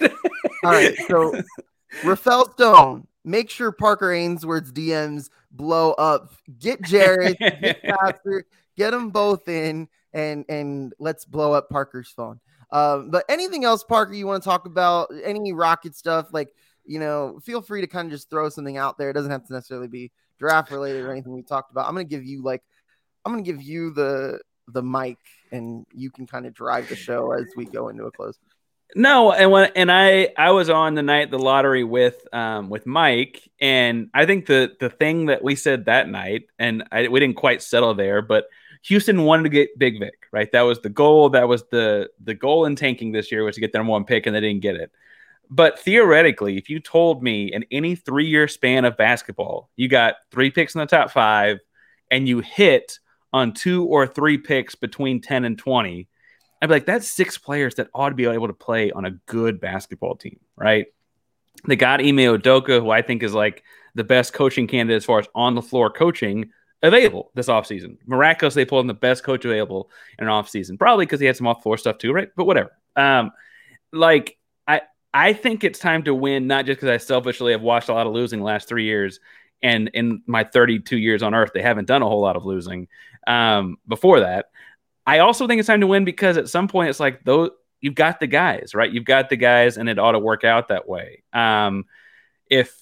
it. 0.00 0.12
all 0.64 0.72
right, 0.72 0.96
so 1.06 1.40
Rafael 2.04 2.50
Stone, 2.52 3.06
make 3.24 3.50
sure 3.50 3.70
Parker 3.70 4.12
Ainsworth's 4.12 4.72
DMs 4.72 5.30
blow 5.52 5.92
up. 5.92 6.32
Get 6.58 6.82
Jarace, 6.82 7.38
get 7.38 7.82
Pastor, 7.84 8.44
get 8.78 8.92
them 8.92 9.10
both 9.10 9.48
in 9.48 9.88
and 10.14 10.44
and 10.48 10.94
let's 10.98 11.24
blow 11.26 11.52
up 11.52 11.68
Parker's 11.68 12.08
phone. 12.08 12.40
Um, 12.70 13.10
but 13.10 13.24
anything 13.28 13.64
else, 13.64 13.82
Parker, 13.82 14.14
you 14.14 14.26
want 14.26 14.42
to 14.42 14.48
talk 14.48 14.66
about? 14.66 15.10
Any 15.24 15.52
rocket 15.52 15.94
stuff? 15.94 16.28
Like, 16.32 16.54
you 16.86 16.98
know, 16.98 17.40
feel 17.44 17.60
free 17.60 17.80
to 17.80 17.86
kind 17.86 18.06
of 18.06 18.12
just 18.12 18.30
throw 18.30 18.48
something 18.48 18.76
out 18.76 18.96
there. 18.96 19.10
It 19.10 19.14
doesn't 19.14 19.30
have 19.30 19.46
to 19.46 19.52
necessarily 19.52 19.88
be 19.88 20.12
draft 20.38 20.70
related 20.70 21.04
or 21.04 21.12
anything 21.12 21.32
we 21.32 21.42
talked 21.42 21.72
about. 21.72 21.86
I'm 21.86 21.94
gonna 21.94 22.04
give 22.04 22.24
you 22.24 22.42
like, 22.42 22.62
I'm 23.24 23.32
gonna 23.32 23.42
give 23.42 23.62
you 23.62 23.92
the 23.92 24.40
the 24.68 24.82
mic, 24.82 25.18
and 25.50 25.86
you 25.92 26.10
can 26.10 26.26
kind 26.26 26.46
of 26.46 26.54
drive 26.54 26.88
the 26.88 26.96
show 26.96 27.32
as 27.32 27.46
we 27.56 27.64
go 27.64 27.88
into 27.88 28.04
a 28.04 28.12
close. 28.12 28.38
No, 28.94 29.32
and 29.32 29.50
when 29.50 29.70
and 29.76 29.92
I 29.92 30.30
I 30.36 30.50
was 30.52 30.70
on 30.70 30.94
the 30.94 31.02
night 31.02 31.30
the 31.30 31.38
lottery 31.38 31.84
with 31.84 32.26
um 32.32 32.70
with 32.70 32.86
Mike, 32.86 33.48
and 33.60 34.08
I 34.14 34.24
think 34.24 34.46
the 34.46 34.76
the 34.80 34.88
thing 34.88 35.26
that 35.26 35.42
we 35.42 35.56
said 35.56 35.86
that 35.86 36.08
night, 36.08 36.44
and 36.58 36.84
I, 36.90 37.08
we 37.08 37.20
didn't 37.20 37.36
quite 37.36 37.62
settle 37.62 37.94
there, 37.94 38.22
but 38.22 38.48
Houston 38.82 39.24
wanted 39.24 39.44
to 39.44 39.48
get 39.48 39.78
Big 39.78 39.98
Vic, 39.98 40.26
right? 40.32 40.50
That 40.52 40.62
was 40.62 40.80
the 40.80 40.88
goal. 40.88 41.30
That 41.30 41.48
was 41.48 41.64
the 41.70 42.10
the 42.22 42.34
goal 42.34 42.64
in 42.64 42.76
tanking 42.76 43.12
this 43.12 43.32
year 43.32 43.44
was 43.44 43.56
to 43.56 43.60
get 43.60 43.72
their 43.72 43.84
one 43.84 44.04
pick, 44.04 44.26
and 44.26 44.34
they 44.34 44.40
didn't 44.40 44.62
get 44.62 44.76
it. 44.76 44.90
But 45.50 45.78
theoretically, 45.78 46.58
if 46.58 46.68
you 46.68 46.78
told 46.78 47.22
me 47.22 47.52
in 47.52 47.64
any 47.70 47.94
three 47.94 48.26
year 48.26 48.48
span 48.48 48.84
of 48.84 48.96
basketball, 48.96 49.70
you 49.76 49.88
got 49.88 50.16
three 50.30 50.50
picks 50.50 50.74
in 50.74 50.80
the 50.80 50.86
top 50.86 51.10
five, 51.10 51.58
and 52.10 52.28
you 52.28 52.40
hit 52.40 52.98
on 53.32 53.52
two 53.52 53.84
or 53.84 54.06
three 54.06 54.38
picks 54.38 54.74
between 54.74 55.20
ten 55.20 55.44
and 55.44 55.58
twenty, 55.58 56.08
I'd 56.60 56.66
be 56.66 56.74
like, 56.74 56.86
that's 56.86 57.08
six 57.08 57.38
players 57.38 57.76
that 57.76 57.88
ought 57.94 58.10
to 58.10 58.14
be 58.14 58.26
able 58.26 58.48
to 58.48 58.54
play 58.54 58.90
on 58.90 59.04
a 59.04 59.12
good 59.26 59.60
basketball 59.60 60.16
team, 60.16 60.40
right? 60.56 60.86
They 61.66 61.76
got 61.76 62.00
Ime 62.00 62.18
Udoka, 62.18 62.80
who 62.80 62.90
I 62.90 63.02
think 63.02 63.22
is 63.22 63.34
like 63.34 63.64
the 63.94 64.04
best 64.04 64.32
coaching 64.32 64.66
candidate 64.66 64.98
as 64.98 65.04
far 65.04 65.18
as 65.18 65.26
on 65.34 65.54
the 65.54 65.62
floor 65.62 65.90
coaching 65.90 66.50
available 66.82 67.30
this 67.34 67.48
offseason. 67.48 67.98
Miraculously, 68.06 68.62
they 68.62 68.68
pulled 68.68 68.84
in 68.84 68.88
the 68.88 68.94
best 68.94 69.24
coach 69.24 69.44
available 69.44 69.90
in 70.18 70.26
an 70.26 70.32
offseason, 70.32 70.78
probably 70.78 71.06
because 71.06 71.20
he 71.20 71.26
had 71.26 71.36
some 71.36 71.46
off 71.46 71.62
floor 71.62 71.76
stuff 71.76 71.98
too, 71.98 72.12
right? 72.12 72.28
But 72.36 72.44
whatever. 72.44 72.70
Um, 72.96 73.32
like 73.92 74.36
I 74.66 74.82
I 75.12 75.32
think 75.32 75.64
it's 75.64 75.78
time 75.78 76.04
to 76.04 76.14
win, 76.14 76.46
not 76.46 76.66
just 76.66 76.78
because 76.78 76.90
I 76.90 76.98
selfishly 76.98 77.52
have 77.52 77.62
watched 77.62 77.88
a 77.88 77.94
lot 77.94 78.06
of 78.06 78.12
losing 78.12 78.40
the 78.40 78.44
last 78.44 78.68
three 78.68 78.84
years, 78.84 79.20
and 79.62 79.88
in 79.94 80.22
my 80.26 80.44
32 80.44 80.96
years 80.96 81.22
on 81.22 81.34
Earth, 81.34 81.50
they 81.54 81.62
haven't 81.62 81.88
done 81.88 82.02
a 82.02 82.08
whole 82.08 82.20
lot 82.20 82.36
of 82.36 82.44
losing. 82.44 82.88
Um, 83.26 83.78
before 83.86 84.20
that, 84.20 84.46
I 85.06 85.20
also 85.20 85.46
think 85.46 85.58
it's 85.58 85.66
time 85.66 85.80
to 85.80 85.86
win 85.86 86.04
because 86.04 86.36
at 86.36 86.48
some 86.48 86.68
point 86.68 86.90
it's 86.90 87.00
like 87.00 87.24
those 87.24 87.50
you've 87.80 87.94
got 87.94 88.20
the 88.20 88.26
guys, 88.26 88.74
right? 88.74 88.92
You've 88.92 89.04
got 89.04 89.28
the 89.30 89.36
guys, 89.36 89.76
and 89.76 89.88
it 89.88 89.98
ought 89.98 90.12
to 90.12 90.18
work 90.18 90.44
out 90.44 90.68
that 90.68 90.88
way. 90.88 91.22
Um, 91.32 91.84
if 92.50 92.74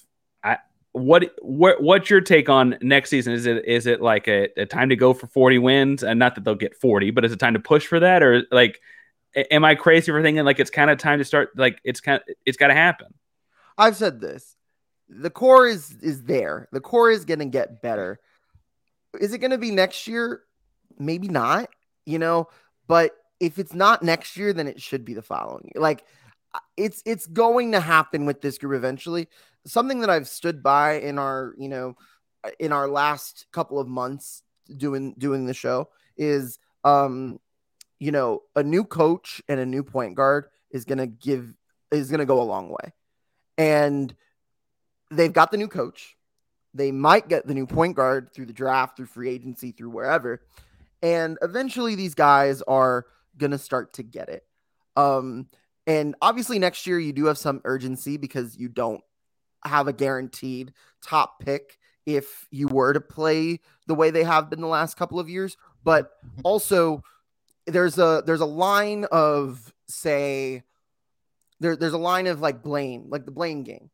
what 0.93 1.31
what 1.41 1.81
what's 1.81 2.09
your 2.09 2.21
take 2.21 2.49
on 2.49 2.77
next 2.81 3.09
season? 3.09 3.33
Is 3.33 3.45
it 3.45 3.65
is 3.65 3.85
it 3.85 4.01
like 4.01 4.27
a, 4.27 4.49
a, 4.59 4.65
time 4.65 4.89
to 4.89 4.95
go 4.95 5.13
for 5.13 5.27
40 5.27 5.59
wins? 5.59 6.03
And 6.03 6.19
not 6.19 6.35
that 6.35 6.43
they'll 6.43 6.55
get 6.55 6.75
40, 6.75 7.11
but 7.11 7.25
is 7.25 7.31
it 7.31 7.39
time 7.39 7.53
to 7.53 7.59
push 7.59 7.85
for 7.85 7.99
that? 7.99 8.23
Or 8.23 8.43
like 8.51 8.81
am 9.51 9.65
I 9.65 9.75
crazy 9.75 10.11
for 10.11 10.21
thinking 10.21 10.43
like 10.43 10.59
it's 10.59 10.69
kind 10.69 10.89
of 10.89 10.97
time 10.97 11.19
to 11.19 11.25
start 11.25 11.49
like 11.55 11.79
it's 11.83 11.99
kind 11.99 12.21
it's 12.45 12.57
gotta 12.57 12.73
happen? 12.73 13.13
I've 13.77 13.95
said 13.95 14.19
this. 14.19 14.55
The 15.09 15.29
core 15.29 15.67
is 15.67 15.91
is 16.01 16.23
there. 16.23 16.67
The 16.71 16.81
core 16.81 17.11
is 17.11 17.25
gonna 17.25 17.45
get 17.45 17.81
better. 17.81 18.19
Is 19.19 19.33
it 19.33 19.39
gonna 19.39 19.57
be 19.57 19.71
next 19.71 20.07
year? 20.07 20.41
Maybe 20.99 21.27
not, 21.27 21.69
you 22.05 22.17
know, 22.17 22.47
but 22.87 23.11
if 23.39 23.59
it's 23.59 23.73
not 23.73 24.01
next 24.01 24.35
year, 24.35 24.51
then 24.51 24.67
it 24.67 24.81
should 24.81 25.05
be 25.05 25.13
the 25.13 25.21
following. 25.21 25.71
Like 25.75 26.03
it's 26.75 27.03
it's 27.05 27.27
going 27.27 27.71
to 27.73 27.79
happen 27.79 28.25
with 28.25 28.41
this 28.41 28.57
group 28.57 28.75
eventually 28.75 29.27
something 29.67 29.99
that 29.99 30.09
I've 30.09 30.27
stood 30.27 30.63
by 30.63 30.93
in 30.93 31.19
our, 31.19 31.53
you 31.57 31.69
know, 31.69 31.95
in 32.59 32.71
our 32.71 32.87
last 32.87 33.45
couple 33.51 33.79
of 33.79 33.87
months 33.87 34.41
doing 34.75 35.13
doing 35.17 35.45
the 35.45 35.53
show 35.53 35.89
is 36.17 36.59
um 36.83 37.39
you 37.99 38.11
know, 38.11 38.43
a 38.55 38.61
new 38.61 38.83
coach 38.83 39.41
and 39.47 39.59
a 39.59 39.65
new 39.65 39.83
point 39.83 40.15
guard 40.15 40.45
is 40.69 40.85
going 40.85 40.99
to 40.99 41.07
give 41.07 41.55
is 41.91 42.09
going 42.09 42.19
to 42.19 42.25
go 42.25 42.41
a 42.41 42.43
long 42.43 42.69
way. 42.69 42.93
And 43.57 44.13
they've 45.09 45.33
got 45.33 45.51
the 45.51 45.57
new 45.57 45.67
coach. 45.67 46.15
They 46.73 46.91
might 46.91 47.27
get 47.27 47.47
the 47.47 47.55
new 47.55 47.65
point 47.65 47.95
guard 47.95 48.31
through 48.31 48.45
the 48.45 48.53
draft, 48.53 48.97
through 48.97 49.07
free 49.07 49.29
agency, 49.29 49.71
through 49.71 49.89
wherever. 49.89 50.43
And 51.01 51.39
eventually 51.41 51.95
these 51.95 52.13
guys 52.13 52.61
are 52.61 53.07
going 53.37 53.51
to 53.51 53.57
start 53.57 53.93
to 53.93 54.03
get 54.03 54.29
it. 54.29 54.45
Um 54.95 55.47
and 55.87 56.15
obviously 56.21 56.59
next 56.59 56.85
year 56.85 56.99
you 56.99 57.13
do 57.13 57.25
have 57.25 57.37
some 57.37 57.61
urgency 57.63 58.17
because 58.17 58.57
you 58.57 58.67
don't 58.67 59.01
have 59.63 59.87
a 59.87 59.93
guaranteed 59.93 60.73
top 61.01 61.39
pick 61.39 61.79
if 62.05 62.47
you 62.51 62.67
were 62.67 62.93
to 62.93 63.01
play 63.01 63.59
the 63.87 63.95
way 63.95 64.11
they 64.11 64.23
have 64.23 64.49
been 64.49 64.61
the 64.61 64.67
last 64.67 64.97
couple 64.97 65.19
of 65.19 65.29
years. 65.29 65.57
But 65.83 66.11
also, 66.43 67.03
there's 67.65 67.97
a 67.97 68.23
there's 68.25 68.41
a 68.41 68.45
line 68.45 69.05
of 69.11 69.73
say 69.87 70.63
there, 71.59 71.75
there's 71.75 71.93
a 71.93 71.97
line 71.97 72.27
of 72.27 72.39
like 72.41 72.61
blame, 72.63 73.07
like 73.09 73.25
the 73.25 73.31
blame 73.31 73.63
game. 73.63 73.89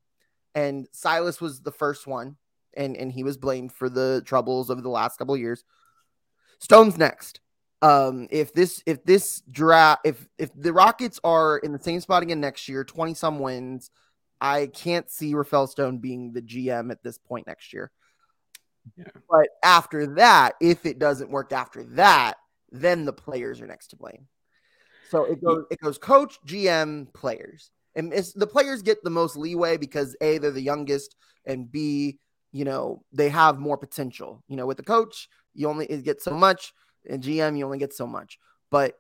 And 0.56 0.88
Silas 0.91 1.41
was 1.41 1.62
the 1.62 1.72
first 1.72 2.06
one, 2.06 2.38
and 2.76 2.96
and 2.96 3.12
he 3.12 3.24
was 3.24 3.38
blamed 3.38 3.72
for 3.72 3.89
the 3.89 4.22
troubles 4.26 4.70
of 4.70 4.84
the 4.84 4.89
last 4.89 5.18
couple 5.18 5.34
of 5.34 5.41
years. 5.41 5.64
Stone's 6.60 6.98
next. 6.98 7.39
Um, 7.84 8.29
if 8.31 8.53
this 8.53 8.81
if 8.86 9.03
this 9.03 9.41
draft 9.51 10.01
if 10.05 10.29
if 10.38 10.49
the 10.55 10.71
Rockets 10.71 11.19
are 11.21 11.57
in 11.57 11.73
the 11.73 11.79
same 11.79 11.99
spot 11.99 12.23
again 12.23 12.39
next 12.39 12.69
year, 12.69 12.86
20 12.86 13.13
some 13.13 13.39
wins, 13.39 13.91
I 14.39 14.67
can't 14.67 15.09
see 15.09 15.36
Rafael 15.36 15.67
Stone 15.67 15.97
being 15.97 16.31
the 16.31 16.41
GM 16.41 16.91
at 16.91 17.03
this 17.03 17.17
point 17.17 17.45
next 17.45 17.73
year. 17.73 17.91
Yeah. 18.95 19.05
But 19.29 19.49
after 19.63 20.15
that, 20.15 20.53
if 20.61 20.86
it 20.86 20.97
doesn't 20.97 21.29
work 21.29 21.51
after 21.51 21.84
that, 21.95 22.36
then 22.71 23.03
the 23.03 23.13
players 23.13 23.59
are 23.59 23.67
next 23.67 23.88
to 23.89 23.97
blame. 23.97 24.27
So 25.09 25.25
it 25.25 25.43
goes 25.43 25.65
it 25.69 25.79
goes 25.81 25.97
coach, 25.97 26.39
GM, 26.47 27.13
players. 27.13 27.69
and 27.95 28.11
the 28.11 28.47
players 28.47 28.81
get 28.81 29.03
the 29.03 29.09
most 29.09 29.36
leeway 29.36 29.75
because 29.75 30.15
a 30.21 30.38
they're 30.38 30.51
the 30.51 30.61
youngest, 30.61 31.17
and 31.45 31.71
b 31.71 32.17
you 32.53 32.63
know 32.63 33.03
they 33.11 33.27
have 33.27 33.59
more 33.59 33.77
potential. 33.77 34.41
You 34.47 34.55
know, 34.55 34.65
with 34.65 34.77
the 34.77 34.84
coach, 34.84 35.27
you 35.53 35.67
only 35.67 35.86
get 35.86 36.21
so 36.21 36.31
much, 36.31 36.73
and 37.10 37.24
GM 37.24 37.58
you 37.58 37.66
only 37.66 37.78
get 37.78 37.93
so 37.93 38.08
much. 38.08 38.39
But 38.70 38.97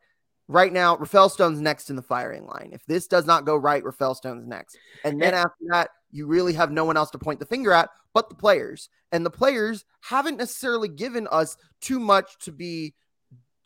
right 0.47 0.71
now, 0.71 0.97
Rafael 0.97 1.29
Stone's 1.29 1.61
next 1.61 1.89
in 1.89 1.95
the 1.95 2.01
firing 2.01 2.45
line. 2.45 2.69
If 2.73 2.85
this 2.85 3.07
does 3.07 3.25
not 3.25 3.45
go 3.45 3.55
right, 3.55 3.83
Rafael 3.83 4.15
Stone's 4.15 4.47
next, 4.47 4.77
and 5.03 5.21
then 5.21 5.33
after 5.33 5.65
that, 5.69 5.89
you 6.11 6.27
really 6.27 6.53
have 6.53 6.71
no 6.71 6.85
one 6.85 6.97
else 6.97 7.11
to 7.11 7.17
point 7.17 7.39
the 7.39 7.45
finger 7.45 7.71
at 7.71 7.89
but 8.13 8.29
the 8.29 8.35
players. 8.35 8.89
And 9.11 9.25
the 9.25 9.31
players 9.31 9.85
haven't 10.01 10.37
necessarily 10.37 10.87
given 10.87 11.27
us 11.27 11.57
too 11.81 11.99
much 11.99 12.37
to 12.39 12.51
be 12.51 12.93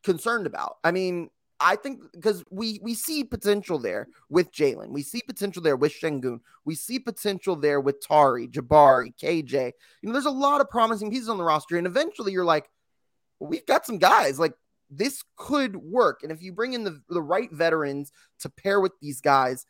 concerned 0.04 0.48
about. 0.48 0.78
I 0.84 0.92
mean, 0.92 1.30
I 1.60 1.76
think 1.76 2.04
because 2.14 2.44
we 2.52 2.80
we 2.84 2.94
see 2.94 3.24
potential 3.24 3.80
there 3.80 4.08
with 4.30 4.52
Jalen, 4.52 4.90
we 4.90 5.02
see 5.02 5.22
potential 5.26 5.62
there 5.64 5.76
with 5.76 5.94
Sengun, 6.00 6.40
we 6.66 6.76
see 6.76 7.00
potential 7.00 7.56
there 7.56 7.82
with 7.82 8.00
Tari, 8.00 8.48
Jabari, 8.48 9.14
KJ. 9.22 9.72
You 10.02 10.08
know, 10.08 10.14
there's 10.14 10.26
a 10.26 10.32
lot 10.32 10.62
of 10.62 10.70
promising 10.70 11.10
pieces 11.10 11.30
on 11.30 11.38
the 11.38 11.44
roster, 11.44 11.78
and 11.78 11.88
eventually 11.88 12.32
you're 12.32 12.46
like, 12.46 12.70
we've 13.40 13.66
got 13.66 13.86
some 13.86 13.98
guys 13.98 14.40
like 14.40 14.54
this 14.90 15.24
could 15.36 15.76
work. 15.76 16.22
And 16.24 16.32
if 16.32 16.42
you 16.42 16.54
bring 16.54 16.74
in 16.74 16.84
the 16.84 17.02
the 17.10 17.22
right 17.22 17.52
veterans 17.52 18.12
to 18.40 18.50
pair 18.50 18.80
with 18.80 18.94
these 19.02 19.22
guys, 19.22 19.66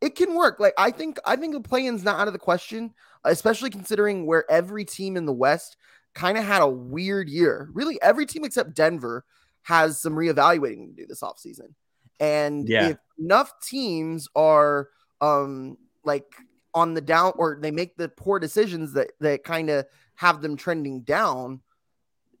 it 0.00 0.16
can 0.16 0.34
work. 0.34 0.60
Like 0.60 0.74
I 0.78 0.90
think 0.90 1.18
I 1.24 1.36
think 1.36 1.54
the 1.54 1.60
play-in's 1.60 2.04
not 2.04 2.20
out 2.20 2.26
of 2.26 2.32
the 2.32 2.38
question, 2.38 2.92
especially 3.24 3.70
considering 3.70 4.26
where 4.26 4.50
every 4.50 4.84
team 4.84 5.16
in 5.16 5.26
the 5.26 5.32
West 5.32 5.76
kind 6.14 6.38
of 6.38 6.44
had 6.44 6.62
a 6.62 6.68
weird 6.68 7.28
year. 7.28 7.68
Really, 7.72 8.00
every 8.02 8.26
team 8.26 8.44
except 8.44 8.74
Denver 8.74 9.24
has 9.62 10.00
some 10.00 10.14
reevaluating 10.14 10.88
to 10.88 11.02
do 11.02 11.06
this 11.06 11.20
offseason. 11.20 11.74
And 12.20 12.68
yeah. 12.68 12.88
if 12.88 12.96
enough 13.18 13.52
teams 13.60 14.28
are 14.34 14.88
um 15.20 15.76
like 16.04 16.26
on 16.74 16.94
the 16.94 17.00
down 17.00 17.32
or 17.36 17.58
they 17.60 17.70
make 17.70 17.96
the 17.96 18.08
poor 18.08 18.38
decisions 18.38 18.92
that 18.92 19.12
that 19.20 19.44
kind 19.44 19.70
of 19.70 19.84
have 20.14 20.42
them 20.42 20.56
trending 20.56 21.02
down 21.02 21.60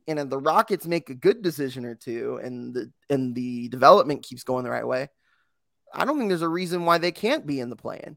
and 0.08 0.30
the 0.30 0.38
Rockets 0.38 0.86
make 0.86 1.10
a 1.10 1.14
good 1.14 1.42
decision 1.42 1.84
or 1.84 1.94
two 1.94 2.40
and 2.42 2.72
the 2.72 2.90
and 3.10 3.34
the 3.34 3.68
development 3.68 4.22
keeps 4.22 4.44
going 4.44 4.64
the 4.64 4.70
right 4.70 4.86
way, 4.86 5.08
I 5.92 6.04
don't 6.04 6.16
think 6.16 6.30
there's 6.30 6.42
a 6.42 6.48
reason 6.48 6.84
why 6.84 6.98
they 6.98 7.12
can't 7.12 7.46
be 7.46 7.60
in 7.60 7.70
the 7.70 7.76
play-in. 7.76 8.16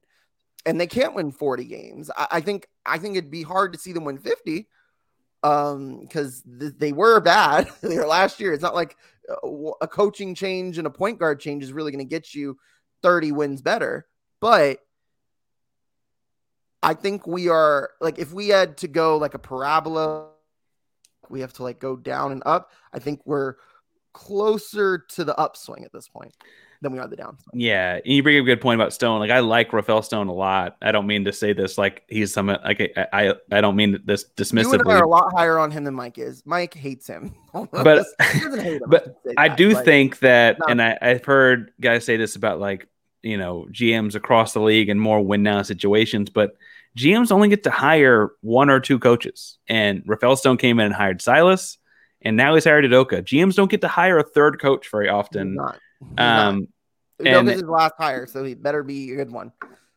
And 0.65 0.79
they 0.79 0.87
can't 0.87 1.15
win 1.15 1.31
40 1.31 1.65
games. 1.65 2.11
I, 2.15 2.27
I 2.31 2.41
think 2.41 2.67
I 2.85 2.97
think 2.97 3.17
it'd 3.17 3.31
be 3.31 3.43
hard 3.43 3.73
to 3.73 3.79
see 3.79 3.93
them 3.93 4.05
win 4.05 4.19
50 4.19 4.67
um 5.43 6.01
because 6.01 6.43
th- 6.59 6.73
they 6.77 6.91
were 6.91 7.19
bad 7.19 7.67
last 7.81 8.39
year 8.39 8.53
it's 8.53 8.61
not 8.61 8.75
like 8.75 8.95
a, 9.43 9.47
a 9.81 9.87
coaching 9.87 10.35
change 10.35 10.77
and 10.77 10.85
a 10.85 10.91
point 10.91 11.19
guard 11.19 11.39
change 11.39 11.63
is 11.63 11.73
really 11.73 11.91
going 11.91 12.05
to 12.05 12.09
get 12.09 12.33
you 12.33 12.57
30 13.01 13.31
wins 13.31 13.61
better 13.61 14.05
but 14.39 14.79
i 16.83 16.93
think 16.93 17.25
we 17.25 17.49
are 17.49 17.89
like 17.99 18.19
if 18.19 18.31
we 18.31 18.49
had 18.49 18.77
to 18.77 18.87
go 18.87 19.17
like 19.17 19.33
a 19.33 19.39
parabola 19.39 20.30
we 21.29 21.41
have 21.41 21.53
to 21.53 21.63
like 21.63 21.79
go 21.79 21.95
down 21.95 22.31
and 22.31 22.43
up 22.45 22.71
i 22.93 22.99
think 22.99 23.21
we're 23.25 23.55
closer 24.13 24.97
to 24.97 25.23
the 25.23 25.37
upswing 25.37 25.85
at 25.85 25.93
this 25.93 26.07
point 26.07 26.35
than 26.81 26.91
we 26.91 26.99
are 26.99 27.07
the 27.07 27.15
downside. 27.15 27.53
Yeah, 27.53 27.99
and 28.03 28.13
you 28.13 28.23
bring 28.23 28.37
up 28.37 28.43
a 28.43 28.45
good 28.45 28.59
point 28.59 28.81
about 28.81 28.91
Stone. 28.91 29.19
Like 29.19 29.29
I 29.29 29.39
like 29.39 29.71
Rafael 29.71 30.01
Stone 30.01 30.27
a 30.27 30.33
lot. 30.33 30.77
I 30.81 30.91
don't 30.91 31.05
mean 31.05 31.25
to 31.25 31.33
say 31.33 31.53
this 31.53 31.77
like 31.77 32.03
he's 32.07 32.33
some 32.33 32.47
like 32.47 32.93
I 32.97 33.07
I, 33.13 33.33
I 33.51 33.61
don't 33.61 33.75
mean 33.75 33.99
this 34.03 34.25
dismissively. 34.35 34.85
You 34.85 34.91
are 34.91 35.03
a 35.03 35.07
lot 35.07 35.31
higher 35.33 35.59
on 35.59 35.71
him 35.71 35.83
than 35.83 35.93
Mike 35.93 36.17
is. 36.17 36.43
Mike 36.45 36.73
hates 36.73 37.07
him, 37.07 37.35
but 37.71 38.05
hate 38.19 38.63
him, 38.63 38.81
but 38.87 39.21
I, 39.37 39.45
I 39.45 39.47
do 39.49 39.71
like, 39.71 39.85
think 39.85 40.19
that, 40.19 40.57
and 40.67 40.81
I, 40.81 40.97
I've 41.01 41.25
heard 41.25 41.71
guys 41.79 42.03
say 42.03 42.17
this 42.17 42.35
about 42.35 42.59
like 42.59 42.87
you 43.21 43.37
know 43.37 43.67
GMs 43.71 44.15
across 44.15 44.53
the 44.53 44.61
league 44.61 44.89
and 44.89 44.99
more 44.99 45.21
win 45.21 45.43
now 45.43 45.61
situations, 45.61 46.29
but. 46.29 46.55
GMs 46.97 47.31
only 47.31 47.47
get 47.47 47.63
to 47.63 47.71
hire 47.71 48.31
one 48.41 48.69
or 48.69 48.79
two 48.79 48.99
coaches, 48.99 49.57
and 49.67 50.03
Rafael 50.05 50.35
Stone 50.35 50.57
came 50.57 50.79
in 50.79 50.87
and 50.87 50.95
hired 50.95 51.21
Silas, 51.21 51.77
and 52.21 52.35
now 52.35 52.53
he's 52.53 52.65
hired 52.65 52.85
Udoka. 52.85 53.21
GMs 53.21 53.55
don't 53.55 53.71
get 53.71 53.81
to 53.81 53.87
hire 53.87 54.17
a 54.17 54.23
third 54.23 54.61
coach 54.61 54.89
very 54.89 55.09
often. 55.09 55.55
Not. 55.55 55.79
Um, 56.17 56.67
and 57.23 57.47
his 57.47 57.63
last 57.63 57.93
hire, 57.97 58.25
so 58.27 58.43
he 58.43 58.55
better 58.55 58.83
be 58.83 59.11
a 59.13 59.15
good 59.15 59.31
one. 59.31 59.51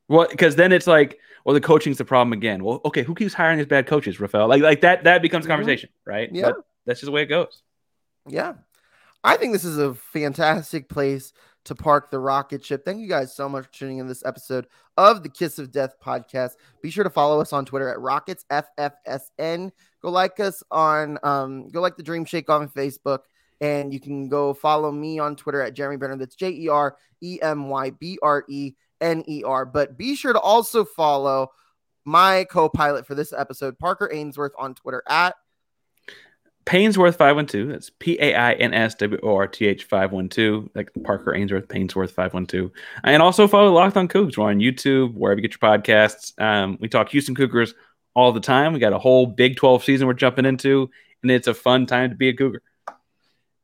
Well, 0.09 0.27
because 0.31 0.57
then 0.57 0.73
it's 0.73 0.87
like, 0.87 1.19
well, 1.45 1.55
the 1.55 1.61
coaching's 1.61 1.99
the 1.99 2.05
problem 2.05 2.33
again. 2.33 2.63
Well, 2.63 2.81
okay, 2.85 3.03
who 3.03 3.15
keeps 3.15 3.35
hiring 3.35 3.59
these 3.59 3.67
bad 3.67 3.87
coaches, 3.87 4.21
Rafael? 4.21 4.49
Like, 4.49 4.63
like 4.63 4.81
that 4.83 5.05
that 5.05 5.23
becomes 5.23 5.47
a 5.47 5.49
conversation, 5.49 5.89
mm-hmm. 5.89 6.11
right? 6.11 6.29
Yeah, 6.33 6.47
but 6.47 6.57
that's 6.87 7.01
just 7.01 7.07
the 7.07 7.13
way 7.13 7.23
it 7.23 7.27
goes. 7.27 7.63
Yeah, 8.29 8.55
I 9.23 9.37
think 9.37 9.53
this 9.53 9.65
is 9.65 9.79
a 9.79 9.95
fantastic 9.95 10.89
place 10.89 11.33
to 11.65 11.75
park 11.75 12.11
the 12.11 12.19
rocket 12.19 12.65
ship. 12.65 12.85
Thank 12.85 13.01
you 13.01 13.09
guys 13.09 13.35
so 13.35 13.49
much 13.49 13.65
for 13.65 13.73
tuning 13.73 13.99
in 13.99 14.07
this 14.07 14.25
episode 14.25 14.67
of 14.97 15.23
the 15.23 15.29
Kiss 15.29 15.59
of 15.59 15.73
Death 15.73 15.97
podcast. 16.03 16.53
Be 16.83 16.91
sure 16.91 17.05
to 17.05 17.11
follow 17.11 17.41
us 17.41 17.53
on 17.53 17.65
Twitter 17.65 17.89
at 17.89 18.01
Rockets 18.01 18.45
FFSN. 18.51 19.71
Go 20.03 20.11
like 20.11 20.41
us 20.41 20.63
on 20.71 21.19
um, 21.23 21.69
go 21.69 21.81
like 21.81 21.97
the 21.97 22.03
Dream 22.03 22.25
Shake 22.25 22.51
on 22.51 22.69
Facebook. 22.69 23.21
And 23.61 23.95
you 23.95 24.01
can 24.01 24.29
go 24.29 24.53
follow 24.53 24.91
me 24.93 25.19
on 25.19 25.37
Twitter 25.37 25.63
at 25.63 25.75
Jeremy 25.75 25.97
Brener. 25.97 26.19
That's 26.19 26.35
J 26.35 26.51
E 26.51 26.69
R 26.69 26.97
E 27.23 27.39
M 27.41 27.69
Y 27.69 27.91
B 27.91 28.19
R 28.23 28.45
E 28.49 28.73
N 29.01 29.25
E 29.27 29.43
R. 29.45 29.65
But 29.65 29.97
be 29.97 30.17
sure 30.17 30.33
to 30.33 30.41
also 30.41 30.85
follow 30.85 31.51
my 32.05 32.45
co 32.45 32.69
pilot 32.69 33.07
for 33.07 33.15
this 33.15 33.33
episode, 33.33 33.79
Parker 33.79 34.11
Ainsworth, 34.13 34.53
on 34.59 34.75
Twitter 34.75 35.03
at 35.09 35.37
Painsworth 36.65 37.17
512. 37.17 37.69
That's 37.69 37.91
P 37.99 38.19
A 38.21 38.35
I 38.35 38.53
N 38.55 38.73
S 38.73 38.95
W 38.97 39.21
O 39.23 39.37
R 39.37 39.47
T 39.47 39.67
H 39.67 39.85
512. 39.85 40.71
Like 40.75 40.91
Parker 41.05 41.35
Ainsworth, 41.35 41.69
Painsworth 41.69 42.11
512. 42.11 42.71
And 43.05 43.23
also 43.23 43.47
follow 43.47 43.73
Locked 43.73 43.97
on 43.97 44.09
Cougs. 44.09 44.37
We're 44.37 44.51
on 44.51 44.59
YouTube, 44.59 45.15
wherever 45.15 45.41
you 45.41 45.49
get 45.49 45.61
your 45.61 45.71
podcasts. 45.71 46.39
Um, 46.41 46.79
we 46.81 46.89
talk 46.89 47.11
Houston 47.11 47.35
Cougars 47.35 47.75
all 48.15 48.33
the 48.33 48.41
time. 48.41 48.73
We 48.73 48.79
got 48.79 48.93
a 48.93 48.99
whole 48.99 49.27
Big 49.27 49.57
12 49.57 49.85
season 49.85 50.07
we're 50.07 50.15
jumping 50.15 50.47
into, 50.47 50.91
and 51.23 51.31
it's 51.31 51.49
a 51.49 51.55
fun 51.55 51.87
time 51.87 52.11
to 52.11 52.17
be 52.17 52.29
a 52.29 52.35
Cougar 52.35 52.63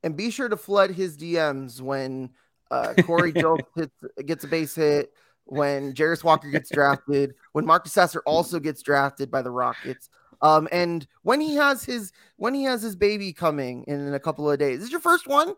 and 0.02 0.16
be 0.16 0.30
sure 0.30 0.48
to 0.48 0.56
flood 0.56 0.90
his 0.90 1.16
DMs 1.16 1.80
when 1.80 2.30
uh, 2.70 2.94
Corey 3.04 3.32
Julks 3.32 3.90
gets 4.24 4.44
a 4.44 4.48
base 4.48 4.74
hit, 4.74 5.12
when 5.44 5.92
Jarace 5.94 6.24
Walker 6.24 6.50
gets 6.50 6.70
drafted, 6.70 7.34
when 7.52 7.66
Marcus 7.66 7.92
Sasser 7.92 8.22
also 8.24 8.58
gets 8.58 8.82
drafted 8.82 9.30
by 9.30 9.42
the 9.42 9.50
Rockets, 9.50 10.08
um, 10.42 10.68
and 10.72 11.06
when 11.22 11.40
he 11.40 11.56
has 11.56 11.84
his 11.84 12.12
when 12.36 12.54
he 12.54 12.64
has 12.64 12.82
his 12.82 12.96
baby 12.96 13.32
coming 13.32 13.84
in, 13.84 14.12
a 14.14 14.20
couple 14.20 14.50
of 14.50 14.58
days. 14.58 14.78
Is 14.78 14.84
this 14.84 14.90
your 14.90 15.00
first 15.00 15.26
one? 15.26 15.54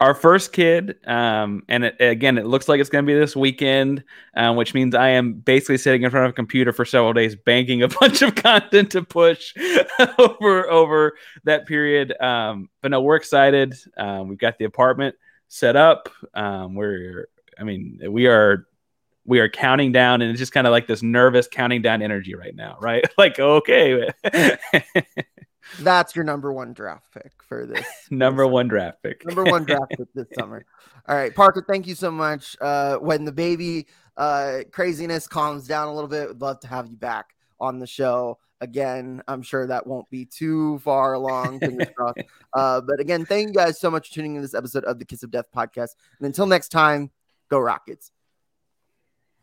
Our 0.00 0.14
first 0.14 0.52
kid, 0.52 0.96
um, 1.06 1.64
and 1.68 1.84
it, 1.84 1.96
again, 1.98 2.38
it 2.38 2.46
looks 2.46 2.68
like 2.68 2.80
it's 2.80 2.88
going 2.88 3.04
to 3.04 3.06
be 3.06 3.18
this 3.18 3.34
weekend, 3.34 4.04
um, 4.36 4.54
which 4.56 4.72
means 4.72 4.94
I 4.94 5.08
am 5.08 5.34
basically 5.34 5.78
sitting 5.78 6.04
in 6.04 6.10
front 6.10 6.26
of 6.26 6.30
a 6.30 6.32
computer 6.32 6.72
for 6.72 6.84
several 6.84 7.12
days, 7.12 7.34
banking 7.34 7.82
a 7.82 7.88
bunch 8.00 8.22
of 8.22 8.36
content 8.36 8.92
to 8.92 9.02
push 9.02 9.52
over 10.18 10.70
over 10.70 11.14
that 11.44 11.66
period. 11.66 12.14
Um, 12.20 12.70
but 12.80 12.92
no, 12.92 13.00
we're 13.00 13.16
excited. 13.16 13.74
Um, 13.96 14.28
we've 14.28 14.38
got 14.38 14.58
the 14.58 14.64
apartment 14.64 15.16
set 15.48 15.76
up. 15.76 16.08
Um, 16.34 16.74
we're, 16.74 17.28
I 17.58 17.64
mean, 17.64 18.00
we 18.08 18.26
are 18.26 18.68
we 19.28 19.40
are 19.40 19.48
counting 19.48 19.92
down, 19.92 20.22
and 20.22 20.30
it's 20.30 20.38
just 20.38 20.52
kind 20.52 20.66
of 20.66 20.70
like 20.70 20.86
this 20.86 21.02
nervous 21.02 21.46
counting 21.46 21.82
down 21.82 22.00
energy 22.00 22.34
right 22.34 22.56
now, 22.56 22.78
right? 22.80 23.04
like, 23.18 23.38
okay. 23.38 24.08
That's 25.80 26.16
your 26.16 26.24
number 26.24 26.50
one 26.50 26.72
draft 26.72 27.12
pick 27.12 27.32
for 27.46 27.66
this. 27.66 27.86
number 28.10 28.46
this 28.46 28.52
one 28.52 28.68
draft 28.68 29.02
pick. 29.02 29.26
number 29.26 29.44
one 29.44 29.64
draft 29.64 29.90
pick 29.90 30.08
this 30.14 30.28
summer. 30.38 30.64
All 31.06 31.14
right, 31.14 31.34
Parker, 31.34 31.62
thank 31.68 31.86
you 31.86 31.94
so 31.94 32.10
much. 32.10 32.56
Uh, 32.58 32.96
when 32.96 33.26
the 33.26 33.32
baby 33.32 33.86
uh, 34.16 34.60
craziness 34.72 35.28
calms 35.28 35.66
down 35.66 35.88
a 35.88 35.94
little 35.94 36.08
bit, 36.08 36.28
would 36.28 36.40
love 36.40 36.60
to 36.60 36.66
have 36.66 36.88
you 36.88 36.96
back 36.96 37.34
on 37.60 37.80
the 37.80 37.86
show 37.86 38.38
again. 38.62 39.22
I'm 39.28 39.42
sure 39.42 39.66
that 39.66 39.86
won't 39.86 40.08
be 40.08 40.24
too 40.24 40.78
far 40.78 41.12
along. 41.12 41.60
uh, 42.54 42.80
but 42.80 42.98
again, 42.98 43.26
thank 43.26 43.48
you 43.48 43.54
guys 43.54 43.78
so 43.78 43.90
much 43.90 44.08
for 44.08 44.14
tuning 44.14 44.36
in 44.36 44.42
this 44.42 44.54
episode 44.54 44.84
of 44.84 44.98
the 44.98 45.04
Kiss 45.04 45.22
of 45.22 45.30
Death 45.30 45.52
podcast. 45.54 45.90
And 46.18 46.26
until 46.26 46.46
next 46.46 46.70
time, 46.70 47.10
go 47.50 47.58
Rockets. 47.58 48.10